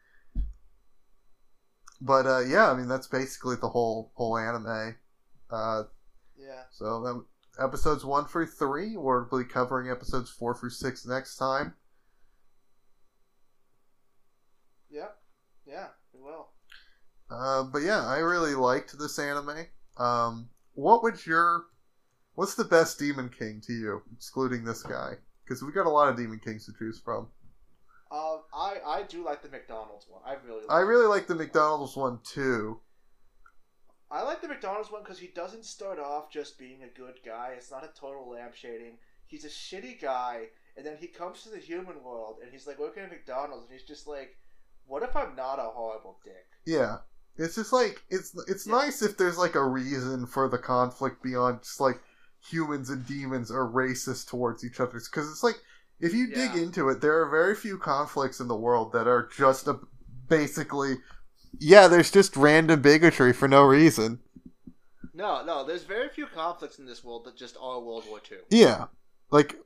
But 2.00 2.26
uh, 2.26 2.40
yeah, 2.40 2.70
I 2.70 2.74
mean 2.74 2.88
that's 2.88 3.06
basically 3.06 3.56
the 3.56 3.68
whole 3.68 4.12
whole 4.14 4.38
anime. 4.38 4.96
Uh, 5.50 5.82
Yeah. 6.38 6.62
so 6.70 7.26
episodes 7.60 8.04
one 8.04 8.26
through 8.26 8.46
three, 8.46 8.96
we'll 8.96 9.26
be 9.30 9.44
covering 9.44 9.90
episodes 9.90 10.30
four 10.30 10.54
through 10.54 10.70
six 10.70 11.06
next 11.06 11.36
time. 11.36 11.74
Yeah. 14.90 15.08
Yeah. 15.66 15.88
We 16.12 16.20
will. 16.20 16.48
Uh, 17.30 17.64
but 17.64 17.82
yeah, 17.82 18.06
I 18.06 18.18
really 18.18 18.54
liked 18.54 18.98
this 18.98 19.18
anime. 19.18 19.66
Um, 19.96 20.48
what 20.74 21.02
would 21.02 21.24
your 21.26 21.66
what's 22.34 22.54
the 22.54 22.64
best 22.64 22.98
Demon 22.98 23.28
King 23.28 23.60
to 23.66 23.72
you, 23.72 24.02
excluding 24.12 24.64
this 24.64 24.82
guy? 24.82 25.12
Because 25.44 25.62
we 25.62 25.72
got 25.72 25.86
a 25.86 25.90
lot 25.90 26.08
of 26.08 26.16
Demon 26.16 26.40
Kings 26.42 26.66
to 26.66 26.72
choose 26.78 27.00
from. 27.04 27.28
Um, 28.10 28.40
I 28.52 28.78
I 28.84 29.02
do 29.04 29.24
like 29.24 29.42
the 29.42 29.48
McDonald's 29.48 30.06
one. 30.08 30.22
I 30.26 30.34
really. 30.44 30.62
Like 30.66 30.70
I 30.70 30.80
really 30.80 31.06
like 31.06 31.26
the 31.28 31.34
McDonald's 31.36 31.96
one 31.96 32.18
too. 32.24 32.80
I 34.10 34.22
like 34.22 34.42
the 34.42 34.48
McDonald's 34.48 34.90
one 34.90 35.02
because 35.02 35.18
he 35.18 35.28
doesn't 35.28 35.64
start 35.64 35.98
off 35.98 36.30
just 36.30 36.58
being 36.58 36.82
a 36.82 36.98
good 36.98 37.14
guy. 37.24 37.52
It's 37.56 37.70
not 37.70 37.84
a 37.84 37.98
total 38.00 38.26
lampshading. 38.26 38.94
He's 39.26 39.44
a 39.44 39.48
shitty 39.48 40.00
guy, 40.00 40.46
and 40.76 40.84
then 40.84 40.96
he 40.98 41.06
comes 41.06 41.42
to 41.42 41.50
the 41.50 41.58
human 41.58 42.02
world, 42.02 42.38
and 42.42 42.50
he's 42.50 42.66
like 42.66 42.78
working 42.80 43.04
at 43.04 43.10
McDonald's, 43.10 43.64
and 43.64 43.72
he's 43.72 43.86
just 43.86 44.08
like, 44.08 44.36
"What 44.86 45.04
if 45.04 45.14
I'm 45.14 45.36
not 45.36 45.60
a 45.60 45.70
horrible 45.70 46.18
dick?" 46.24 46.46
Yeah, 46.66 46.98
it's 47.36 47.54
just 47.54 47.72
like 47.72 48.02
it's 48.10 48.36
it's 48.48 48.66
Yeah. 48.66 48.72
nice 48.72 49.00
if 49.02 49.16
there's 49.16 49.38
like 49.38 49.54
a 49.54 49.64
reason 49.64 50.26
for 50.26 50.48
the 50.48 50.58
conflict 50.58 51.22
beyond 51.22 51.62
just 51.62 51.80
like 51.80 52.00
humans 52.40 52.90
and 52.90 53.06
demons 53.06 53.50
are 53.50 53.68
racist 53.68 54.28
towards 54.28 54.64
each 54.64 54.80
other. 54.80 54.98
Because 54.98 55.30
it's 55.30 55.44
like 55.44 55.60
if 56.00 56.12
you 56.14 56.26
dig 56.26 56.56
into 56.56 56.88
it, 56.88 57.00
there 57.00 57.20
are 57.20 57.28
very 57.30 57.54
few 57.54 57.78
conflicts 57.78 58.40
in 58.40 58.48
the 58.48 58.56
world 58.56 58.92
that 58.92 59.06
are 59.06 59.28
just 59.36 59.68
a, 59.68 59.78
basically. 60.28 60.96
Yeah, 61.58 61.88
there's 61.88 62.10
just 62.10 62.36
random 62.36 62.80
bigotry 62.80 63.32
for 63.32 63.48
no 63.48 63.62
reason. 63.64 64.20
No, 65.12 65.44
no. 65.44 65.64
There's 65.66 65.82
very 65.84 66.08
few 66.08 66.26
conflicts 66.26 66.78
in 66.78 66.86
this 66.86 67.04
world 67.04 67.24
that 67.26 67.36
just 67.36 67.56
are 67.60 67.80
World 67.80 68.04
War 68.08 68.20
Two. 68.20 68.38
Yeah, 68.50 68.86
like 69.30 69.56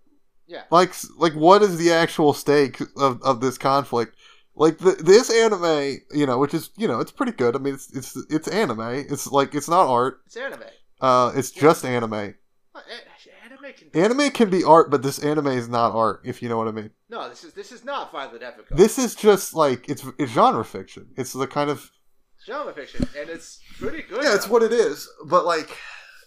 Yeah. 0.47 0.65
like 0.71 0.95
like 1.17 1.35
what 1.35 1.63
is 1.63 1.79
the 1.79 1.93
actual 1.93 2.33
stake 2.33 2.81
of, 2.97 3.23
of 3.23 3.41
this 3.41 3.59
conflict? 3.59 4.17
Like 4.57 4.79
the, 4.79 4.93
this 4.93 5.31
anime, 5.31 5.99
you 6.13 6.27
know, 6.27 6.39
which 6.39 6.55
is 6.55 6.71
you 6.77 6.89
know 6.89 7.01
it's 7.01 7.13
pretty 7.13 7.33
good. 7.33 7.55
I 7.55 7.59
mean, 7.59 7.75
it's 7.75 7.95
it's 7.95 8.17
it's 8.31 8.49
anime. 8.49 8.81
It's 8.81 9.31
like 9.31 9.55
it's 9.55 9.69
not 9.69 9.87
art. 9.89 10.21
It's 10.27 10.37
anime. 10.37 10.63
Uh, 11.01 11.33
it's 11.37 11.51
just 11.51 11.85
anime. 11.85 12.15
Anime 12.15 12.35
can. 13.77 13.89
Be... 13.89 14.01
Anime 14.01 14.31
can 14.31 14.51
be 14.51 14.65
art, 14.65 14.91
but 14.91 15.03
this 15.03 15.19
anime 15.19 15.49
is 15.49 15.69
not 15.69 15.93
art. 15.95 16.21
If 16.25 16.43
you 16.43 16.49
know 16.49 16.57
what 16.57 16.69
I 16.69 16.73
mean. 16.73 16.91
No, 17.09 17.29
this 17.29 17.45
is 17.45 17.53
this 17.55 17.73
is 17.73 17.85
not 17.85 18.11
Violet 18.13 18.43
Evergarden. 18.43 18.77
This 18.77 18.99
is 18.99 19.15
just 19.15 19.55
like 19.55 19.89
it's 19.89 20.05
it's 20.19 20.33
genre 20.33 20.65
fiction. 20.65 21.09
It's 21.17 21.33
the 21.33 21.47
kind 21.47 21.71
of 21.71 21.91
It's 22.37 22.47
genre 22.47 22.73
fiction, 22.73 23.07
and 23.19 23.29
it's 23.31 23.61
pretty 23.79 24.03
good. 24.03 24.23
yeah, 24.25 24.35
it's 24.35 24.49
what 24.49 24.63
it 24.63 24.73
is. 24.73 25.09
But 25.27 25.45
like 25.45 25.77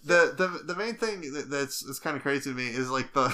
the 0.03 0.33
the 0.37 0.63
the 0.65 0.75
main 0.75 0.95
thing 0.95 1.21
that, 1.33 1.49
that's 1.49 1.85
that's 1.85 1.99
kind 1.99 2.15
of 2.15 2.21
crazy 2.23 2.49
to 2.51 2.55
me 2.55 2.67
is 2.67 2.89
like 2.89 3.13
the 3.13 3.33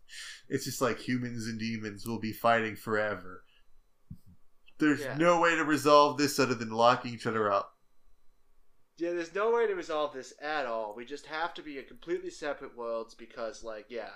it's 0.48 0.64
just 0.64 0.80
like 0.82 0.98
humans 0.98 1.46
and 1.46 1.58
demons 1.58 2.06
will 2.06 2.20
be 2.20 2.32
fighting 2.32 2.76
forever. 2.76 3.42
There's 4.78 5.00
Yeah. 5.00 5.16
no 5.16 5.40
way 5.40 5.54
to 5.56 5.64
resolve 5.64 6.18
this 6.18 6.38
other 6.38 6.54
than 6.54 6.70
locking 6.70 7.14
each 7.14 7.26
other 7.26 7.50
up. 7.52 7.71
Yeah, 9.02 9.14
there's 9.14 9.34
no 9.34 9.50
way 9.50 9.66
to 9.66 9.74
resolve 9.74 10.12
this 10.12 10.32
at 10.40 10.64
all. 10.64 10.94
We 10.94 11.04
just 11.04 11.26
have 11.26 11.52
to 11.54 11.62
be 11.62 11.76
in 11.76 11.86
completely 11.86 12.30
separate 12.30 12.76
worlds 12.76 13.14
because, 13.16 13.64
like, 13.64 13.86
yeah, 13.88 14.10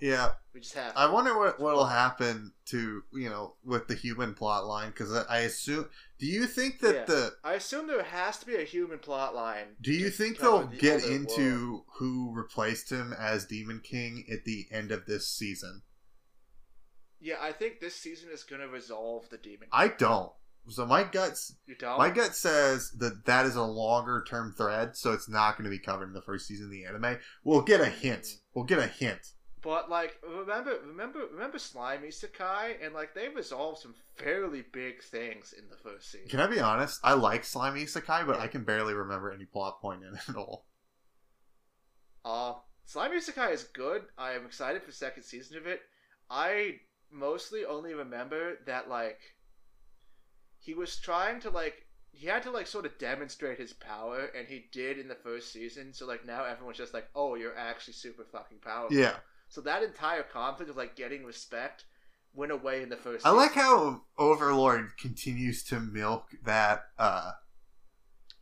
Yeah, 0.00 0.32
we 0.52 0.58
just 0.58 0.74
have. 0.74 0.92
I 0.96 1.08
wonder 1.08 1.38
what 1.38 1.60
what'll 1.60 1.84
happen 1.86 2.52
to 2.66 3.04
you 3.12 3.30
know 3.30 3.54
with 3.64 3.86
the 3.86 3.94
human 3.94 4.34
plot 4.34 4.66
line 4.66 4.88
because 4.90 5.14
I, 5.14 5.22
I 5.28 5.38
assume. 5.42 5.88
Do 6.18 6.26
you 6.26 6.46
think 6.46 6.80
that 6.80 6.94
Yeah. 6.94 7.04
the 7.04 7.36
I 7.44 7.52
assume 7.54 7.86
there 7.86 8.02
has 8.02 8.38
to 8.38 8.46
be 8.46 8.56
a 8.56 8.64
human 8.64 8.98
plot 8.98 9.32
line. 9.32 9.76
Do 9.80 9.92
you 9.92 10.10
think 10.10 10.40
they'll 10.40 10.66
the 10.66 10.76
get 10.76 11.04
into 11.04 11.70
world. 11.70 11.84
who 11.98 12.32
replaced 12.34 12.90
him 12.90 13.14
as 13.16 13.44
Demon 13.44 13.78
King 13.78 14.24
at 14.28 14.44
the 14.44 14.66
end 14.72 14.90
of 14.90 15.06
this 15.06 15.28
season? 15.28 15.82
Yeah, 17.20 17.36
I 17.40 17.52
think 17.52 17.78
this 17.78 17.94
season 17.94 18.30
is 18.32 18.42
gonna 18.42 18.66
resolve 18.66 19.28
the 19.30 19.38
demon. 19.38 19.68
I 19.70 19.86
don't. 19.86 20.32
So 20.68 20.86
my 20.86 21.02
guts, 21.02 21.56
my 21.82 22.08
gut 22.10 22.36
says 22.36 22.92
that 22.98 23.24
that 23.26 23.46
is 23.46 23.56
a 23.56 23.62
longer 23.62 24.24
term 24.26 24.54
thread, 24.56 24.96
so 24.96 25.12
it's 25.12 25.28
not 25.28 25.56
going 25.56 25.64
to 25.64 25.76
be 25.76 25.78
covered 25.78 26.06
in 26.06 26.12
the 26.12 26.22
first 26.22 26.46
season 26.46 26.66
of 26.66 26.70
the 26.70 26.84
anime. 26.84 27.18
We'll 27.42 27.62
get 27.62 27.80
a 27.80 27.86
hint. 27.86 28.26
We'll 28.54 28.64
get 28.64 28.78
a 28.78 28.86
hint. 28.86 29.32
But 29.62 29.88
like, 29.88 30.16
remember, 30.28 30.76
remember, 30.84 31.20
remember 31.32 31.58
Slime 31.58 32.02
Isekai, 32.02 32.84
and 32.84 32.94
like 32.94 33.14
they 33.14 33.28
resolved 33.28 33.80
some 33.80 33.94
fairly 34.16 34.64
big 34.72 35.02
things 35.02 35.52
in 35.56 35.68
the 35.68 35.76
first 35.76 36.10
season. 36.10 36.28
Can 36.28 36.40
I 36.40 36.46
be 36.46 36.60
honest? 36.60 37.00
I 37.02 37.14
like 37.14 37.44
Slime 37.44 37.74
Isekai, 37.74 38.26
but 38.26 38.40
I 38.40 38.48
can 38.48 38.64
barely 38.64 38.94
remember 38.94 39.32
any 39.32 39.44
plot 39.44 39.80
point 39.80 40.02
in 40.02 40.14
it 40.14 40.28
at 40.28 40.36
all. 40.36 40.66
Uh, 42.24 42.54
Slime 42.84 43.12
Isekai 43.12 43.52
is 43.52 43.64
good. 43.64 44.02
I 44.18 44.32
am 44.32 44.46
excited 44.46 44.82
for 44.82 44.92
second 44.92 45.22
season 45.22 45.56
of 45.56 45.66
it. 45.66 45.80
I 46.28 46.76
mostly 47.10 47.64
only 47.64 47.94
remember 47.94 48.58
that 48.66 48.88
like 48.88 49.20
he 50.62 50.74
was 50.74 50.96
trying 50.96 51.40
to 51.40 51.50
like 51.50 51.86
he 52.12 52.26
had 52.26 52.42
to 52.44 52.50
like 52.50 52.66
sort 52.66 52.86
of 52.86 52.96
demonstrate 52.98 53.58
his 53.58 53.72
power, 53.72 54.30
and 54.36 54.46
he 54.46 54.66
did 54.70 54.98
in 54.98 55.08
the 55.08 55.14
first 55.14 55.52
season. 55.52 55.92
So 55.92 56.06
like 56.06 56.24
now 56.24 56.44
everyone's 56.44 56.78
just 56.78 56.94
like, 56.94 57.08
oh, 57.14 57.34
you're 57.34 57.56
actually 57.58 57.94
super 57.94 58.24
fucking 58.24 58.58
powerful. 58.58 58.96
Yeah. 58.96 59.16
So 59.48 59.60
that 59.62 59.82
entire 59.82 60.22
conflict 60.22 60.70
of 60.70 60.76
like 60.76 60.94
getting 60.94 61.24
respect 61.24 61.84
went 62.32 62.52
away 62.52 62.82
in 62.82 62.88
the 62.88 62.96
first. 62.96 63.26
I 63.26 63.30
season. 63.30 63.36
like 63.38 63.52
how 63.52 64.02
Overlord 64.16 64.96
continues 64.98 65.64
to 65.64 65.80
milk 65.80 66.28
that 66.44 66.84
uh 66.98 67.32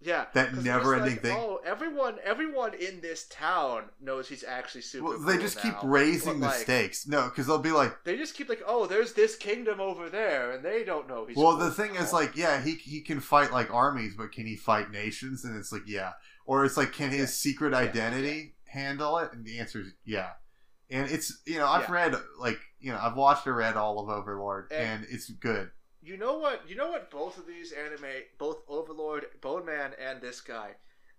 yeah 0.01 0.27
that 0.35 0.55
never-ending 0.55 1.13
like, 1.13 1.23
thing. 1.23 1.37
Oh, 1.39 1.61
everyone, 1.65 2.17
everyone 2.25 2.75
in 2.75 3.01
this 3.01 3.27
town 3.29 3.85
knows 4.01 4.29
he's 4.29 4.43
actually 4.45 4.81
super. 4.83 5.05
well, 5.05 5.19
they 5.21 5.35
cool 5.35 5.43
just 5.43 5.61
keep 5.61 5.75
raising 5.83 6.35
But, 6.35 6.41
the 6.41 6.47
like, 6.47 6.61
stakes. 6.61 7.07
No, 7.07 7.29
cuz 7.31 7.47
they'll 7.47 7.59
be 7.59 7.71
like, 7.73 8.03
They 8.05 8.17
just 8.17 8.35
keep 8.35 8.49
like, 8.49 8.63
oh, 8.67 8.87
there's 8.87 9.13
this 9.13 9.37
kingdom 9.37 9.81
over 9.81 10.09
there, 10.09 10.53
and 10.53 10.65
they 10.65 10.85
don't 10.85 11.07
know 11.09 11.27
he's. 11.27 11.37
well, 11.37 11.57
cool 11.57 11.59
the 11.67 11.71
thing 11.71 11.95
now. 11.95 12.01
is 12.03 12.13
like, 12.13 12.37
yeah, 12.37 12.61
he 12.63 12.75
he 12.75 13.01
can 13.03 13.21
fight 13.21 13.53
like 13.53 13.73
armies, 13.73 14.15
but 14.17 14.33
can 14.33 14.47
he 14.47 14.57
fight 14.57 14.91
nations? 14.91 15.45
And 15.45 15.57
it's 15.57 15.73
like, 15.73 15.83
yeah. 15.87 16.13
Or 16.47 16.65
it's 16.65 16.77
like, 16.77 16.93
can 16.93 17.11
his 17.11 17.21
Yeah. 17.21 17.27
secret 17.27 17.73
Yeah. 17.73 17.79
identity 17.79 18.57
handle 18.67 19.19
it? 19.19 19.33
And 19.33 19.45
the 19.45 19.59
answer 19.61 19.81
is 19.81 19.89
yeah. 20.05 20.31
And 20.91 21.09
it's 21.11 21.41
you 21.47 21.59
know 21.59 21.69
I've 21.69 21.89
Yeah. 21.89 21.93
read 21.95 22.15
like 22.39 22.59
you 22.81 22.91
know 22.91 22.99
I've 23.01 23.17
watched 23.17 23.47
or 23.47 23.55
read 23.55 23.77
all 23.77 24.01
of 24.01 24.09
Overlord, 24.09 24.73
And- 24.73 25.05
and 25.05 25.07
it's 25.11 25.29
good. 25.31 25.71
You 26.03 26.17
know 26.17 26.39
what? 26.39 26.63
You 26.69 26.77
know 26.77 26.91
what? 26.91 27.11
Both 27.11 27.39
of 27.39 27.47
these 27.47 27.73
anime, 27.73 28.25
both 28.39 28.63
Overlord, 28.69 29.27
Bone 29.41 29.67
Man, 29.67 29.93
and 30.01 30.21
this 30.21 30.41
guy, 30.41 30.71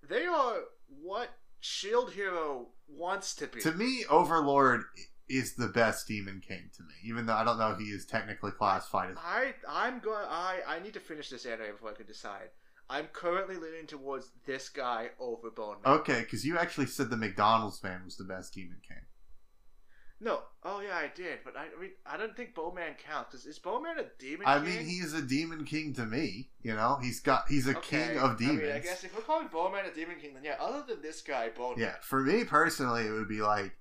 they 0.08 0.26
are 0.26 0.56
what 1.02 1.30
Shield 1.60 2.14
Hero 2.14 2.68
wants 2.88 3.36
to 3.36 3.48
be. 3.48 3.62
To 3.62 3.72
me, 3.72 4.04
Overlord 4.10 4.84
is 5.30 5.54
the 5.54 5.68
best 5.68 6.08
Demon 6.08 6.42
King 6.46 6.70
to 6.76 6.84
me, 6.84 6.94
even 7.06 7.26
though 7.26 7.36
I 7.36 7.44
don't 7.44 7.60
know 7.60 7.72
if 7.72 7.80
he 7.80 7.86
is 7.86 8.06
technically 8.06 8.52
classified 8.52 9.12
as. 9.12 9.18
I 9.24 9.54
I'm 9.70 10.00
going. 10.00 10.26
I 10.28 10.60
I 10.68 10.80
need 10.80 10.94
to 10.94 11.00
finish 11.00 11.30
this 11.30 11.46
anime 11.46 11.72
before 11.74 11.92
I 11.92 11.94
can 11.94 12.08
decide. 12.08 12.50
I'm 12.90 13.06
currently 13.14 13.56
leaning 13.56 13.88
towards 13.88 14.32
this 14.46 14.68
guy 14.68 15.12
over 15.18 15.50
Bone 15.50 15.78
Man. 15.84 15.94
Okay, 16.00 16.22
because 16.22 16.46
you 16.46 16.58
actually 16.58 16.88
said 16.88 17.10
the 17.10 17.16
McDonald's 17.16 17.82
man 17.82 18.02
was 18.04 18.18
the 18.18 18.26
best 18.26 18.54
Demon 18.54 18.82
King. 18.86 18.98
No. 20.24 20.42
Oh 20.64 20.82
yeah, 20.82 20.96
I 20.96 21.12
did, 21.16 21.40
but 21.44 21.58
I, 21.58 21.64
I 21.76 21.82
mean 21.82 21.90
I 22.06 22.16
don't 22.16 22.38
think 22.38 22.54
Bone 22.54 22.76
Man 22.76 22.94
counts. 23.04 23.34
Is, 23.34 23.46
is 23.48 23.58
Bone 23.60 23.82
Man 23.84 23.98
a 23.98 24.06
demon? 24.20 24.46
King? 24.46 24.48
I 24.48 24.58
king? 24.60 24.66
mean, 24.66 24.86
he's 24.86 25.14
a 25.14 25.22
Demon 25.22 25.66
King 25.66 25.94
to 25.96 26.06
me. 26.06 26.50
You 26.62 26.76
know, 26.76 27.00
he's 27.02 27.20
got 27.20 27.46
he's 27.50 27.68
a 27.68 27.76
Okay, 27.78 28.10
king 28.10 28.20
of 28.20 28.38
demons. 28.38 28.60
I, 28.60 28.64
mean, 28.66 28.72
I 28.74 28.80
guess 28.80 29.04
if 29.04 29.16
we're 29.16 29.24
calling 29.24 29.48
Bone 29.48 29.72
Man 29.72 29.86
a 29.86 29.94
demon 29.94 30.18
king, 30.22 30.36
then 30.36 30.44
yeah. 30.44 30.58
Other 30.60 30.84
than 30.88 31.02
this 31.02 31.22
guy, 31.22 31.50
Bone 31.50 31.74
Yeah, 31.78 31.86
Man. 31.88 31.96
for 32.04 32.22
me 32.22 32.44
personally, 32.44 33.08
it 33.08 33.12
would 33.12 33.28
be 33.28 33.42
like 33.42 33.76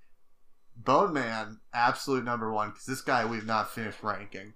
Bone 0.76 1.12
Man, 1.12 1.60
absolute 1.74 2.24
number 2.24 2.50
one, 2.50 2.70
because 2.70 2.86
this 2.86 3.02
guy 3.02 3.26
we've 3.26 3.44
not 3.46 3.70
finished 3.70 4.02
ranking. 4.02 4.54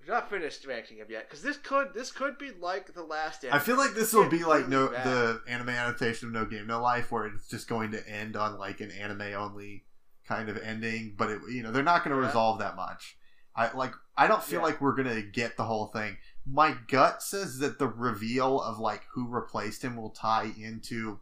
We've 0.00 0.08
not 0.08 0.28
finished 0.28 0.66
ranking 0.66 0.96
him 0.96 1.06
yet 1.08 1.28
because 1.28 1.42
this 1.44 1.58
could 1.58 1.94
this 1.94 2.10
could 2.10 2.36
be 2.38 2.50
like 2.60 2.92
the 2.92 3.04
last. 3.04 3.44
I 3.48 3.60
feel 3.60 3.76
like 3.76 3.94
this 3.94 4.12
Anime. 4.12 4.24
will 4.24 4.30
be 4.36 4.44
like 4.44 4.66
no 4.66 4.88
bad. 4.88 5.06
the 5.06 5.42
anime 5.46 5.68
adaptation 5.68 6.26
of 6.26 6.34
No 6.34 6.44
Game 6.44 6.66
No 6.66 6.82
Life, 6.82 7.12
where 7.12 7.26
it's 7.26 7.46
just 7.46 7.68
going 7.68 7.92
to 7.92 8.08
end 8.08 8.34
on 8.34 8.58
like 8.58 8.80
an 8.80 8.90
anime 8.90 9.32
only 9.36 9.84
kind 10.26 10.48
of 10.48 10.56
ending. 10.58 11.14
But 11.16 11.30
it, 11.30 11.40
you 11.50 11.62
know, 11.62 11.72
they're 11.72 11.82
not 11.82 12.04
going 12.04 12.14
to 12.16 12.20
Yeah. 12.20 12.28
resolve 12.28 12.58
that 12.60 12.76
much. 12.76 13.16
I 13.54 13.70
like. 13.76 13.92
I 14.16 14.26
don't 14.26 14.42
feel 14.42 14.60
Yeah. 14.60 14.66
like 14.66 14.80
we're 14.80 14.94
going 14.94 15.08
to 15.14 15.22
get 15.22 15.56
the 15.56 15.64
whole 15.64 15.86
thing. 15.86 16.16
My 16.46 16.76
gut 16.88 17.22
says 17.22 17.58
that 17.58 17.78
the 17.78 17.88
reveal 17.88 18.60
of 18.60 18.78
like 18.78 19.04
who 19.14 19.28
replaced 19.28 19.82
him 19.82 19.96
will 19.96 20.10
tie 20.10 20.52
into 20.58 21.20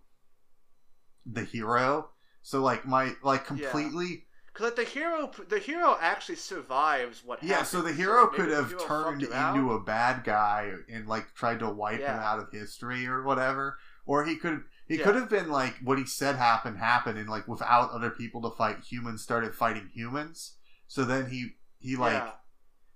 the 1.27 1.45
hero. 1.45 2.11
So 2.43 2.61
like 2.63 2.87
my 2.87 3.15
like 3.23 3.43
Yeah. 3.43 3.47
completely 3.71 4.27
Because 4.47 4.65
like 4.67 4.77
the 4.77 4.85
hero, 4.85 5.31
the 5.49 5.59
hero 5.59 5.97
actually 6.01 6.37
survives 6.37 7.23
what. 7.25 7.39
Happened. 7.39 7.51
Yeah, 7.51 7.63
so 7.65 7.83
the 7.83 7.93
hero 7.93 8.25
maybe 8.27 8.37
could 8.37 8.51
the 8.51 8.57
have 8.57 8.69
hero 8.71 8.85
turned 8.87 9.23
into 9.23 9.73
a 9.73 9.81
bad 9.81 10.25
guy 10.25 10.73
and 10.93 11.07
like 11.07 11.35
tried 11.35 11.61
to 11.61 11.69
wipe 11.69 12.01
him 12.01 12.19
out 12.19 12.39
of 12.41 12.51
history 12.51 13.07
or 13.07 13.23
whatever. 13.23 13.79
Or 14.07 14.25
he 14.25 14.37
could 14.37 14.65
he 14.91 14.99
Yeah. 14.99 15.05
could 15.05 15.15
have 15.15 15.31
been 15.31 15.49
like 15.49 15.77
what 15.83 15.99
he 15.99 16.05
said 16.05 16.37
happened 16.37 16.79
happened 16.79 17.19
and 17.19 17.29
like 17.29 17.47
without 17.49 17.91
other 17.93 18.11
people 18.11 18.43
to 18.43 18.51
fight 18.57 18.81
humans 18.85 19.23
started 19.23 19.55
fighting 19.55 19.89
humans. 19.95 20.57
So 20.89 21.05
then 21.05 21.31
he 21.31 21.57
he 21.79 21.97
like 21.97 22.13
yeah, 22.15 22.33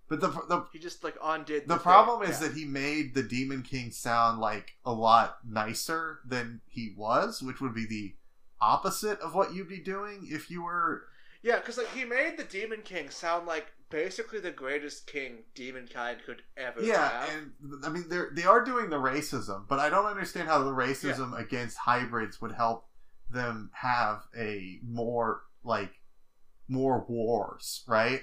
but 0.08 0.20
the 0.20 0.28
the 0.28 0.66
he 0.72 0.78
just 0.78 1.02
like 1.04 1.16
undid. 1.22 1.68
the 1.68 1.76
thing. 1.76 1.82
problem 1.82 2.22
is 2.22 2.40
Yeah. 2.40 2.48
that 2.48 2.56
he 2.56 2.64
made 2.64 3.14
the 3.14 3.22
Demon 3.22 3.62
King 3.62 3.90
sound 3.90 4.40
like 4.40 4.76
a 4.84 4.92
lot 4.92 5.38
nicer 5.44 6.20
than 6.26 6.60
he 6.68 6.94
was, 6.96 7.42
which 7.42 7.60
would 7.60 7.74
be 7.74 7.86
the 7.86 8.16
opposite 8.60 9.20
of 9.20 9.34
what 9.34 9.54
you'd 9.54 9.68
be 9.68 9.78
doing 9.80 10.26
if 10.30 10.50
you 10.50 10.62
were 10.62 11.06
yeah, 11.42 11.56
because 11.58 11.76
like 11.78 11.90
he 11.94 12.04
made 12.06 12.38
the 12.38 12.44
Demon 12.44 12.82
King 12.82 13.10
sound 13.10 13.46
like 13.46 13.73
basically 13.90 14.40
the 14.40 14.50
greatest 14.50 15.06
king 15.06 15.44
demonkind 15.54 16.24
could 16.24 16.42
ever 16.56 16.82
Yeah, 16.82 16.88
have. 16.88 17.30
and 17.30 17.52
I 17.84 17.88
mean 17.88 18.08
they're 18.08 18.30
they 18.32 18.44
are 18.44 18.64
doing 18.64 18.90
the 18.90 18.96
racism, 18.96 19.66
but 19.68 19.78
I 19.78 19.88
don't 19.88 20.06
understand 20.06 20.48
how 20.48 20.62
the 20.62 20.72
racism 20.72 21.38
against 21.38 21.76
hybrids 21.78 22.40
would 22.40 22.52
help 22.52 22.86
them 23.30 23.70
have 23.74 24.24
a 24.36 24.80
more 24.82 25.42
like 25.62 26.00
more 26.68 27.04
wars, 27.08 27.84
right? 27.88 28.22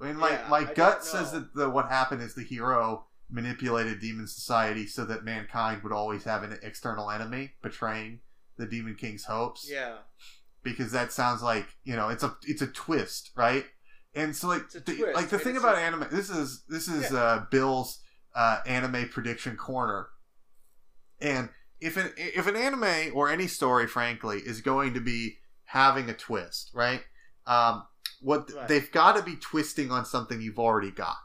I 0.00 0.06
mean, 0.06 0.16
my 0.16 0.30
Yeah, 0.30 0.46
my 0.48 0.64
I 0.64 0.74
gut 0.74 1.04
says 1.04 1.32
that 1.32 1.54
the 1.54 1.70
what 1.70 1.88
happened 1.90 2.22
is 2.22 2.34
the 2.34 2.44
hero 2.44 3.06
manipulated 3.30 4.00
demon 4.00 4.26
society 4.28 4.86
so 4.86 5.04
that 5.06 5.24
mankind 5.24 5.82
would 5.82 5.92
always 5.92 6.24
have 6.24 6.42
an 6.44 6.58
external 6.62 7.10
enemy 7.10 7.52
betraying 7.62 8.20
the 8.58 8.66
demon 8.66 8.96
king's 8.96 9.24
hopes. 9.24 9.70
Yeah, 9.70 9.98
because 10.62 10.92
that 10.92 11.12
sounds 11.12 11.42
like 11.42 11.66
you 11.84 11.96
know 11.96 12.08
it's 12.08 12.22
a 12.22 12.36
it's 12.44 12.62
a 12.62 12.66
twist 12.66 13.30
right 13.36 13.66
and 14.16 14.34
so 14.34 14.48
like 14.48 14.68
the, 14.70 14.80
twist, 14.80 15.14
like 15.14 15.28
the 15.28 15.38
thing 15.38 15.56
about 15.56 15.76
anime 15.78 16.06
this 16.10 16.28
is 16.30 16.64
this 16.68 16.88
is 16.88 17.12
uh 17.12 17.44
bill's 17.50 18.00
uh 18.34 18.58
anime 18.66 19.08
prediction 19.08 19.56
corner. 19.56 20.08
And 21.20 21.48
if 21.80 21.96
an 21.96 22.10
if 22.16 22.46
an 22.46 22.56
anime 22.56 23.12
or 23.14 23.28
any 23.30 23.46
story 23.46 23.86
frankly 23.86 24.38
is 24.38 24.60
going 24.60 24.94
to 24.94 25.00
be 25.00 25.36
having 25.64 26.08
a 26.10 26.14
twist 26.14 26.70
right? 26.74 27.02
Um 27.46 27.84
what 28.20 28.50
Right. 28.50 28.66
they've 28.68 28.90
got 28.90 29.16
to 29.16 29.22
be 29.22 29.36
twisting 29.36 29.90
on 29.92 30.04
something 30.06 30.40
you've 30.40 30.58
already 30.58 30.90
got 30.90 31.16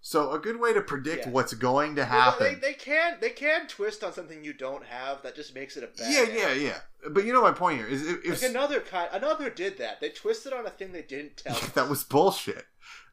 so 0.00 0.32
a 0.32 0.38
good 0.38 0.58
way 0.58 0.72
to 0.72 0.80
predict 0.80 1.24
Yes. 1.26 1.32
what's 1.34 1.54
going 1.54 1.94
to 1.96 2.02
Well, 2.02 2.10
happen 2.10 2.60
they, 2.60 2.68
they 2.68 2.74
can 2.74 3.18
they 3.20 3.30
can 3.30 3.66
twist 3.66 4.02
on 4.02 4.12
something 4.12 4.42
you 4.44 4.52
don't 4.52 4.84
have 4.86 5.22
that 5.22 5.34
just 5.36 5.54
makes 5.54 5.76
it 5.76 5.84
a 5.84 5.86
bad. 5.88 6.10
yeah 6.12 6.36
yeah 6.36 6.52
yeah 6.52 6.78
but 7.10 7.24
you 7.24 7.32
know 7.32 7.42
my 7.42 7.52
point 7.52 7.78
here 7.78 7.86
is 7.86 8.06
if, 8.06 8.24
if 8.24 8.42
Like 8.42 8.50
another 8.50 8.80
kind, 8.80 9.08
another 9.12 9.48
did 9.50 9.78
that. 9.78 10.00
They 10.00 10.10
twisted 10.10 10.52
on 10.52 10.66
a 10.66 10.70
thing 10.70 10.92
they 10.92 11.00
didn't 11.02 11.38
tell. 11.38 11.58
that 11.74 11.88
was 11.88 12.04
bullshit. 12.04 12.66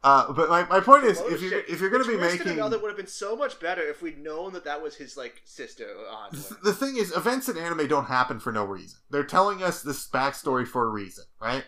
Uh, 0.04 0.32
but 0.34 0.50
my, 0.50 0.64
my 0.66 0.80
point 0.80 1.06
is, 1.06 1.20
if 1.22 1.42
you're 1.42 1.60
if 1.62 1.80
you're 1.82 1.90
going 1.90 2.04
to 2.04 2.10
be 2.10 2.18
making 2.18 2.48
another 2.50 2.78
would 2.80 2.90
have 2.90 2.98
been 2.98 3.08
so 3.08 3.36
much 3.36 3.60
better 3.60 3.82
if 3.82 4.02
we'd 4.02 4.18
known 4.20 4.54
that 4.54 4.64
that 4.66 4.82
was 4.82 4.96
his 4.96 5.16
like 5.18 5.42
sister 5.46 5.88
the 6.64 6.74
thing 6.74 6.98
is, 6.98 7.12
events 7.16 7.50
in 7.50 7.58
anime 7.58 7.88
don't 7.88 8.06
happen 8.06 8.40
for 8.40 8.52
no 8.52 8.64
reason. 8.64 9.00
They're 9.10 9.24
telling 9.24 9.64
us 9.64 9.82
this 9.82 10.08
backstory 10.08 10.68
for 10.68 10.86
a 10.86 10.90
reason, 10.90 11.26
right? 11.42 11.64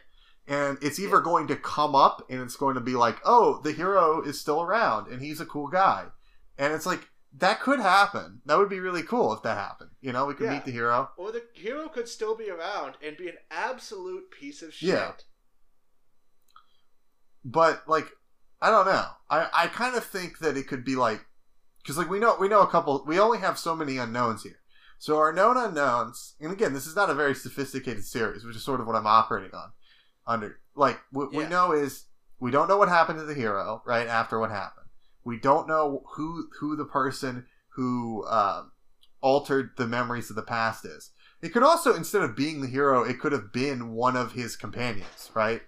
And 0.49 0.77
it's 0.81 0.99
either 0.99 1.21
going 1.21 1.47
to 1.47 1.55
come 1.55 1.93
up 1.95 2.25
and 2.29 2.41
it's 2.41 2.55
going 2.57 2.73
to 2.73 2.81
be 2.81 2.93
like, 2.95 3.17
oh, 3.23 3.62
the 3.63 3.71
hero 3.71 4.21
is 4.21 4.41
still 4.41 4.62
around 4.63 5.07
and 5.12 5.21
he's 5.21 5.39
a 5.39 5.45
cool 5.45 5.67
guy, 5.67 6.07
and 6.57 6.73
it's 6.73 6.88
like 6.88 7.07
that 7.38 7.62
could 7.62 7.79
happen. 7.79 8.41
That 8.47 8.57
would 8.57 8.69
be 8.69 8.79
really 8.79 9.03
cool 9.03 9.31
if 9.31 9.43
that 9.43 9.55
happened. 9.57 9.91
You 10.01 10.12
know, 10.12 10.25
we 10.25 10.33
could 10.33 10.45
Yeah. 10.47 10.53
meet 10.55 10.65
the 10.65 10.71
hero. 10.71 11.12
Or 11.17 11.31
the 11.31 11.43
hero 11.53 11.88
could 11.88 12.09
still 12.09 12.35
be 12.35 12.49
around 12.49 12.95
and 13.05 13.15
be 13.15 13.29
an 13.29 13.38
absolute 13.51 14.31
piece 14.31 14.63
of 14.63 14.73
shit. 14.73 14.89
Yeah. 14.89 15.12
but 17.45 17.83
like 17.88 18.07
I 18.62 18.69
don't 18.71 18.85
know. 18.88 19.05
I 19.29 19.47
I 19.53 19.67
kind 19.67 19.95
of 19.95 20.03
think 20.03 20.39
that 20.39 20.57
it 20.57 20.67
could 20.67 20.83
be 20.83 20.95
like 20.95 21.25
because 21.81 21.97
like 21.97 22.09
we 22.09 22.19
know 22.19 22.35
we 22.39 22.47
know 22.49 22.62
a 22.62 22.67
couple. 22.67 23.03
We 23.07 23.19
only 23.19 23.39
have 23.39 23.57
so 23.57 23.75
many 23.75 23.97
unknowns 23.97 24.43
here. 24.43 24.59
So 24.97 25.17
our 25.17 25.31
known 25.31 25.55
unknowns, 25.55 26.35
and 26.41 26.51
again, 26.51 26.73
this 26.73 26.85
is 26.85 26.95
not 26.95 27.09
a 27.09 27.13
very 27.13 27.33
sophisticated 27.33 28.03
series, 28.03 28.43
which 28.43 28.55
is 28.57 28.63
sort 28.65 28.81
of 28.81 28.88
what 28.88 28.97
I'm 28.97 29.07
operating 29.07 29.51
on. 29.53 29.71
Under 30.29 30.59
like 30.75 30.99
what 31.11 31.33
we 31.33 31.45
know 31.45 31.71
is 31.71 32.05
we 32.39 32.51
don't 32.51 32.67
know 32.67 32.77
what 32.77 32.87
happened 32.87 33.17
to 33.17 33.25
the 33.25 33.33
hero 33.33 33.81
right 33.85 34.07
after 34.07 34.39
what 34.39 34.51
happened. 34.51 34.85
We 35.23 35.37
don't 35.39 35.67
know 35.67 36.03
who 36.15 36.49
who 36.59 36.75
the 36.75 36.85
person 36.85 37.47
who 37.69 38.25
um, 38.27 38.71
altered 39.21 39.71
the 39.75 39.87
memories 39.87 40.29
of 40.29 40.35
the 40.35 40.43
past 40.43 40.85
is. 40.85 41.11
It 41.41 41.49
could 41.49 41.63
also, 41.63 41.95
instead 41.95 42.21
of 42.21 42.35
being 42.35 42.61
the 42.61 42.67
hero, 42.67 43.03
it 43.03 43.19
could 43.19 43.31
have 43.31 43.51
been 43.51 43.93
one 43.93 44.15
of 44.15 44.33
his 44.33 44.55
companions, 44.55 45.31
right? 45.33 45.61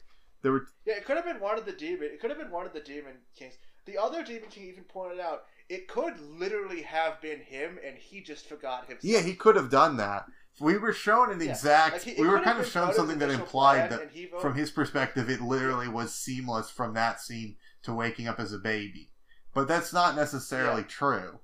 There 0.43 0.52
were 0.52 0.67
Yeah, 0.86 0.95
it 0.95 1.06
could 1.06 1.15
have 1.15 1.26
been 1.26 1.39
one 1.39 1.58
of 1.58 1.65
the 1.65 1.71
demon. 1.71 2.10
It 2.13 2.19
could 2.19 2.30
have 2.30 2.39
been 2.39 2.52
one 2.52 2.65
of 2.65 2.74
the 2.74 2.82
demon 2.82 3.14
kings. 3.36 3.55
The 3.86 3.97
other 3.97 4.24
demon 4.24 4.49
king 4.49 4.68
even 4.68 4.84
pointed 4.84 5.20
out 5.20 5.45
it 5.70 5.88
could 5.88 6.20
literally 6.20 6.82
have 6.82 7.22
been 7.22 7.39
him, 7.39 7.80
and 7.86 7.97
he 7.97 8.22
just 8.22 8.47
forgot 8.47 8.88
himself. 8.88 9.03
Yeah, 9.03 9.22
he 9.22 9.34
could 9.34 9.55
have 9.55 9.70
done 9.70 9.97
that. 9.97 10.26
We 10.62 10.78
were 10.78 10.93
shown 10.93 11.32
an 11.32 11.41
Yeah, 11.41 11.51
exact. 11.51 11.93
like, 11.93 12.01
he- 12.03 12.22
we 12.22 12.28
were 12.28 12.39
kind 12.41 12.59
of 12.59 12.68
shown 12.68 12.93
something 12.93 13.18
that 13.20 13.30
implied 13.30 13.89
that, 13.91 14.01
and 14.01 14.12
he 14.12 14.28
voted- 14.28 14.41
from 14.41 14.55
his 14.55 14.70
perspective, 14.72 15.30
it 15.30 15.41
literally 15.41 15.88
was 15.88 16.14
seamless 16.14 16.70
from 16.70 16.93
that 16.93 17.20
scene 17.20 17.57
to 17.84 17.93
waking 17.93 18.28
up 18.28 18.39
as 18.39 18.53
a 18.53 18.59
baby. 18.59 19.12
But 19.53 19.68
that's 19.68 19.91
not 19.91 20.16
necessarily 20.16 20.82
Yeah. 20.84 20.88
true. 20.88 21.39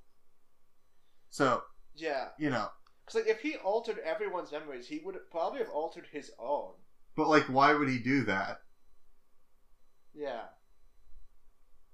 So 1.29 1.63
yeah, 1.95 2.29
you 2.37 2.49
know, 2.49 2.69
because 3.05 3.15
like 3.21 3.27
if 3.29 3.41
he 3.41 3.57
altered 3.57 3.99
everyone's 3.99 4.51
memories, 4.51 4.87
he 4.87 4.99
would 4.99 5.17
probably 5.31 5.59
have 5.59 5.69
altered 5.69 6.07
his 6.11 6.31
own. 6.39 6.75
but 7.15 7.27
like, 7.27 7.45
why 7.45 7.73
would 7.73 7.89
he 7.89 7.97
do 7.97 8.23
that? 8.25 8.61
Yeah. 10.13 10.49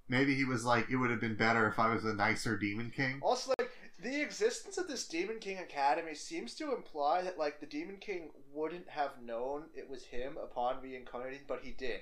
Maybe 0.09 0.36
he 0.36 0.43
was 0.43 0.65
like, 0.65 0.89
it 0.89 0.97
would 0.97 1.09
have 1.11 1.21
been 1.21 1.38
better 1.38 1.65
if 1.67 1.80
I 1.80 1.88
was 1.93 2.03
a 2.03 2.13
nicer 2.13 2.57
demon 2.57 2.91
king. 2.91 3.19
Also, 3.21 3.53
like 3.57 3.62
the 4.04 4.22
existence 4.22 4.78
of 4.78 4.88
this 4.88 5.08
Demon 5.08 5.39
King 5.39 5.60
Academy 5.60 6.14
seems 6.14 6.54
to 6.56 6.76
imply 6.76 7.22
that 7.22 7.39
like 7.39 7.60
the 7.60 7.66
Demon 7.66 7.97
King 7.97 8.32
wouldn't 8.54 8.89
have 8.89 9.22
known 9.24 9.64
it 9.74 9.89
was 9.89 10.04
him 10.04 10.38
upon 10.38 10.82
reincarnating, 10.82 11.45
but 11.47 11.62
he 11.64 11.72
did. 11.72 12.01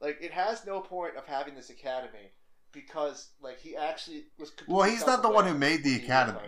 Like 0.00 0.18
it 0.20 0.32
has 0.32 0.64
no 0.64 0.80
point 0.80 1.16
of 1.16 1.26
having 1.26 1.54
this 1.54 1.70
academy 1.70 2.32
because 2.72 3.30
like 3.42 3.58
he 3.58 3.76
actually 3.76 4.26
was. 4.38 4.52
Well, 4.68 4.88
he's 4.88 5.06
not 5.06 5.22
the 5.22 5.30
one 5.30 5.46
who 5.46 5.54
made 5.54 5.82
the 5.82 5.96
academy. 5.96 6.38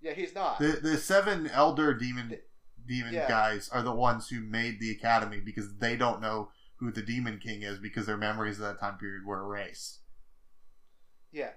Yeah, 0.00 0.12
he's 0.12 0.34
not. 0.34 0.58
The 0.58 0.80
the 0.82 0.96
seven 0.96 1.48
elder 1.52 1.94
demon 1.94 2.38
demon 2.86 3.14
yeah. 3.14 3.28
guys 3.28 3.68
are 3.68 3.82
the 3.82 3.94
ones 3.94 4.28
who 4.28 4.40
made 4.40 4.80
the 4.80 4.90
academy 4.90 5.40
because 5.44 5.76
they 5.78 5.96
don't 5.96 6.20
know 6.20 6.50
who 6.76 6.90
the 6.90 7.02
demon 7.02 7.38
king 7.38 7.62
is 7.62 7.78
because 7.78 8.06
their 8.06 8.16
memories 8.16 8.58
of 8.58 8.64
that 8.64 8.80
time 8.80 8.98
period 8.98 9.24
were 9.24 9.42
erased. 9.42 10.00
yeah, 11.30 11.50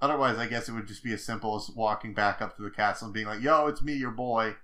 Otherwise, 0.00 0.38
I 0.38 0.46
guess 0.46 0.68
it 0.68 0.72
would 0.72 0.86
just 0.86 1.04
be 1.04 1.12
as 1.14 1.24
simple 1.24 1.56
as 1.56 1.70
walking 1.74 2.14
back 2.14 2.42
up 2.42 2.56
to 2.56 2.62
the 2.62 2.70
castle 2.70 3.06
and 3.06 3.14
being 3.14 3.26
like, 3.26 3.40
"Yo, 3.40 3.66
it's 3.66 3.82
me, 3.82 3.94
your 3.94 4.10
boy." 4.10 4.56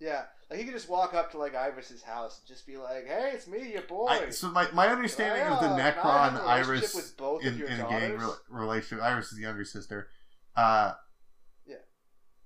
yeah. 0.00 0.24
Like 0.50 0.60
he 0.60 0.64
could 0.64 0.74
just 0.74 0.88
walk 0.88 1.12
up 1.12 1.30
to 1.32 1.38
like 1.38 1.54
Ivis's 1.54 2.02
house 2.02 2.38
and 2.38 2.48
just 2.48 2.66
be 2.66 2.78
like, 2.78 3.06
"Hey, 3.06 3.32
it's 3.34 3.46
me, 3.46 3.72
your 3.72 3.82
boy." 3.82 4.06
I, 4.08 4.30
so 4.30 4.50
my, 4.50 4.66
my 4.72 4.88
understanding 4.88 5.42
of 5.42 5.60
the 5.60 5.66
Well, 5.66 5.78
yeah, 5.78 5.90
can 5.90 6.06
I 6.06 6.30
have 6.30 6.32
Necron 6.32 6.64
Ivis 6.64 6.94
with 6.94 7.16
both 7.18 7.44
of 7.44 7.52
in, 7.52 7.58
your 7.58 7.68
in 7.68 7.80
a 7.80 7.88
gang 7.88 8.16
re- 8.16 8.28
relationship. 8.48 9.04
Ivis 9.04 9.24
is 9.24 9.30
the 9.32 9.42
younger 9.42 9.64
sister. 9.64 10.08
Uh, 10.56 10.94
Yeah. 11.66 11.76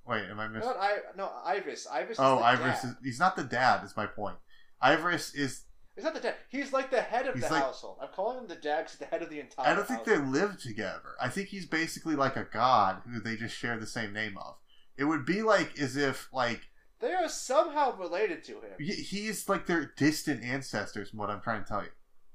Wait, 0.04 0.24
am 0.28 0.40
I 0.40 0.48
missing? 0.48 0.68
Not 0.68 0.78
I, 0.80 0.96
no, 1.16 1.30
Ivis. 1.46 1.86
Ivis. 1.86 2.16
Oh, 2.18 2.38
is 2.38 2.58
the 2.58 2.64
Ivis 2.64 2.84
is 2.84 2.94
he's 3.04 3.20
not 3.20 3.36
the 3.36 3.44
dad. 3.44 3.84
Is 3.84 3.96
my 3.96 4.06
point. 4.06 4.36
Ivis 4.82 5.36
is. 5.36 5.62
He's 5.95 6.05
not 6.05 6.14
the 6.14 6.20
dad. 6.20 6.36
He's 6.49 6.72
like 6.72 6.90
the 6.90 7.03
head 7.03 7.26
of 7.26 7.34
He's 7.34 7.45
the 7.45 7.51
like- 7.53 7.62
household. 7.62 7.99
I'm 8.01 8.09
calling 8.14 8.38
him 8.38 8.49
the 8.49 8.57
dad 8.57 8.84
because 8.84 8.99
the 8.99 9.05
head 9.07 9.22
of 9.22 9.28
the 9.30 9.40
entire. 9.40 9.66
I 9.68 9.74
don't 9.74 9.86
think 9.86 10.05
they 10.05 10.16
live 10.16 10.59
together. 10.61 11.14
I 11.20 11.28
think 11.28 11.49
he's 11.49 11.66
basically 11.66 12.16
like 12.16 12.36
a 12.36 12.45
god 12.51 13.03
who 13.07 13.20
they 13.20 13.36
just 13.36 13.55
share 13.57 13.78
the 13.78 13.86
same 13.86 14.12
name 14.12 14.38
of. 14.38 14.57
It 14.97 15.05
would 15.05 15.24
be 15.26 15.43
like 15.43 15.78
as 15.78 15.97
if 15.97 16.28
like 16.32 16.62
They 17.01 17.12
are 17.12 17.28
somehow 17.28 17.97
related 17.99 18.43
to 18.45 18.53
him. 18.61 18.72
he's 18.78 19.49
like 19.49 19.66
their 19.66 19.93
distant 19.97 20.43
ancestors. 20.43 21.11
From 21.11 21.18
what 21.18 21.28
I'm 21.30 21.40
trying 21.43 21.62
to 21.62 21.68
tell 21.68 21.82
you. 21.82 21.90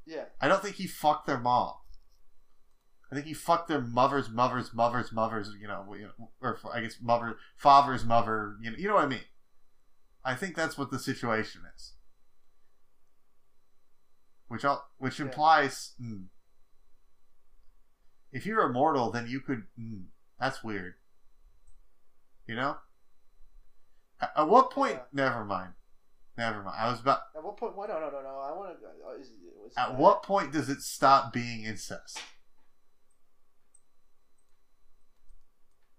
Yeah. 0.05 0.25
I 0.39 0.47
don't 0.47 0.61
think 0.61 0.75
he 0.75 0.87
fucked 0.87 1.25
their 1.27 1.39
mom. 1.39 1.73
I 3.11 3.15
think 3.15 3.25
he 3.27 3.33
fucked 3.33 3.69
their 3.69 3.81
mother's 3.81 4.29
mother's 4.29 4.73
mother's 4.73 5.11
mother's, 5.11 5.49
you 5.59 5.67
know, 5.67 5.85
you 5.97 6.09
know, 6.19 6.29
or 6.41 6.59
I 6.73 6.81
guess 6.81 6.97
mother, 7.01 7.37
father's 7.55 8.03
mother. 8.05 8.55
You 8.61 8.71
know, 8.71 8.77
you 8.77 8.87
know 8.87 8.95
what 8.95 9.05
I 9.05 9.07
mean. 9.07 9.25
I 10.25 10.35
think 10.35 10.55
that's 10.55 10.77
what 10.77 10.91
the 10.91 10.99
situation 10.99 11.61
is. 11.75 11.93
Which 14.47 14.63
I'll, 14.63 14.87
which 14.97 15.19
Yeah. 15.19 15.25
implies, 15.25 15.93
hmm, 15.99 16.23
if 18.31 18.45
you're 18.45 18.61
immortal, 18.61 19.11
then 19.11 19.27
you 19.27 19.41
could. 19.41 19.67
hmm, 19.75 20.03
that's 20.39 20.63
weird. 20.63 20.95
You 22.45 22.55
know. 22.55 22.77
At, 24.21 24.31
at 24.37 24.47
what 24.47 24.71
point? 24.71 24.95
Yeah. 24.95 25.03
Never 25.11 25.43
mind. 25.45 25.73
Never 26.37 26.63
mind. 26.63 26.77
I 26.79 26.89
was 26.89 26.99
about. 27.01 27.21
At 27.35 27.43
what 27.43 27.57
point? 27.57 27.75
Well, 27.75 27.87
no, 27.87 27.99
no, 27.99 28.09
no, 28.09 28.21
no. 28.21 28.39
I 28.39 28.51
want 28.55 28.79
to. 28.79 29.21
Is, 29.21 29.31
At 29.75 29.97
what 29.97 30.23
point 30.23 30.51
does 30.53 30.69
it 30.69 30.81
stop 30.81 31.33
being 31.33 31.63
incest? 31.65 32.19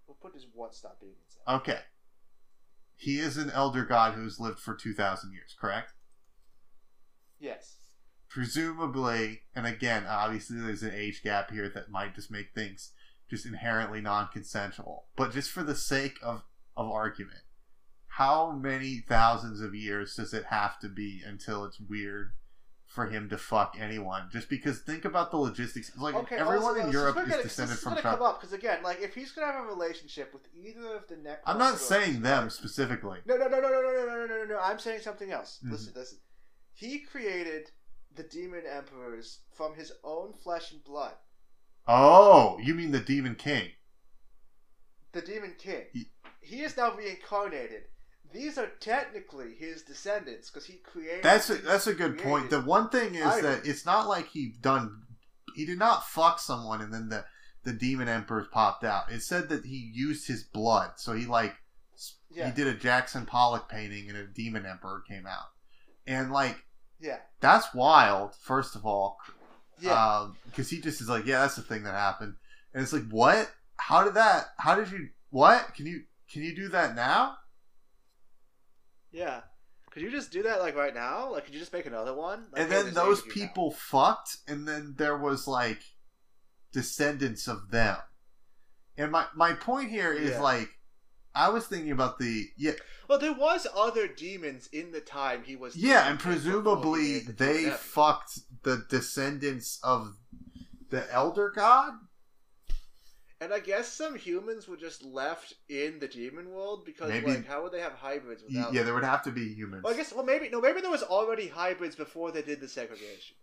What 0.05 0.19
point 0.19 0.33
does 0.33 0.47
one 0.53 0.71
stop 0.73 0.99
being 0.99 1.13
inside? 1.23 1.55
Okay. 1.61 1.79
He 2.95 3.19
is 3.19 3.37
an 3.37 3.49
elder 3.51 3.85
god 3.85 4.13
who's 4.15 4.39
lived 4.39 4.59
for 4.59 4.75
2,000 4.75 5.31
years, 5.33 5.55
correct? 5.59 5.93
yes. 7.39 7.75
Presumably, 8.29 9.41
and 9.55 9.65
again, 9.65 10.05
obviously 10.07 10.59
there's 10.59 10.83
an 10.83 10.93
age 10.93 11.23
gap 11.23 11.51
here 11.51 11.69
that 11.69 11.89
might 11.91 12.15
just 12.15 12.31
make 12.31 12.53
things 12.53 12.91
just 13.29 13.45
inherently 13.45 14.01
non 14.01 14.27
consensual. 14.31 15.05
But 15.15 15.31
just 15.33 15.49
for 15.51 15.63
the 15.63 15.75
sake 15.75 16.17
of, 16.23 16.43
of 16.75 16.89
argument, 16.89 17.41
how 18.07 18.51
many 18.51 19.03
thousands 19.07 19.61
of 19.61 19.73
years 19.75 20.15
does 20.15 20.33
it 20.33 20.45
have 20.45 20.79
to 20.79 20.89
be 20.89 21.21
until 21.25 21.63
it's 21.63 21.79
weird 21.79 22.31
for 22.85 23.05
him 23.07 23.29
to 23.29 23.37
fuck 23.37 23.75
anyone? 23.79 24.29
Just 24.31 24.49
because 24.49 24.79
think 24.79 25.05
about 25.05 25.31
the 25.31 25.37
logistics. 25.37 25.91
Like, 25.97 26.15
Okay. 26.15 26.37
everyone 26.37 26.63
also, 26.63 26.79
in 26.79 26.85
this 26.87 26.93
Europe 26.93 27.15
gonna, 27.15 27.27
is 27.27 27.33
this 27.35 27.43
descended 27.43 27.75
is 27.77 27.81
from 27.83 27.91
gonna 27.91 28.01
come 28.01 28.21
up 28.21 28.39
because 28.39 28.53
again, 28.53 28.81
like 28.83 28.99
if 29.01 29.13
he's 29.15 29.31
gonna 29.31 29.51
have 29.51 29.63
a 29.63 29.67
relationship 29.67 30.33
with 30.33 30.43
either 30.55 30.95
of 30.95 31.07
the 31.07 31.17
neck. 31.17 31.41
I'm 31.45 31.57
not 31.59 31.77
saying 31.77 32.21
them 32.21 32.49
specifically. 32.49 33.19
No, 33.25 33.37
no, 33.37 33.47
no, 33.47 33.59
no, 33.59 33.69
no, 33.69 33.81
no, 33.81 33.91
no, 33.91 34.05
no, 34.05 34.25
no, 34.25 34.37
no, 34.37 34.43
no. 34.45 34.59
I'm 34.59 34.79
saying 34.79 35.01
something 35.01 35.31
else. 35.31 35.59
Mhm. 35.65 35.71
Listen, 35.71 35.93
listen. 35.95 36.17
He 36.73 36.99
created 36.99 37.71
the 38.15 38.23
demon 38.23 38.63
emperors 38.69 39.39
from 39.55 39.75
his 39.75 39.91
own 40.03 40.33
flesh 40.33 40.71
and 40.71 40.83
blood. 40.83 41.13
Oh, 41.87 42.57
you 42.61 42.73
mean 42.75 42.91
the 42.91 42.99
Demon 42.99 43.35
King? 43.35 43.69
The 45.11 45.21
demon 45.21 45.55
king. 45.57 45.85
He- 45.91 46.11
He 46.41 46.61
is 46.61 46.77
now 46.77 46.95
reincarnated. 46.95 47.83
These 48.31 48.57
are 48.57 48.67
technically 48.79 49.55
his 49.55 49.81
descendants 49.83 50.49
because 50.49 50.65
he 50.67 50.77
created. 50.77 51.23
That's 51.23 51.49
a, 51.49 51.55
that's 51.55 51.87
a 51.87 51.93
good 51.95 52.19
point. 52.19 52.49
The 52.51 52.61
one 52.61 52.89
thing 52.89 53.15
is 53.15 53.41
that 53.41 53.65
it's 53.65 53.85
not 53.85 54.07
like 54.07 54.27
he 54.29 54.53
done 54.61 55.03
he 55.55 55.65
did 55.65 55.79
not 55.79 56.07
fuck 56.07 56.39
someone 56.39 56.81
and 56.81 56.93
then 56.93 57.09
the 57.09 57.25
the 57.63 57.73
demon 57.73 58.07
emperors 58.07 58.47
popped 58.51 58.83
out. 58.83 59.11
It 59.11 59.21
said 59.21 59.49
that 59.49 59.65
he 59.65 59.91
used 59.93 60.27
his 60.27 60.43
blood, 60.43 60.91
so 60.97 61.13
he 61.13 61.25
like 61.25 61.55
Yeah. 62.29 62.45
he 62.47 62.51
did 62.51 62.67
a 62.67 62.73
Jackson 62.75 63.25
Pollock 63.25 63.67
painting 63.67 64.09
and 64.09 64.17
a 64.17 64.27
demon 64.27 64.65
emperor 64.65 65.01
came 65.07 65.25
out, 65.25 65.47
and 66.05 66.31
like 66.31 66.55
Yeah. 66.99 67.17
that's 67.39 67.73
wild. 67.73 68.35
First 68.35 68.75
of 68.75 68.85
all, 68.85 69.17
Yeah. 69.79 69.91
Um, 70.19 70.37
because 70.45 70.69
he 70.69 70.81
just 70.81 70.99
is 71.01 71.07
like, 71.09 71.25
yeah, 71.25 71.39
that's 71.41 71.55
the 71.55 71.61
thing 71.61 71.83
that 71.83 71.93
happened, 71.93 72.35
and 72.73 72.83
it's 72.83 72.91
like, 72.93 73.07
what? 73.09 73.49
How 73.77 74.03
did 74.03 74.15
that? 74.15 74.47
How 74.57 74.75
did 74.75 74.91
you? 74.91 75.09
What? 75.29 75.73
Can 75.75 75.85
you 75.85 76.03
can 76.31 76.43
you 76.43 76.55
do 76.55 76.67
that 76.69 76.95
now? 76.95 77.37
yeah. 79.11 79.41
Could 79.91 80.03
you 80.03 80.11
just 80.11 80.31
do 80.31 80.43
that 80.43 80.59
like 80.59 80.75
right 80.75 80.93
now? 80.93 81.31
Like, 81.31 81.45
could 81.45 81.53
you 81.55 81.59
just 81.59 81.73
make 81.73 81.87
another 81.87 82.13
one? 82.13 82.45
Like, 82.51 82.61
and 82.61 82.71
then 82.71 82.93
those 82.93 83.23
you 83.25 83.29
now. 83.29 83.33
people 83.33 83.71
fucked, 83.71 84.37
and 84.47 84.67
then 84.67 84.93
there 84.97 85.17
was 85.17 85.47
like 85.47 85.81
descendants 86.71 87.47
of 87.47 87.71
them. 87.71 87.97
And 88.97 89.11
my 89.11 89.25
my 89.35 89.53
point 89.53 89.89
here 89.89 90.13
is 90.13 90.31
Yeah. 90.31 90.41
like, 90.41 90.69
I 91.35 91.49
was 91.49 91.67
thinking 91.67 91.91
about 91.91 92.17
the 92.19 92.47
yeah 92.57 92.71
Well, 93.07 93.19
there 93.19 93.33
was 93.33 93.67
other 93.75 94.07
demons 94.07 94.67
in 94.73 94.91
the 94.91 94.99
time 95.01 95.43
he 95.43 95.55
was. 95.55 95.75
yeah, 95.75 96.09
and 96.09 96.19
king 96.19 96.33
before 96.33 96.33
he 96.33 96.39
presumably 96.39 97.19
the 97.19 97.33
they 97.33 97.69
fucked 97.69 98.39
the 98.63 98.85
descendants 98.89 99.79
of 99.83 100.17
the 100.89 101.11
elder 101.13 101.51
god. 101.55 101.93
And 103.41 103.53
I 103.53 103.59
guess 103.59 103.87
some 103.87 104.17
humans 104.17 104.67
were 104.67 104.75
just 104.75 105.01
left 105.01 105.53
in 105.69 105.99
the 105.99 106.09
demon 106.09 106.49
world 106.49 106.83
because, 106.85 107.07
Maybe- 107.09 107.27
like, 107.27 107.47
how 107.47 107.63
would 107.63 107.71
they 107.71 107.79
have 107.79 107.93
hybrids 107.93 108.43
without? 108.43 108.73
Yeah, 108.73 108.83
there 108.83 108.93
would 108.93 109.05
have 109.05 109.23
to 109.23 109.31
be 109.31 109.53
humans. 109.53 109.83
Well, 109.83 109.93
I 109.93 109.95
guess. 109.97 110.11
Well, 110.11 110.25
maybe 110.25 110.49
no. 110.49 110.59
Maybe 110.59 110.81
there 110.81 110.91
was 110.91 111.03
already 111.03 111.47
hybrids 111.47 111.95
before 111.95 112.31
they 112.33 112.41
did 112.41 112.59
the 112.59 112.67
segregation. 112.67 113.37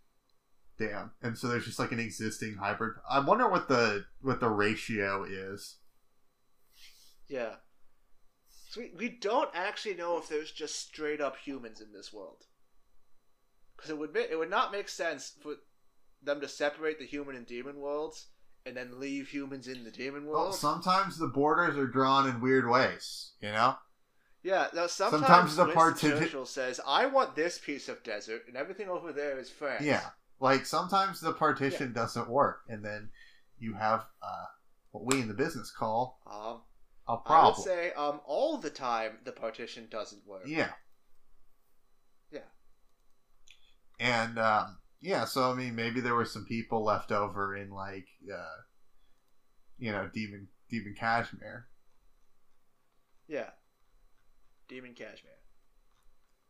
Damn. 0.78 1.12
And 1.22 1.39
so 1.39 1.49
there's 1.49 1.64
just 1.64 1.78
like 1.78 1.93
an 1.93 1.99
existing 2.01 2.57
hybrid. 2.57 2.97
I 3.09 3.20
wonder 3.20 3.49
what 3.49 3.68
the 3.68 4.05
what 4.20 4.41
the 4.41 4.51
ratio 4.51 5.24
is. 5.24 5.76
Yeah. 7.28 7.55
So 8.69 8.81
we, 8.81 8.91
we 8.97 9.09
don't 9.09 9.51
actually 9.55 9.95
know 9.95 10.19
if 10.19 10.29
there's 10.29 10.51
just 10.53 10.77
straight 10.89 11.21
up 11.21 11.37
humans 11.37 11.81
in 11.81 11.93
this 11.93 12.12
world. 12.12 12.45
Because 13.77 13.91
it 13.91 13.99
would 13.99 14.12
ma- 14.14 14.21
it 14.31 14.39
would 14.39 14.51
not 14.51 14.73
make 14.73 14.89
sense 14.89 15.35
for 15.43 15.55
them 16.23 16.41
to 16.41 16.49
separate 16.49 16.99
the 16.99 17.07
human 17.07 17.37
and 17.37 17.47
demon 17.47 17.77
worlds 17.79 18.29
and 18.64 18.77
then 18.77 18.99
leave 18.99 19.29
humans 19.29 19.69
in 19.69 19.85
the 19.85 19.91
demon 19.91 20.27
Well, 20.27 20.41
world. 20.45 20.55
sometimes 20.57 21.19
the 21.19 21.29
borders 21.29 21.77
are 21.77 21.87
drawn 21.87 22.29
in 22.29 22.41
weird 22.41 22.69
ways, 22.69 23.33
you 23.41 23.53
know? 23.53 23.77
yeah. 24.43 24.67
Now 24.75 24.87
sometimes, 24.89 25.23
sometimes 25.27 25.57
the 25.57 25.64
Winston 25.67 25.75
parti- 26.11 26.25
Churchill 26.25 26.47
says, 26.47 26.81
"I 26.87 27.07
want 27.07 27.37
this 27.37 27.59
piece 27.59 27.89
of 27.89 28.03
desert, 28.03 28.43
and 28.49 28.57
everything 28.57 28.89
over 28.89 29.12
there 29.12 29.39
is 29.39 29.51
France." 29.51 29.85
Yeah. 29.85 30.11
Like 30.41 30.67
sometimes 30.67 31.21
the 31.21 31.33
partition 31.33 31.93
doesn't 31.93 32.29
work, 32.29 32.62
and 32.69 32.85
then 32.85 33.11
you 33.59 33.75
have 33.75 34.07
uh, 34.23 34.45
what 34.91 35.05
we 35.05 35.21
in 35.21 35.29
the 35.29 35.35
business 35.35 35.71
call 35.71 36.21
Um, 36.27 36.62
a 37.09 37.16
I 37.26 37.46
would 37.46 37.57
say 37.57 37.92
um 37.92 38.20
all 38.26 38.59
the 38.59 38.70
time 38.70 39.18
the 39.24 39.32
partition 39.32 39.86
doesn't 39.90 40.26
work. 40.26 40.42
yeah. 40.46 40.72
Yeah. 42.30 42.40
And 44.00 44.38
um, 44.38 44.78
yeah, 45.00 45.24
so 45.24 45.50
I 45.50 45.54
mean, 45.54 45.74
maybe 45.74 46.00
there 46.00 46.14
were 46.14 46.24
some 46.24 46.44
people 46.44 46.84
left 46.84 47.12
over 47.12 47.57
in 47.57 47.70
like, 47.70 48.09
uh, 48.32 48.62
you 49.78 49.92
know, 49.92 50.09
demon 50.12 50.48
demon 50.68 50.94
Kashmir. 50.98 51.66
Yeah. 53.28 53.50
Demon 54.68 54.94
Kashmir. 54.94 55.32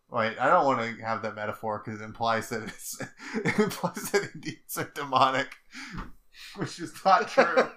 Wait, 0.09 0.39
I 0.39 0.49
don't 0.49 0.65
want 0.65 0.81
to 0.81 1.03
have 1.05 1.23
that 1.23 1.35
metaphor 1.35 1.83
because 1.85 2.01
it 2.01 2.05
implies 2.05 2.49
that 2.51 2.63
it's 2.63 3.01
it 3.35 3.59
implies 3.59 4.11
that 4.11 4.31
Indians 4.35 4.79
are 4.79 4.91
demonic, 4.95 5.49
which 6.57 6.79
is 6.81 6.93
not 7.05 7.29
true. 7.29 7.69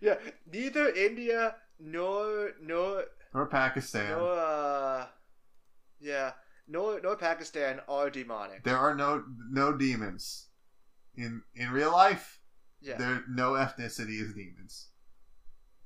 yeah, 0.00 0.16
neither 0.52 0.88
India 0.90 1.54
nor 1.80 2.50
nor 2.60 3.04
or 3.34 3.46
Pakistan. 3.46 4.10
No, 4.10 4.26
uh, 4.26 5.06
yeah, 6.00 6.32
No, 6.68 6.98
no 6.98 7.16
Pakistan 7.16 7.80
are 7.88 8.10
demonic. 8.10 8.64
There 8.64 8.76
are 8.76 8.94
no 8.94 9.24
no 9.50 9.76
demons 9.76 10.48
in 11.14 11.42
in 11.54 11.70
real 11.70 11.92
life. 11.92 12.40
Yeah. 12.80 12.96
There 12.96 13.24
no 13.28 13.52
ethnicity 13.52 14.20
is 14.20 14.32
demons. 14.34 14.88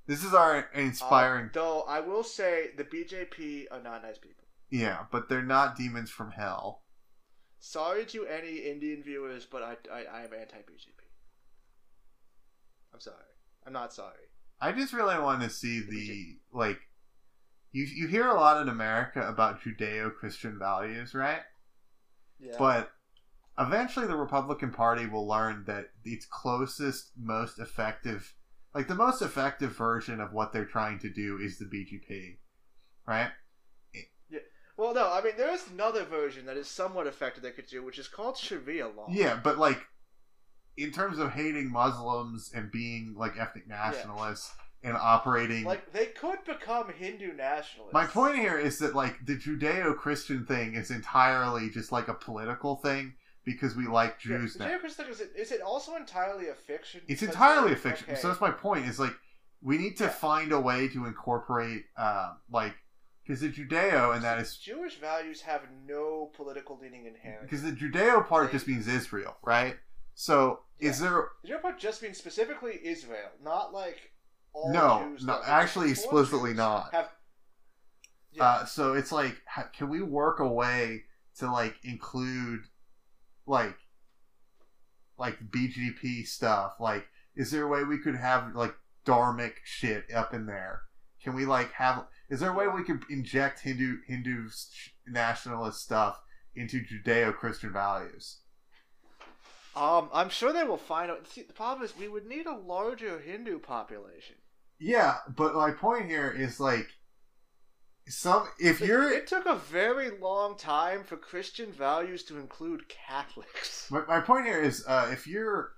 This 0.07 0.23
is 0.23 0.35
our 0.35 0.69
inspiring. 0.75 1.47
Uh, 1.47 1.51
though 1.55 1.81
I 1.83 2.01
will 2.01 2.23
say 2.23 2.71
the 2.77 2.85
BJP 2.85 3.67
are 3.71 3.81
not 3.81 4.03
nice 4.03 4.19
people. 4.19 4.45
yeah, 4.71 5.07
but 5.11 5.29
they're 5.29 5.43
not 5.43 5.77
demons 5.77 6.11
from 6.11 6.33
hell. 6.33 6.83
Sorry 7.59 8.05
to 8.07 8.27
any 8.27 8.59
Indian 8.59 9.03
viewers, 9.03 9.47
but 9.47 9.63
I 9.63 9.77
I, 9.93 10.05
I 10.05 10.21
am 10.25 10.35
anti 10.35 10.59
BJP. 10.59 11.01
I'm 12.93 13.01
sorry. 13.01 13.17
I'm 13.67 13.73
not 13.73 13.93
sorry. 13.93 14.29
I 14.65 14.73
just 14.73 14.95
really 14.95 15.19
want 15.19 15.43
to 15.43 15.51
see 15.51 15.81
the 15.81 16.39
like. 16.51 16.79
You 17.73 17.85
you 17.85 18.07
hear 18.07 18.29
a 18.29 18.35
lot 18.35 18.63
in 18.63 18.71
America 18.71 19.21
about 19.21 19.61
Judeo-Christian 19.61 20.59
values, 20.59 21.13
right? 21.13 21.41
Yeah. 22.41 22.57
But 22.59 22.91
eventually, 23.59 24.07
the 24.07 24.17
Republican 24.17 24.71
Party 24.71 25.07
will 25.07 25.29
learn 25.29 25.65
that 25.67 25.91
its 26.03 26.25
closest, 26.25 27.11
most 27.21 27.59
effective, 27.59 28.35
like 28.75 28.89
the 28.89 28.95
most 28.95 29.21
effective 29.21 29.77
version 29.77 30.19
of 30.19 30.33
what 30.33 30.55
they're 30.55 30.65
trying 30.65 30.99
to 31.01 31.11
do 31.11 31.39
is 31.39 31.59
the 31.59 31.67
BJP, 31.67 32.39
right? 33.07 33.33
well, 34.79 34.95
no, 34.95 35.13
I 35.13 35.23
mean 35.23 35.35
there 35.37 35.53
is 35.53 35.69
another 35.71 36.05
version 36.05 36.47
that 36.47 36.57
is 36.57 36.69
somewhat 36.69 37.07
effective 37.07 37.43
they 37.43 37.51
could 37.51 37.67
do, 37.67 37.85
which 37.85 37.99
is 37.99 38.09
called 38.09 38.39
Sharia 38.39 38.89
law. 38.89 39.09
Yeah, 39.11 39.39
but 39.43 39.59
like 39.59 39.85
in 40.77 40.91
terms 40.91 41.19
of 41.19 41.33
hating 41.33 41.71
Muslims 41.71 42.51
and 42.55 42.71
being 42.71 43.15
like 43.17 43.39
ethnic 43.39 43.69
nationalists 43.69 44.53
and 44.83 44.97
operating 44.97 45.65
Like 45.65 45.93
they 45.93 46.07
could 46.07 46.45
become 46.45 46.93
Hindu 46.93 47.33
nationalists. 47.35 47.93
My 47.95 48.07
point 48.07 48.37
here 48.37 48.59
is 48.59 48.79
that 48.81 48.95
like 48.95 49.25
the 49.25 49.37
Judeo-Christian 49.37 50.45
thing 50.47 50.75
is 50.75 50.91
entirely 50.91 51.71
just 51.71 51.91
like 51.93 52.09
a 52.09 52.15
political 52.15 52.77
thing 52.77 53.15
because 53.45 53.77
we 53.77 53.87
like 53.87 54.19
Jews 54.19 54.59
now. 54.59 54.67
Judeo-Christian 54.67 55.07
is 55.11 55.21
it, 55.21 55.31
is 55.37 55.53
it 55.53 55.61
also 55.63 55.97
entirely 55.97 56.49
a 56.49 56.55
fiction? 56.55 57.01
It's 57.09 57.23
entirely 57.23 57.73
a 57.73 57.77
fiction. 57.77 58.07
okay, 58.11 58.21
So 58.21 58.29
that's 58.29 58.41
my 58.41 58.51
point. 58.51 58.87
Is 58.87 58.99
like 58.99 59.15
we 59.63 59.79
need 59.79 59.97
to 59.99 60.05
Yeah. 60.05 60.11
find 60.11 60.53
a 60.53 60.61
way 60.61 60.89
to 60.89 61.07
incorporate 61.07 61.85
uh, 61.97 62.35
like 62.51 62.75
because 63.27 63.41
the 63.41 63.49
Judeo 63.49 64.15
and 64.15 64.23
that 64.23 64.39
is 64.39 64.59
Jewish 64.59 64.97
values 65.01 65.41
have 65.43 65.63
no 65.87 66.31
political 66.35 66.79
leaning 66.79 67.07
inherent. 67.07 67.43
because 67.43 67.63
the 67.63 67.73
Judeo 67.73 68.27
part 68.29 68.49
They- 68.49 68.53
just 68.59 68.69
means 68.69 68.87
Israel, 68.87 69.37
right? 69.43 69.77
So 70.15 70.61
is 70.79 71.01
Yeah. 71.01 71.09
there 71.09 71.29
The 71.43 71.49
Judeo 71.49 71.63
part 71.63 71.79
just 71.79 72.01
being 72.01 72.15
specifically 72.15 72.85
Israel, 72.87 73.31
not 73.43 73.73
like 73.73 74.13
all 74.53 74.73
No, 74.73 75.05
Jews. 75.09 75.25
no, 75.25 75.43
actually 75.45 75.91
explicitly 75.91 76.51
Jews 76.51 76.59
not. 76.59 76.93
Have, 76.93 77.11
yeah, 78.33 78.45
Uh, 78.45 78.65
so 78.65 78.95
it's 78.95 79.13
like, 79.13 79.41
can 79.73 79.89
we 79.89 80.03
work 80.03 80.39
a 80.41 80.49
way 80.49 81.05
to 81.37 81.51
like 81.51 81.77
include, 81.85 82.69
like, 83.47 83.77
like 85.19 85.51
BJP 85.51 86.27
stuff? 86.27 86.75
Like, 86.81 87.09
is 87.35 87.51
there 87.51 87.65
a 87.65 87.69
way 87.69 87.85
we 87.85 87.99
could 87.99 88.17
have 88.17 88.55
like 88.55 88.75
dharmic 89.05 89.55
shit 89.65 90.13
up 90.13 90.33
in 90.35 90.47
there? 90.47 90.83
Can 91.23 91.35
we 91.35 91.47
like 91.47 91.73
have? 91.73 92.07
Is 92.29 92.41
there 92.41 92.51
a 92.51 92.55
way 92.55 92.69
we 92.69 92.85
could 92.85 93.05
inject 93.11 93.61
Hindu 93.61 94.03
Hindu 94.07 94.51
nationalist 95.07 95.81
stuff 95.83 96.21
into 96.55 96.81
Judeo-Christian 96.85 97.73
values? 97.73 98.41
Um, 99.77 100.09
I'm 100.13 100.29
sure 100.29 100.53
they 100.53 100.65
will 100.65 100.77
find 100.77 101.11
out. 101.11 101.27
See, 101.27 101.43
the 101.43 101.53
problem 101.53 101.85
is 101.85 101.97
we 101.97 102.09
would 102.09 102.27
need 102.27 102.47
a 102.47 102.57
larger 102.57 103.19
Hindu 103.21 103.59
population. 103.61 104.37
Yeah, 104.79 105.17
but 105.37 105.55
my 105.55 105.71
point 105.71 106.07
here 106.07 106.31
is 106.31 106.61
like, 106.61 106.89
some 108.09 108.47
if 108.59 108.83
It- 108.83 108.89
you're 108.89 109.11
it 109.11 109.27
took 109.27 109.47
a 109.47 109.55
very 109.57 110.11
long 110.19 110.57
time 110.59 111.05
for 111.05 111.17
Christian 111.17 111.73
values 111.73 112.23
to 112.25 112.39
include 112.39 112.89
Catholics. 112.89 113.91
My, 113.91 114.05
my 114.07 114.21
point 114.21 114.47
here 114.47 114.61
is, 114.61 114.85
uh, 114.87 115.09
if 115.13 115.27
you're, 115.27 115.73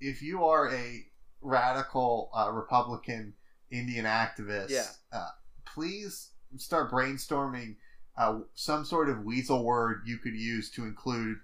if 0.00 0.22
you 0.22 0.44
are 0.44 0.70
a 0.72 1.04
radical 1.40 2.30
uh, 2.34 2.50
Republican 2.52 3.34
Indian 3.70 4.04
activist, 4.04 4.70
Yeah. 4.70 4.86
uh, 5.12 5.28
please 5.64 6.30
start 6.56 6.90
brainstorming 6.92 7.76
uh, 8.16 8.40
some 8.54 8.84
sort 8.84 9.08
of 9.08 9.24
weasel 9.24 9.64
word 9.64 10.02
you 10.04 10.18
could 10.18 10.34
use 10.34 10.70
to 10.72 10.84
include 10.84 11.38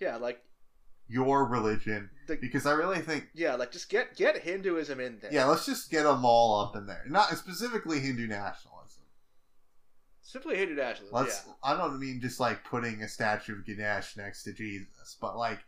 Yeah, 0.00 0.16
like 0.16 0.42
your 1.08 1.46
religion, 1.46 2.10
the 2.26 2.36
because 2.36 2.66
I 2.66 2.72
really 2.72 3.00
think, 3.00 3.28
yeah, 3.34 3.54
like 3.54 3.72
just 3.72 3.88
get 3.88 4.14
get 4.16 4.38
Hinduism 4.38 5.00
in 5.00 5.18
there. 5.20 5.32
yeah, 5.32 5.46
let's 5.46 5.64
just 5.66 5.90
get 5.90 6.04
them 6.04 6.24
all 6.24 6.60
up 6.60 6.76
in 6.76 6.86
there. 6.86 7.04
Not 7.08 7.30
specifically 7.36 8.00
Hindu 8.00 8.26
nationalism. 8.26 9.02
simply 10.22 10.56
Hindu 10.56 10.74
nationalism. 10.74 11.14
Let's. 11.14 11.42
yeah. 11.46 11.52
I 11.62 11.76
don't 11.76 11.98
mean 11.98 12.20
just 12.20 12.38
like 12.40 12.64
putting 12.64 13.02
a 13.02 13.08
statue 13.08 13.54
of 13.54 13.64
Ganesh 13.66 14.16
next 14.16 14.42
to 14.44 14.52
Jesus, 14.52 15.16
but 15.20 15.36
like, 15.36 15.60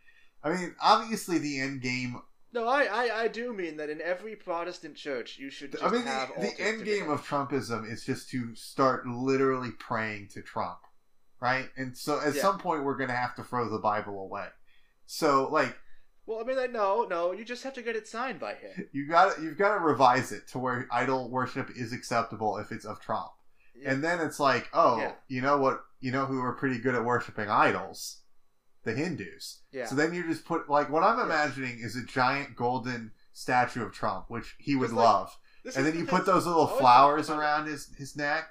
I 0.45 0.51
mean, 0.55 0.75
obviously 0.83 1.39
the 1.39 1.61
end 1.61 1.81
game 1.83 2.21
No, 2.53 2.67
I, 2.69 2.85
I 2.85 3.21
I 3.23 3.29
do 3.29 3.53
mean 3.55 3.77
that 3.79 3.89
in 3.91 4.01
every 4.03 4.37
Protestant 4.37 4.97
church 4.97 5.39
you 5.39 5.51
should 5.51 5.73
just 5.73 5.83
I 5.85 5.89
mean, 5.91 6.05
the, 6.05 6.29
the 6.39 6.61
end 6.61 6.85
game 6.85 7.09
of 7.09 7.27
Trumpism 7.27 7.91
is 7.91 8.05
just 8.05 8.29
to 8.31 8.55
start 8.55 9.07
literally 9.07 9.71
praying 9.79 10.29
to 10.35 10.43
Trump, 10.43 10.79
right? 11.41 11.69
And 11.77 11.97
so 11.97 12.21
at 12.21 12.35
Yeah. 12.35 12.43
some 12.43 12.59
point 12.59 12.85
we're 12.85 12.97
gonna 12.99 13.17
have 13.17 13.35
to 13.37 13.45
throw 13.45 13.69
the 13.71 13.79
Bible 13.79 14.21
away. 14.21 14.49
So 15.13 15.49
like 15.51 15.77
Well, 16.25 16.39
I 16.41 16.45
mean, 16.45 16.57
like, 16.57 16.71
no, 16.71 17.03
no, 17.11 17.33
you 17.33 17.45
just 17.45 17.65
have 17.65 17.75
to 17.75 17.83
get 17.83 17.97
it 17.97 18.07
signed 18.07 18.39
by 18.39 18.55
him. 18.55 18.89
you 18.93 19.09
got 19.09 19.43
you've 19.43 19.59
got 19.59 19.75
to 19.75 19.81
revise 19.81 20.31
it 20.31 20.47
to 20.53 20.59
where 20.61 20.87
idol 20.93 21.29
worship 21.29 21.69
is 21.75 21.93
acceptable 21.93 22.57
if 22.59 22.71
it's 22.71 22.85
of 22.85 23.01
Trump, 23.01 23.33
Yeah. 23.75 23.91
and 23.91 24.05
then 24.05 24.21
it's 24.21 24.39
like, 24.39 24.69
oh, 24.73 24.99
Yeah. 24.99 25.13
you 25.27 25.41
know 25.43 25.59
what? 25.59 25.81
You 25.99 26.13
know 26.13 26.27
who 26.27 26.41
are 26.45 26.53
pretty 26.53 26.79
good 26.79 26.95
at 26.95 27.05
worshiping 27.05 27.51
idols, 27.51 28.23
the 28.85 28.93
Hindus. 28.95 29.63
yeah. 29.73 29.87
So 29.87 29.97
then 29.97 30.15
you 30.15 30.23
just 30.23 30.45
put 30.45 30.71
like 30.71 30.89
what 30.91 31.03
I'm 31.03 31.19
Yeah. 31.19 31.25
imagining 31.25 31.81
is 31.81 31.97
a 31.97 32.05
giant 32.05 32.55
golden 32.55 33.11
statue 33.33 33.85
of 33.85 33.93
Trump, 33.93 34.27
which 34.29 34.55
he 34.61 34.77
would 34.77 34.93
like- 34.93 35.05
love, 35.05 35.37
and 35.75 35.85
then 35.85 35.99
you 35.99 36.07
put 36.07 36.25
those 36.25 36.47
little 36.47 36.69
flowers 36.69 37.29
around 37.31 37.67
his 37.67 37.93
his 37.99 38.15
neck. 38.17 38.45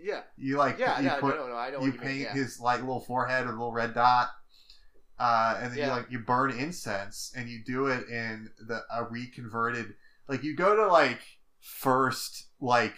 Yeah, 0.00 0.22
You 0.36 0.58
like 0.58 0.78
yeah, 0.78 1.00
you 1.00 1.06
yeah. 1.06 1.18
put 1.18 1.34
no, 1.34 1.46
no, 1.46 1.48
no. 1.54 1.56
I 1.56 1.70
know 1.70 1.80
you 1.80 1.92
paint. 1.92 2.20
Yeah. 2.20 2.34
his 2.34 2.60
like 2.60 2.78
little 2.82 3.00
forehead 3.00 3.46
with 3.46 3.54
a 3.56 3.58
little 3.58 3.72
red 3.72 3.94
dot, 3.94 4.28
uh, 5.18 5.58
and 5.60 5.72
then 5.72 5.78
you 5.78 5.86
like 5.86 6.06
you 6.10 6.18
burn 6.20 6.50
incense 6.50 7.32
and 7.36 7.48
you 7.48 7.60
do 7.64 7.86
it 7.86 8.08
in 8.08 8.50
the 8.66 8.82
a 8.92 9.04
reconverted 9.04 9.94
like 10.28 10.42
you 10.44 10.54
go 10.54 10.76
to 10.76 10.86
like 10.86 11.20
first 11.60 12.46
like 12.60 12.94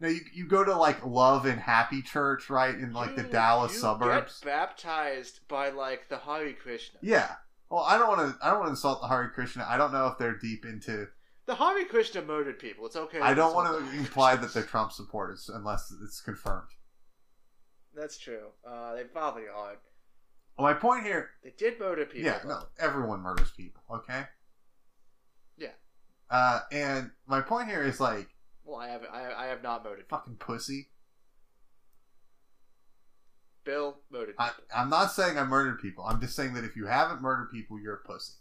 no 0.00 0.08
you, 0.08 0.20
you 0.34 0.46
go 0.48 0.64
to 0.64 0.74
like 0.76 1.04
Love 1.04 1.46
and 1.46 1.60
Happy 1.60 2.02
Church 2.02 2.48
right 2.50 2.74
in 2.74 2.92
like 2.92 3.16
the 3.16 3.22
You- 3.22 3.28
Dallas 3.28 3.72
you 3.74 3.78
suburbs. 3.80 4.40
Get 4.40 4.46
baptized 4.46 5.40
by 5.48 5.68
like 5.70 6.08
the 6.08 6.18
Hare 6.18 6.52
Krishna. 6.54 6.98
Yeah. 7.02 7.32
Well, 7.70 7.84
I 7.84 7.98
don't 7.98 8.08
want 8.08 8.20
to. 8.32 8.44
I 8.44 8.50
don't 8.50 8.58
want 8.58 8.68
to 8.68 8.72
insult 8.72 9.00
the 9.00 9.06
Hare 9.08 9.30
Krishna. 9.32 9.64
I 9.68 9.76
don't 9.76 9.92
know 9.92 10.06
if 10.08 10.18
they're 10.18 10.36
deep 10.38 10.64
into. 10.64 11.06
The 11.46 11.54
Hare 11.54 11.84
Krishna 11.84 12.22
murdered 12.22 12.58
people. 12.58 12.86
It's 12.86 12.96
okay. 12.96 13.20
I 13.20 13.34
don't 13.34 13.54
want 13.54 13.68
to 13.68 13.98
imply 13.98 14.34
that 14.40 14.52
they're 14.54 14.62
Trump 14.64 14.90
supporters 14.92 15.48
unless 15.52 15.92
it's 16.02 16.20
confirmed. 16.20 16.68
That's 17.94 18.18
true. 18.18 18.48
Uh, 18.66 18.94
they 18.94 19.04
probably 19.04 19.44
are. 19.54 19.76
Well, 20.60 20.70
my 20.74 20.78
point 20.78 21.04
here 21.04 21.30
They 21.42 21.54
did 21.56 21.80
murder 21.80 22.04
people. 22.04 22.30
yeah, 22.30 22.40
no, 22.44 22.64
everyone 22.78 23.20
murders 23.20 23.50
people, 23.56 23.82
okay? 23.90 24.24
Yeah. 25.56 25.68
Uh, 26.28 26.60
and 26.70 27.10
my 27.26 27.40
point 27.40 27.68
here 27.68 27.82
is 27.82 27.98
like 27.98 28.28
Well, 28.64 28.76
I 28.78 28.88
have 28.88 29.02
I, 29.10 29.32
I 29.32 29.46
have 29.46 29.62
not 29.62 29.82
murdered 29.82 30.00
people. 30.04 30.18
fucking 30.18 30.36
pussy. 30.36 30.88
Bill 33.64 34.00
murdered 34.10 34.34
I, 34.38 34.48
people. 34.48 34.64
I'm 34.76 34.90
not 34.90 35.12
saying 35.12 35.38
I 35.38 35.44
murdered 35.44 35.80
people. 35.80 36.04
I'm 36.04 36.20
just 36.20 36.36
saying 36.36 36.52
that 36.54 36.64
if 36.64 36.76
you 36.76 36.86
haven't 36.86 37.22
murdered 37.22 37.50
people, 37.50 37.80
you're 37.80 37.94
a 38.04 38.06
pussy. 38.06 38.34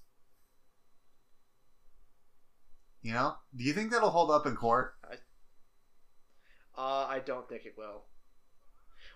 You 3.01 3.13
know? 3.13 3.35
Do 3.55 3.63
you 3.63 3.71
think 3.71 3.91
that'll 3.91 4.09
hold 4.09 4.29
up 4.29 4.45
in 4.45 4.57
court? 4.57 4.95
Uh, 6.77 7.05
I 7.09 7.19
don't 7.25 7.47
think 7.47 7.65
it 7.65 7.75
will. 7.77 8.03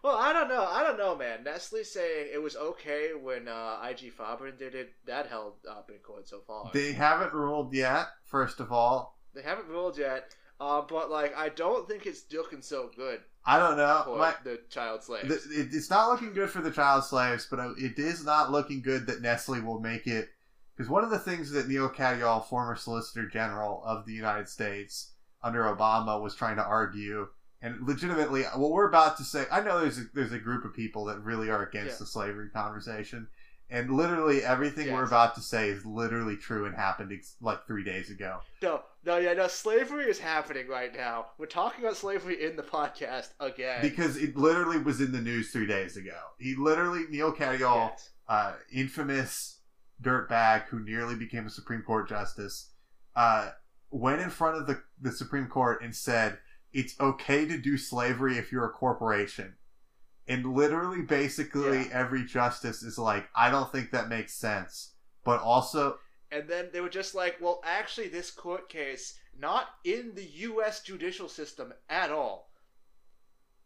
Well, 0.03 0.17
I 0.17 0.33
don't 0.33 0.49
know. 0.49 0.65
I 0.69 0.83
don't 0.83 0.97
know, 0.97 1.15
man. 1.15 1.43
Nestle 1.45 1.83
saying 1.85 2.27
it 2.33 2.41
was 2.41 2.57
okay 2.57 3.11
when 3.19 3.47
uh, 3.47 3.77
IG 3.89 4.11
Farben 4.15 4.57
did 4.59 4.75
it. 4.75 4.93
That 5.05 5.27
held 5.27 5.53
up 5.69 5.89
in 5.89 5.99
court 5.99 6.27
so 6.27 6.41
far. 6.45 6.69
They 6.73 6.91
haven't 6.91 7.33
ruled 7.33 7.73
yet. 7.73 8.07
First 8.25 8.59
of 8.59 8.71
all, 8.71 9.17
They 9.33 9.41
haven't 9.41 9.69
ruled 9.69 9.97
yet. 9.97 10.35
Uh, 10.59 10.81
but 10.81 11.09
like, 11.09 11.35
I 11.37 11.49
don't 11.49 11.87
think 11.87 12.05
it's 12.05 12.25
looking 12.31 12.61
so 12.61 12.89
good 12.95 13.21
I 13.45 13.57
don't 13.57 13.75
know. 13.77 14.03
for 14.05 14.17
My, 14.17 14.33
the 14.43 14.59
child 14.69 15.03
slaves. 15.03 15.27
the, 15.27 15.61
it, 15.61 15.69
it's 15.73 15.89
not 15.89 16.09
looking 16.09 16.33
good 16.33 16.49
for 16.49 16.61
the 16.61 16.71
child 16.71 17.03
slaves, 17.05 17.47
but 17.49 17.59
it 17.77 17.97
is 17.97 18.23
not 18.23 18.51
looking 18.51 18.81
good 18.81 19.07
that 19.07 19.21
Nestle 19.21 19.61
will 19.61 19.79
make 19.79 20.05
it. 20.07 20.29
Because 20.75 20.89
one 20.89 21.03
of 21.03 21.09
the 21.11 21.19
things 21.19 21.51
that 21.51 21.67
Neil 21.67 21.89
Katyal, 21.89 22.45
former 22.45 22.75
Solicitor 22.75 23.27
General 23.27 23.83
of 23.85 24.05
the 24.05 24.13
United 24.13 24.49
States 24.49 25.11
under 25.43 25.63
Obama, 25.63 26.21
was 26.21 26.35
trying 26.35 26.55
to 26.55 26.63
argue, 26.63 27.27
and 27.63 27.87
legitimately, 27.87 28.43
what 28.55 28.71
we're 28.71 28.87
about 28.89 29.17
to 29.17 29.23
say, 29.23 29.45
I 29.51 29.61
know 29.61 29.79
there's 29.79 29.97
a, 29.97 30.03
there's 30.13 30.31
a 30.33 30.37
group 30.39 30.65
of 30.65 30.73
people 30.75 31.05
that 31.05 31.19
really 31.23 31.49
are 31.49 31.63
against 31.65 31.93
Yeah. 31.93 31.97
the 31.99 32.05
slavery 32.05 32.49
conversation, 32.49 33.27
and 33.69 33.89
literally 33.89 34.43
everything 34.43 34.91
we're 34.93 35.05
about 35.05 35.33
to 35.35 35.41
say 35.41 35.69
is 35.69 35.83
literally 35.85 36.35
true 36.35 36.65
and 36.65 36.75
happened 36.75 37.11
ex- 37.13 37.35
like 37.41 37.65
three 37.65 37.83
days 37.83 38.09
ago. 38.11 38.41
no, 38.61 38.81
no, 39.05 39.17
yeah, 39.17 39.33
no. 39.33 39.47
Slavery 39.47 40.05
is 40.05 40.19
happening 40.19 40.67
right 40.67 40.93
now. 40.95 41.27
We're 41.37 41.45
talking 41.47 41.83
about 41.83 41.97
slavery 41.97 42.43
in 42.45 42.55
the 42.55 42.63
podcast 42.63 43.29
again. 43.39 43.81
Because 43.81 44.15
it 44.17 44.37
literally 44.37 44.77
was 44.77 45.01
in 45.01 45.11
the 45.11 45.19
news 45.21 45.51
three 45.51 45.65
days 45.67 45.97
ago. 45.97 46.17
He 46.39 46.55
literally, 46.55 47.05
Neil 47.09 47.33
Katyal, 47.33 47.89
Yes. 47.91 48.09
uh, 48.29 48.53
infamous 48.71 49.59
dirtbag 50.01 50.63
who 50.65 50.79
nearly 50.79 51.15
became 51.15 51.45
a 51.47 51.49
Supreme 51.49 51.81
Court 51.81 52.07
justice, 52.09 52.69
uh, 53.15 53.49
went 53.91 54.21
in 54.21 54.29
front 54.29 54.57
of 54.57 54.67
the, 54.67 54.81
the 55.01 55.11
Supreme 55.11 55.47
Court 55.47 55.81
and 55.81 55.95
said, 55.95 56.37
it's 56.73 56.99
okay 56.99 57.45
to 57.45 57.57
do 57.57 57.77
slavery 57.77 58.37
if 58.37 58.51
you're 58.51 58.65
a 58.65 58.69
corporation. 58.71 59.55
and 60.25 60.53
literally, 60.55 61.01
basically, 61.01 61.79
Yeah. 61.79 61.89
every 61.91 62.23
justice 62.23 62.81
is 62.81 62.97
like, 62.97 63.27
I 63.35 63.51
don't 63.51 63.69
think 63.71 63.91
that 63.91 64.07
makes 64.07 64.33
sense, 64.33 64.93
but 65.25 65.41
also, 65.41 65.99
And 66.31 66.47
then 66.49 66.69
they 66.71 66.79
were 66.81 66.89
just 66.89 67.13
like, 67.13 67.37
well, 67.41 67.59
actually, 67.65 68.07
this 68.07 68.31
court 68.31 68.69
case, 68.69 69.19
not 69.37 69.67
in 69.83 70.15
the 70.15 70.23
U.S. 70.23 70.81
judicial 70.81 71.27
system 71.27 71.73
at 71.89 72.09
all. 72.09 72.49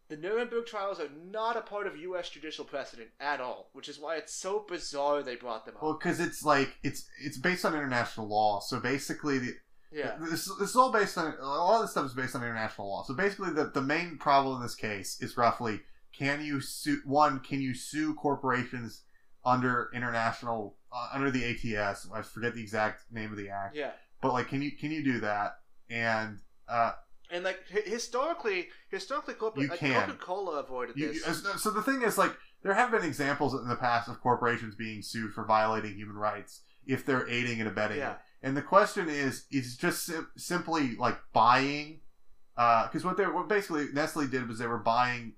The 0.08 0.16
Nuremberg 0.16 0.66
trials 0.66 0.98
are 1.00 1.10
not 1.10 1.56
a 1.56 1.60
part 1.60 1.86
of 1.86 1.96
U.S. 1.98 2.28
judicial 2.30 2.64
precedent 2.64 3.10
at 3.20 3.40
all, 3.40 3.70
which 3.72 3.88
is 3.88 3.98
why 4.00 4.16
it's 4.16 4.34
so 4.34 4.64
bizarre 4.66 5.22
they 5.22 5.36
brought 5.36 5.64
them 5.66 5.76
up. 5.76 5.82
well, 5.82 5.92
because 5.94 6.18
it's 6.18 6.42
like 6.44 6.76
it's 6.82 7.06
it's 7.22 7.36
based 7.38 7.64
on 7.64 7.74
international 7.74 8.26
law. 8.26 8.58
So 8.60 8.80
basically, 8.80 9.38
the, 9.38 9.54
yeah, 9.90 10.16
This, 10.20 10.50
this 10.58 10.70
is 10.70 10.76
all 10.76 10.92
based 10.92 11.16
on 11.16 11.34
a 11.40 11.44
lot 11.46 11.76
of 11.76 11.82
this 11.82 11.92
stuff 11.92 12.06
is 12.06 12.14
based 12.14 12.34
on 12.36 12.42
international 12.42 12.88
law. 12.88 13.02
So 13.04 13.14
basically, 13.14 13.50
the, 13.50 13.70
the 13.72 13.82
main 13.82 14.18
problem 14.18 14.56
in 14.56 14.62
this 14.62 14.74
case 14.74 15.20
is 15.20 15.36
roughly 15.36 15.80
can 16.12 16.44
you 16.44 16.60
sue 16.60 17.00
one? 17.04 17.40
Can 17.40 17.60
you 17.60 17.74
sue 17.74 18.14
corporations 18.14 19.02
under 19.44 19.90
international 19.94 20.76
uh, 20.92 21.08
under 21.12 21.30
the 21.30 21.44
ATS? 21.44 22.08
I 22.12 22.22
forget 22.22 22.54
the 22.54 22.60
exact 22.62 23.04
name 23.12 23.30
of 23.30 23.36
the 23.36 23.50
act, 23.50 23.76
yeah. 23.76 23.90
but 24.20 24.32
like, 24.32 24.48
can 24.48 24.62
you 24.62 24.72
can 24.72 24.90
you 24.90 25.04
do 25.04 25.20
that? 25.20 25.58
And 25.90 26.40
uh, 26.68 26.92
And 27.30 27.44
like 27.44 27.60
hi- 27.72 27.88
historically, 27.88 28.68
historically, 28.90 29.34
corporate 29.34 29.70
like 29.70 29.78
can. 29.78 30.08
Coca-Cola 30.08 30.60
avoided 30.60 30.96
you, 30.96 31.08
this. 31.12 31.26
you- 31.26 31.58
so 31.58 31.70
the 31.70 31.82
thing 31.82 32.02
is, 32.02 32.18
like, 32.18 32.32
there 32.62 32.74
have 32.74 32.90
been 32.90 33.04
examples 33.04 33.54
in 33.54 33.68
the 33.68 33.76
past 33.76 34.08
of 34.08 34.20
corporations 34.20 34.74
being 34.74 35.02
sued 35.02 35.32
for 35.32 35.44
violating 35.44 35.94
human 35.94 36.16
rights 36.16 36.62
if 36.86 37.04
they're 37.06 37.28
aiding 37.28 37.60
and 37.60 37.68
abetting 37.68 37.98
yeah, 37.98 38.12
it. 38.12 38.18
And 38.42 38.56
the 38.56 38.62
question 38.62 39.08
is, 39.08 39.46
is 39.50 39.76
just 39.76 40.04
sim- 40.06 40.28
simply 40.36 40.96
like 40.96 41.18
buying, 41.32 42.00
because 42.54 43.04
what 43.04 43.16
they 43.16 43.24
what 43.24 43.48
basically 43.48 43.86
Nestle 43.92 44.26
did 44.28 44.46
was 44.48 44.58
they 44.58 44.66
were 44.66 44.78
buying 44.78 45.34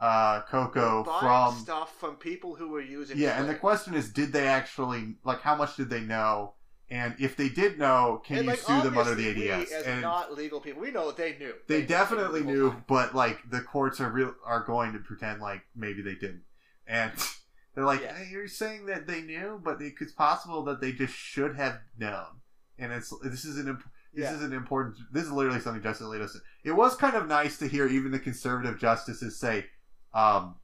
uh, 0.00 0.42
cocoa 0.42 1.04
Buying 1.04 1.20
from 1.20 1.54
stuff 1.62 1.94
from 1.98 2.16
people 2.16 2.54
who 2.56 2.68
were 2.68 2.80
using. 2.80 3.18
yeah, 3.18 3.40
and 3.40 3.48
the 3.48 3.54
question 3.54 3.94
is, 3.94 4.10
did 4.12 4.32
they 4.32 4.46
actually 4.48 5.16
like 5.24 5.40
how 5.40 5.54
much 5.56 5.76
did 5.76 5.90
they 5.90 6.00
know? 6.00 6.54
And 6.90 7.14
if 7.18 7.36
they 7.36 7.48
did 7.48 7.78
know, 7.78 8.20
can 8.22 8.36
And, 8.36 8.44
you 8.44 8.50
like, 8.50 8.60
sue 8.60 8.82
them 8.82 8.98
under 8.98 9.14
the 9.14 9.30
ATS? 9.30 9.70
We, 9.70 9.76
as 9.76 9.84
and 9.86 10.02
not 10.02 10.34
legal 10.34 10.60
people, 10.60 10.82
we 10.82 10.90
know 10.90 11.10
they 11.10 11.38
knew. 11.38 11.54
they 11.66 11.80
knew 11.80 11.86
definitely 11.86 12.42
knew, 12.42 12.76
but 12.86 13.14
like 13.14 13.38
the 13.50 13.60
courts 13.62 13.98
are 14.00 14.10
real 14.10 14.34
are 14.44 14.62
going 14.62 14.92
to 14.92 14.98
pretend 14.98 15.40
like 15.40 15.62
maybe 15.74 16.02
they 16.02 16.14
didn't, 16.14 16.42
and 16.86 17.12
they're 17.74 17.84
like, 17.84 18.02
hey, 18.04 18.28
you're 18.30 18.48
saying 18.48 18.86
that 18.86 19.06
they 19.06 19.22
knew, 19.22 19.60
but 19.62 19.78
it's 19.80 20.12
possible 20.12 20.62
that 20.64 20.80
they 20.80 20.92
just 20.92 21.14
should 21.14 21.56
have 21.56 21.80
known. 21.98 22.40
And 22.78 22.92
it's 22.92 23.12
this 23.22 23.44
is 23.44 23.58
an 23.58 23.68
imp- 23.68 23.84
this 24.12 24.24
Yeah. 24.24 24.34
is 24.34 24.42
an 24.42 24.52
important. 24.52 24.96
This 25.10 25.24
is 25.24 25.30
literally 25.32 25.60
something 25.60 25.82
Justice 25.82 26.06
Alito 26.06 26.28
said. 26.28 26.42
It 26.64 26.72
was 26.72 26.94
kind 26.96 27.16
of 27.16 27.26
nice 27.28 27.58
to 27.58 27.66
hear 27.68 27.86
even 27.86 28.10
the 28.12 28.18
conservative 28.18 28.78
justices 28.78 29.38
say, 29.38 29.66
um, 30.12 30.56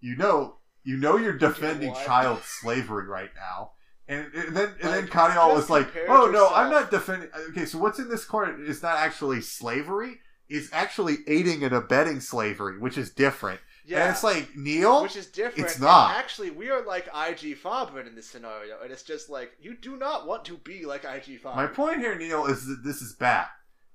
you 0.00 0.16
know, 0.16 0.56
you 0.82 0.96
know, 0.96 1.16
you're 1.16 1.36
defending 1.36 1.90
what? 1.90 2.06
child 2.06 2.40
slavery 2.42 3.06
right 3.06 3.30
now. 3.36 3.72
And, 4.08 4.32
and 4.34 4.56
then 4.56 4.70
and 4.80 4.92
then 4.92 5.02
Like, 5.02 5.10
Katyal 5.10 5.54
just 5.54 5.56
was 5.56 5.70
like, 5.70 5.88
"Oh 6.08 6.24
no, 6.26 6.26
yourself." 6.26 6.52
I'm 6.56 6.70
not 6.70 6.90
defending." 6.90 7.28
Okay, 7.50 7.64
so 7.64 7.78
what's 7.78 7.98
in 7.98 8.08
this 8.08 8.24
court 8.24 8.58
is 8.60 8.82
not 8.82 8.96
actually 8.96 9.40
slavery; 9.40 10.18
it's 10.48 10.68
actually 10.72 11.18
aiding 11.28 11.62
and 11.62 11.72
abetting 11.72 12.20
slavery, 12.20 12.78
which 12.78 12.98
is 12.98 13.10
different. 13.10 13.60
Yeah. 13.90 14.02
And 14.04 14.10
it's 14.12 14.22
like 14.22 14.54
Neil, 14.56 15.02
which 15.02 15.16
is 15.16 15.26
different. 15.26 15.66
it's 15.66 15.74
and 15.74 15.84
not. 15.84 16.14
actually, 16.16 16.50
we 16.50 16.70
are 16.70 16.84
like 16.86 17.06
IG 17.08 17.56
Farben 17.60 18.06
in 18.06 18.14
this 18.14 18.28
scenario, 18.28 18.80
and 18.82 18.92
it's 18.92 19.02
just 19.02 19.28
like 19.28 19.50
you 19.60 19.74
do 19.76 19.96
not 19.96 20.26
want 20.28 20.44
to 20.44 20.56
be 20.58 20.84
like 20.86 21.04
IG 21.04 21.42
Farben. 21.42 21.56
My 21.56 21.66
point 21.66 21.98
here, 21.98 22.14
Neil, 22.16 22.46
is 22.46 22.66
that 22.66 22.82
this 22.84 23.02
is 23.02 23.14
bad, 23.14 23.46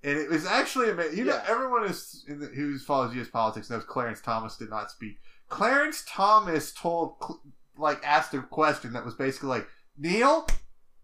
and 0.03 0.17
it 0.17 0.29
was 0.29 0.45
actually 0.45 0.89
amazing. 0.89 1.17
You 1.17 1.23
know, 1.25 1.35
Yeah. 1.35 1.45
everyone 1.47 1.85
is 1.85 2.25
in 2.27 2.39
the, 2.39 2.47
who 2.47 2.77
follows 2.77 3.15
U.S. 3.15 3.29
politics 3.29 3.69
knows 3.69 3.85
Clarence 3.85 4.19
Thomas 4.19 4.57
did 4.57 4.69
not 4.69 4.91
speak. 4.91 5.17
Clarence 5.47 6.03
Thomas 6.07 6.73
told, 6.73 7.15
like, 7.77 8.01
asked 8.03 8.33
a 8.33 8.41
question 8.41 8.91
that 8.93 9.05
was 9.05 9.13
basically 9.13 9.49
like, 9.49 9.67
Neil, 9.97 10.45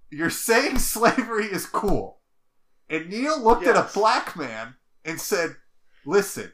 you're 0.09 0.29
saying 0.29 0.79
slavery 0.95 1.45
is 1.45 1.65
cool, 1.65 2.19
and 2.89 3.09
Neil 3.09 3.39
looked 3.41 3.65
at 3.67 3.77
a 3.77 3.89
black 3.93 4.35
man 4.35 4.75
and 5.05 5.21
said, 5.21 5.55
"Listen." 6.05 6.51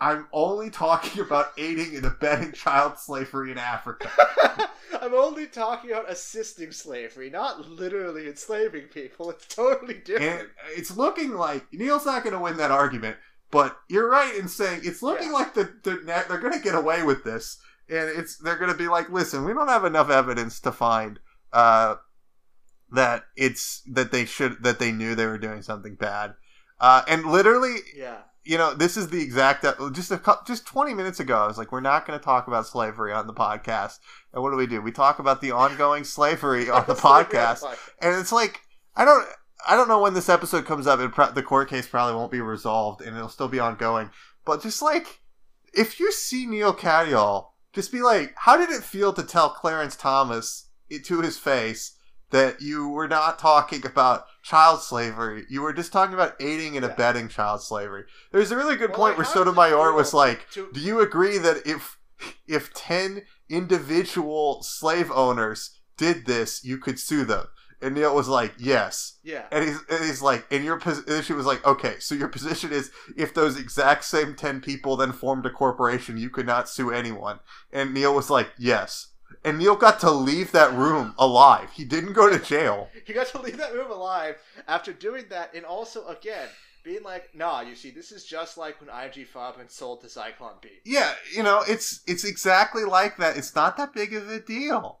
I'm 0.00 0.28
only 0.32 0.70
talking 0.70 1.20
about 1.22 1.52
aiding 1.58 1.96
and 1.96 2.04
abetting 2.04 2.52
child 2.52 2.98
slavery 2.98 3.50
in 3.52 3.58
Africa. 3.58 4.10
I'm 5.00 5.14
only 5.14 5.46
talking 5.46 5.90
about 5.92 6.10
assisting 6.10 6.72
slavery, 6.72 7.30
not 7.30 7.68
literally 7.68 8.26
enslaving 8.26 8.84
people. 8.88 9.30
It's 9.30 9.46
totally 9.46 9.94
different. 9.94 10.40
And 10.40 10.48
it's 10.76 10.96
looking 10.96 11.34
like 11.34 11.66
Neil's 11.72 12.06
not 12.06 12.22
going 12.24 12.34
to 12.34 12.40
win 12.40 12.56
that 12.58 12.70
argument, 12.70 13.16
but 13.50 13.78
you're 13.88 14.08
right 14.10 14.34
in 14.36 14.48
saying 14.48 14.80
it's 14.84 15.02
looking 15.02 15.28
Yeah. 15.28 15.34
like 15.34 15.54
the, 15.54 15.72
the 15.82 16.00
they're 16.04 16.38
going 16.38 16.52
to 16.54 16.60
get 16.60 16.74
away 16.74 17.02
with 17.02 17.24
this, 17.24 17.58
and 17.88 18.08
it's 18.08 18.36
they're 18.38 18.58
going 18.58 18.72
to 18.72 18.76
be 18.78 18.88
like, 18.88 19.10
listen, 19.10 19.44
we 19.44 19.52
don't 19.54 19.68
have 19.68 19.84
enough 19.84 20.10
evidence 20.10 20.60
to 20.60 20.72
find 20.72 21.18
uh, 21.52 21.96
that 22.92 23.24
it's 23.36 23.82
that 23.92 24.10
they 24.12 24.24
should 24.24 24.62
that 24.62 24.78
they 24.78 24.92
knew 24.92 25.14
they 25.14 25.26
were 25.26 25.38
doing 25.38 25.62
something 25.62 25.94
bad, 25.94 26.34
uh, 26.80 27.02
and 27.08 27.24
literally, 27.26 27.76
yeah. 27.96 28.18
You 28.48 28.56
know, 28.56 28.72
this 28.72 28.96
is 28.96 29.08
the 29.08 29.20
exact 29.20 29.62
uh, 29.62 29.74
just 29.92 30.10
a 30.10 30.38
just 30.46 30.66
20 30.66 30.94
minutes 30.94 31.20
ago, 31.20 31.36
I 31.36 31.46
was 31.46 31.58
like, 31.58 31.70
we're 31.70 31.80
not 31.80 32.06
going 32.06 32.18
to 32.18 32.24
talk 32.24 32.46
about 32.46 32.66
slavery 32.66 33.12
on 33.12 33.26
the 33.26 33.34
podcast, 33.34 33.98
and 34.32 34.42
what 34.42 34.52
do 34.52 34.56
we 34.56 34.66
do? 34.66 34.80
We 34.80 34.90
talk 34.90 35.18
about 35.18 35.42
the 35.42 35.50
ongoing 35.50 36.02
slavery 36.04 36.70
on 36.70 36.86
the 36.86 36.94
podcast 37.08 37.64
and 38.00 38.18
it's 38.18 38.32
like 38.32 38.62
I 38.96 39.04
don't 39.04 39.28
I 39.68 39.76
don't 39.76 39.86
know 39.86 40.00
when 40.00 40.14
this 40.14 40.30
episode 40.30 40.64
comes 40.64 40.86
up. 40.86 40.98
It 40.98 41.12
pro- 41.12 41.30
the 41.30 41.42
court 41.42 41.68
case 41.68 41.86
probably 41.86 42.14
won't 42.14 42.32
be 42.32 42.40
resolved, 42.40 43.02
and 43.02 43.14
it'll 43.14 43.28
still 43.28 43.48
be 43.48 43.60
ongoing. 43.60 44.08
But 44.46 44.62
just 44.62 44.80
like 44.80 45.20
if 45.74 46.00
you 46.00 46.10
see 46.10 46.46
Neil 46.46 46.72
Katyal, 46.72 47.48
just 47.74 47.92
be 47.92 48.00
like, 48.00 48.32
how 48.34 48.56
did 48.56 48.70
it 48.70 48.82
feel 48.82 49.12
to 49.12 49.22
tell 49.22 49.50
Clarence 49.50 49.94
Thomas 49.94 50.70
it, 50.88 51.04
to 51.04 51.20
his 51.20 51.36
face 51.36 51.97
that 52.30 52.60
you 52.60 52.88
were 52.88 53.08
not 53.08 53.38
talking 53.38 53.84
about 53.86 54.26
child 54.42 54.82
slavery? 54.82 55.44
You 55.48 55.62
were 55.62 55.72
just 55.72 55.92
talking 55.92 56.14
about 56.14 56.34
aiding 56.40 56.76
and 56.76 56.84
Yeah. 56.84 56.92
abetting 56.92 57.28
child 57.28 57.62
slavery. 57.62 58.04
There's 58.32 58.50
a 58.50 58.56
really 58.56 58.76
good 58.76 58.90
Well, 58.90 58.98
point 58.98 59.16
where 59.16 59.24
Sotomayor 59.26 59.92
was 59.92 60.12
like, 60.14 60.50
to- 60.52 60.70
"Do 60.72 60.80
you 60.80 61.00
agree 61.00 61.38
that 61.38 61.66
if 61.66 61.96
if 62.48 62.74
ten 62.74 63.22
individual 63.48 64.62
slave 64.62 65.10
owners 65.12 65.78
did 65.96 66.26
this, 66.26 66.64
you 66.64 66.78
could 66.78 66.98
sue 66.98 67.24
them?" 67.24 67.46
And 67.80 67.94
Neil 67.94 68.12
was 68.14 68.26
like, 68.26 68.54
"Yes." 68.58 69.18
Yeah. 69.22 69.44
And 69.52 69.64
he's, 69.68 69.78
and 69.88 70.04
he's 70.04 70.20
like, 70.20 70.44
and 70.50 70.64
your 70.64 70.78
position 70.80 71.22
She 71.22 71.32
was 71.32 71.46
like, 71.46 71.64
okay, 71.64 71.96
so 72.00 72.14
your 72.16 72.26
position 72.26 72.72
is 72.72 72.90
if 73.16 73.32
those 73.34 73.56
exact 73.56 74.04
same 74.04 74.34
10 74.34 74.60
people 74.60 74.96
then 74.96 75.12
formed 75.12 75.46
a 75.46 75.50
corporation, 75.50 76.16
you 76.16 76.28
could 76.28 76.46
not 76.46 76.68
sue 76.68 76.90
anyone. 76.90 77.38
And 77.72 77.94
Neil 77.94 78.12
was 78.14 78.30
like, 78.30 78.50
yes. 78.58 79.07
And 79.44 79.58
Neil 79.58 79.76
got 79.76 80.00
to 80.00 80.10
leave 80.10 80.52
that 80.52 80.72
room 80.72 81.14
alive. 81.18 81.70
He 81.72 81.84
didn't 81.84 82.12
go 82.12 82.28
to 82.28 82.38
jail. 82.38 82.88
He 83.04 83.12
got 83.12 83.28
to 83.28 83.40
leave 83.40 83.56
that 83.58 83.72
room 83.72 83.90
alive 83.90 84.36
after 84.66 84.92
doing 84.92 85.26
that, 85.30 85.54
and 85.54 85.64
also 85.64 86.06
again 86.06 86.48
being 86.82 87.02
like, 87.02 87.34
"Nah, 87.34 87.60
you 87.60 87.74
see, 87.74 87.90
this 87.90 88.12
is 88.12 88.24
just 88.24 88.58
like 88.58 88.80
when 88.80 88.90
IG 88.90 89.26
Farben 89.32 89.70
sold 89.70 90.00
to 90.02 90.06
Zyklon 90.06 90.60
B." 90.60 90.68
Yeah, 90.84 91.14
you 91.34 91.42
know, 91.42 91.62
it's 91.66 92.00
it's 92.06 92.24
exactly 92.24 92.84
like 92.84 93.16
that. 93.18 93.36
It's 93.36 93.54
not 93.54 93.76
that 93.76 93.94
big 93.94 94.14
of 94.14 94.28
a 94.28 94.40
deal. 94.40 95.00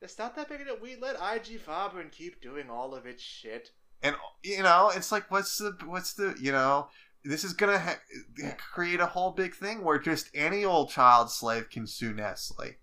It's 0.00 0.18
not 0.18 0.34
that 0.36 0.48
big 0.48 0.62
of 0.62 0.68
a 0.68 0.74
We 0.80 0.96
let 0.96 1.16
IG 1.16 1.60
Farben 1.64 2.10
keep 2.10 2.40
doing 2.40 2.70
all 2.70 2.94
of 2.94 3.06
its 3.06 3.22
shit. 3.22 3.70
And 4.02 4.16
you 4.42 4.62
know, 4.62 4.90
it's 4.94 5.12
like 5.12 5.30
what's 5.30 5.58
the 5.58 5.76
what's 5.84 6.14
the, 6.14 6.34
you 6.40 6.52
know, 6.52 6.88
this 7.24 7.44
is 7.44 7.52
going 7.52 7.72
to 7.72 7.78
ha- 7.78 8.56
create 8.72 9.00
a 9.00 9.06
whole 9.06 9.32
big 9.32 9.54
thing 9.54 9.84
where 9.84 9.98
just 9.98 10.30
any 10.34 10.64
old 10.64 10.90
child 10.90 11.30
slave 11.30 11.68
can 11.70 11.86
sue 11.86 12.14
Nestle. 12.14 12.76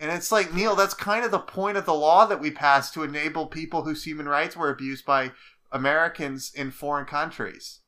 And 0.00 0.10
it's 0.10 0.32
like, 0.32 0.54
Neil, 0.54 0.74
that's 0.74 0.94
kind 0.94 1.26
of 1.26 1.30
the 1.30 1.38
point 1.38 1.76
of 1.76 1.84
the 1.84 1.94
law 1.94 2.24
that 2.24 2.40
we 2.40 2.50
passed 2.50 2.94
to 2.94 3.02
enable 3.02 3.46
people 3.46 3.82
whose 3.82 4.04
human 4.04 4.26
rights 4.26 4.56
were 4.56 4.70
abused 4.70 5.04
by 5.04 5.32
Americans 5.70 6.50
in 6.54 6.70
foreign 6.70 7.04
countries. 7.04 7.80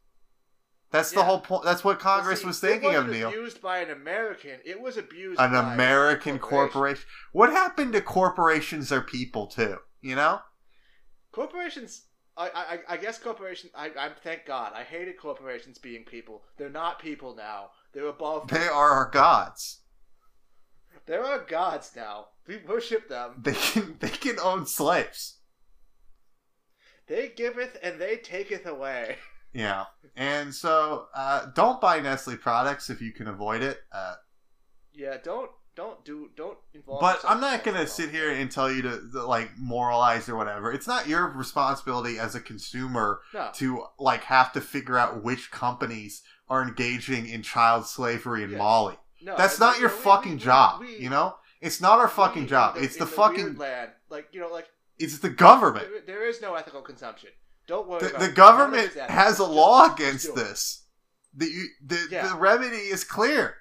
That's 0.90 1.10
the 1.10 1.24
whole 1.24 1.40
point. 1.40 1.64
That's 1.64 1.82
what 1.82 1.98
Congress 1.98 2.42
See, 2.42 2.46
was 2.46 2.60
thinking 2.60 2.90
it 2.90 2.96
of, 2.96 3.08
Neil. 3.08 3.30
Abused 3.30 3.62
by 3.62 3.78
an 3.78 3.90
American. 3.90 4.58
It 4.62 4.78
was 4.78 4.98
abused 4.98 5.38
by 5.38 5.46
An 5.46 5.54
American 5.54 6.36
a 6.36 6.38
corporation. 6.38 7.06
What 7.32 7.50
happened 7.50 7.94
to 7.94 8.02
corporations 8.02 8.92
are 8.92 9.00
people 9.00 9.46
too, 9.46 9.78
you 10.02 10.14
know? 10.14 10.40
Corporations. 11.32 12.02
I, 12.36 12.50
I, 12.54 12.94
I 12.94 12.96
guess 12.98 13.18
corporations. 13.18 13.72
I, 13.74 13.86
I 13.98 14.10
thank 14.22 14.44
God. 14.44 14.72
I 14.74 14.82
hated 14.82 15.16
corporations 15.18 15.78
being 15.78 16.04
people. 16.04 16.42
They're 16.58 16.68
not 16.68 16.98
people 16.98 17.34
now. 17.34 17.70
They're 17.94 18.06
above. 18.06 18.48
They 18.48 18.68
are 18.68 18.90
our 18.90 19.10
gods. 19.10 19.80
There 21.06 21.24
are 21.24 21.40
gods 21.44 21.92
now. 21.96 22.26
We 22.46 22.58
worship 22.58 23.08
them. 23.08 23.34
They 23.42 23.54
can 23.54 23.96
they 24.00 24.08
can 24.08 24.38
own 24.38 24.66
slaves. 24.66 25.38
They 27.06 27.28
giveth 27.28 27.78
and 27.82 28.00
they 28.00 28.16
taketh 28.16 28.66
away. 28.66 29.16
Yeah, 29.54 29.84
and 30.16 30.54
so 30.54 31.08
uh, 31.14 31.44
don't 31.54 31.78
buy 31.78 32.00
Nestle 32.00 32.38
products 32.38 32.88
if 32.88 33.02
you 33.02 33.12
can 33.12 33.28
avoid 33.28 33.62
it. 33.62 33.80
Uh, 33.92 34.14
Yeah, 34.94 35.18
don't 35.22 35.50
don't 35.76 36.02
do 36.06 36.30
don't 36.34 36.56
involve. 36.72 37.02
But 37.02 37.20
I'm 37.28 37.38
not 37.38 37.62
gonna 37.62 37.86
sit 37.86 38.08
here 38.08 38.30
and 38.32 38.50
tell 38.50 38.72
you 38.72 38.80
to, 38.80 39.02
to, 39.12 39.26
like 39.26 39.50
moralize 39.58 40.26
or 40.30 40.36
whatever. 40.36 40.72
It's 40.72 40.86
not 40.86 41.06
your 41.06 41.26
responsibility 41.28 42.18
as 42.18 42.34
a 42.34 42.40
consumer 42.40 43.20
No. 43.34 43.50
to 43.56 43.84
like 43.98 44.22
have 44.24 44.54
to 44.54 44.62
figure 44.62 44.96
out 44.96 45.22
which 45.22 45.50
companies 45.50 46.22
are 46.48 46.62
engaging 46.66 47.28
in 47.28 47.42
child 47.42 47.84
slavery 47.84 48.44
in 48.44 48.52
Yeah. 48.52 48.56
Mali. 48.56 48.96
No, 49.24 49.36
That's 49.36 49.58
not 49.58 49.78
your 49.78 49.88
you 49.90 49.94
know, 49.94 49.98
we- 49.98 50.04
fucking 50.04 50.38
job. 50.38 50.82
you 50.84 51.10
know, 51.10 51.36
it's 51.60 51.80
not 51.80 51.98
our 51.98 52.08
fucking 52.08 52.42
in 52.42 52.48
job. 52.48 52.76
It's 52.78 52.96
the 52.96 53.04
in 53.04 53.10
fucking. 53.10 53.56
land. 53.56 53.90
Like 54.10 54.28
you 54.32 54.40
know, 54.40 54.48
like 54.50 54.66
It's 54.98 55.18
the 55.18 55.30
government. 55.30 55.88
there, 56.06 56.16
there 56.18 56.28
is 56.28 56.40
no 56.42 56.54
ethical 56.54 56.82
consumption. 56.82 57.30
Don't 57.68 57.88
worry. 57.88 58.00
The, 58.00 58.08
about 58.10 58.20
the 58.20 58.28
government 58.32 58.78
of 58.82 58.86
it's 58.88 58.96
ethical. 58.96 59.14
has 59.16 59.38
a 59.38 59.44
law 59.44 59.88
just 59.88 60.00
against 60.00 60.28
it. 60.30 60.34
this. 60.34 60.86
The 61.34 61.46
you, 61.46 61.66
the, 61.84 62.08
Yeah. 62.10 62.28
the 62.28 62.34
remedy 62.36 62.76
is 62.76 63.04
clear, 63.04 63.56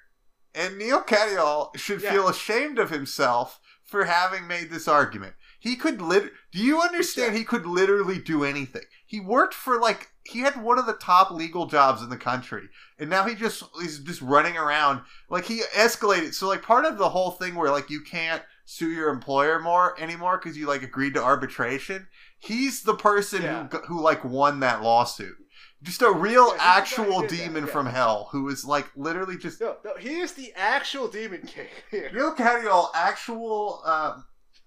and 0.54 0.76
Neil 0.78 1.02
Katyal 1.02 1.76
should 1.76 2.02
Yeah. 2.02 2.10
feel 2.12 2.28
ashamed 2.28 2.78
of 2.78 2.90
himself 2.90 3.60
for 3.92 4.06
having 4.06 4.48
made 4.48 4.70
this 4.70 4.88
argument. 4.88 5.34
He 5.60 5.76
could 5.76 6.02
lit. 6.02 6.32
Do 6.50 6.58
you 6.58 6.80
understand? 6.80 7.36
He 7.36 7.44
could 7.44 7.64
literally 7.66 8.18
do 8.18 8.42
anything. 8.42 8.82
He 9.06 9.20
worked 9.20 9.54
for 9.54 9.78
like 9.80 10.08
he 10.24 10.40
had 10.40 10.60
one 10.60 10.78
of 10.78 10.86
the 10.86 10.94
top 10.94 11.30
legal 11.30 11.66
jobs 11.66 12.02
in 12.02 12.08
the 12.08 12.16
country, 12.16 12.68
and 12.98 13.08
now 13.08 13.24
he 13.24 13.36
just 13.36 13.62
he's 13.80 14.00
just 14.00 14.20
running 14.22 14.56
around 14.56 15.02
like 15.30 15.44
he 15.44 15.60
escalated. 15.76 16.34
So 16.34 16.48
like 16.48 16.62
part 16.62 16.84
of 16.84 16.98
the 16.98 17.10
whole 17.10 17.30
thing 17.30 17.54
where 17.54 17.70
like 17.70 17.90
you 17.90 18.00
can't 18.00 18.42
sue 18.64 18.90
your 18.90 19.10
employer 19.10 19.60
more 19.60 20.00
anymore 20.00 20.38
because 20.38 20.56
you 20.56 20.66
like 20.66 20.82
agreed 20.82 21.14
to 21.14 21.22
arbitration. 21.22 22.08
He's 22.40 22.82
the 22.82 22.94
person 22.94 23.42
Yeah. 23.42 23.68
who 23.68 23.78
who 23.86 24.00
like 24.00 24.24
won 24.24 24.58
that 24.60 24.82
lawsuit. 24.82 25.36
Just 25.82 26.02
a 26.02 26.10
real 26.10 26.46
Yeah, 26.48 26.52
he's 26.52 26.52
the 26.52 26.58
guy 26.58 26.76
actual 26.78 27.20
that, 27.22 27.30
demon 27.30 27.66
yeah. 27.66 27.72
from 27.72 27.86
hell 27.86 28.28
who 28.30 28.48
is 28.48 28.64
like 28.64 28.88
literally 28.96 29.36
just 29.36 29.60
No, 29.60 29.76
no, 29.84 29.96
he 29.96 30.20
is 30.20 30.32
the 30.32 30.52
actual 30.56 31.08
demon 31.08 31.42
king 31.42 31.66
here. 31.90 32.10
Neil 32.12 32.34
Katyal, 32.34 32.90
actual 32.94 33.82
uh, 33.84 34.18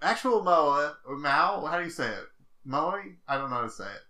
actual 0.02 0.44
Moa 0.44 0.98
or 1.08 1.18
Mao. 1.18 1.66
How 1.66 1.78
do 1.80 1.86
you 1.86 1.90
say 1.90 2.08
it? 2.10 2.26
Moe? 2.66 3.00
I 3.28 3.38
don't 3.38 3.50
know 3.50 3.58
how 3.58 3.62
to 3.64 3.70
say 3.70 3.86
it. 3.86 4.02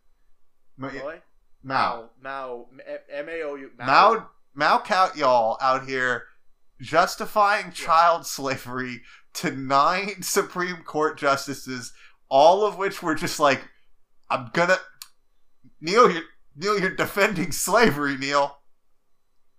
Mo- 0.77 0.89
Boy. 0.89 1.21
Mao. 1.63 2.09
Mao. 2.21 2.67
M 3.11 3.29
A 3.29 3.41
O 3.43 3.55
U. 3.55 3.71
Mao. 3.77 4.29
Mao 4.53 4.77
Katyal 4.79 5.57
out 5.61 5.87
here 5.87 6.23
justifying 6.81 7.71
child 7.71 8.25
slavery 8.25 9.01
to 9.33 9.51
nine 9.51 10.21
Supreme 10.21 10.77
Court 10.77 11.17
justices, 11.17 11.91
all 12.29 12.65
of 12.65 12.77
which 12.77 13.03
were 13.03 13.15
just 13.15 13.39
like, 13.39 13.61
"I'm 14.29 14.49
gonna." 14.53 14.77
Neil, 15.81 16.21
Neil, 16.55 16.79
you're 16.79 16.95
defending 16.95 17.51
slavery, 17.51 18.17
Neil. 18.17 18.57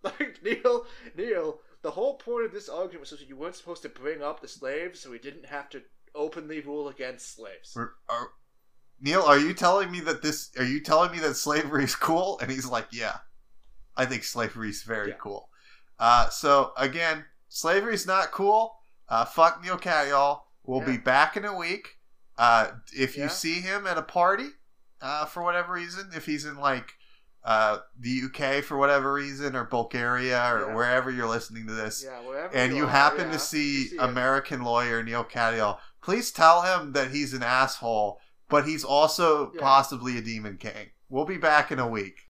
Like 0.03 0.39
Neil, 0.45 0.87
Neil. 1.17 1.61
The 1.83 1.91
whole 1.93 2.15
point 2.15 2.47
of 2.47 2.53
this 2.53 2.69
argument 2.69 3.01
was 3.03 3.11
that 3.11 3.29
you 3.29 3.37
weren't 3.37 3.55
supposed 3.57 3.83
to 3.83 3.89
bring 3.89 4.23
up 4.23 4.41
the 4.41 4.49
slaves, 4.49 5.01
so 5.01 5.11
we 5.11 5.19
didn't 5.19 5.47
have 5.47 5.69
to 5.71 5.83
openly 6.15 6.61
rule 6.61 6.89
against 6.89 7.37
slaves. 7.37 7.77
Are, 7.77 7.93
are, 8.09 8.29
Neil, 9.01 9.23
are 9.23 9.39
you 9.39 9.53
telling 9.55 9.91
me 9.91 10.01
that 10.01 10.23
this? 10.23 10.51
Are 10.59 10.65
you 10.65 10.81
telling 10.81 11.13
me 11.13 11.19
that 11.21 11.35
slavery 11.35 11.85
is 11.85 11.95
cool? 11.95 12.39
And 12.41 12.51
he's 12.51 12.67
like, 12.67 12.89
yeah, 12.93 13.19
I 13.97 14.07
think 14.07 14.25
slavery 14.25 14.71
is 14.71 14.83
very 14.83 15.11
Yeah. 15.11 15.17
cool. 15.21 15.49
Uh, 15.99 16.29
so 16.31 16.73
again, 16.77 17.25
slavery's 17.49 18.07
not 18.07 18.31
cool. 18.33 18.75
Uh, 19.09 19.25
fuck 19.25 19.63
Neil 19.63 19.79
Katyal. 19.79 20.41
We'll 20.65 20.81
be 20.81 20.97
back 20.99 21.37
in 21.37 21.45
a 21.45 21.57
week. 21.57 21.91
Uh, 22.37 22.73
if 22.93 23.17
you 23.17 23.29
see 23.29 23.61
him 23.61 23.87
at 23.87 23.97
a 23.97 24.03
party, 24.03 24.49
uh, 25.01 25.25
for 25.27 25.43
whatever 25.43 25.73
reason, 25.75 26.11
if 26.15 26.27
he's 26.27 26.45
in 26.45 26.57
like 26.57 26.95
uh, 27.45 27.79
the 28.01 28.23
UK 28.27 28.65
for 28.65 28.77
whatever 28.77 29.13
reason, 29.13 29.55
or 29.55 29.65
Bulgaria, 29.65 30.53
or 30.53 30.67
Yeah. 30.69 30.75
wherever 30.75 31.11
you're 31.11 31.29
listening 31.29 31.67
to 31.69 31.73
this, 31.75 32.05
Yeah, 32.05 32.49
and 32.53 32.75
you 32.77 32.85
are, 32.85 32.89
happen 32.89 33.27
yeah. 33.27 33.33
to 33.35 33.39
see, 33.39 33.83
You 33.83 33.89
see. 33.91 33.97
American 33.99 34.63
lawyer 34.63 35.03
Neil 35.03 35.23
Katyal, 35.25 35.79
please 36.03 36.33
tell 36.33 36.63
him 36.63 36.93
that 36.95 37.13
he's 37.13 37.33
an 37.35 37.45
asshole, 37.45 38.21
but 38.49 38.67
he's 38.67 38.83
also 38.85 39.47
possibly 39.59 40.19
a 40.19 40.23
demon 40.23 40.57
king. 40.57 40.91
We'll 41.09 41.25
be 41.25 41.39
back 41.39 41.71
in 41.71 41.79
a 41.79 41.87
week. 41.87 42.23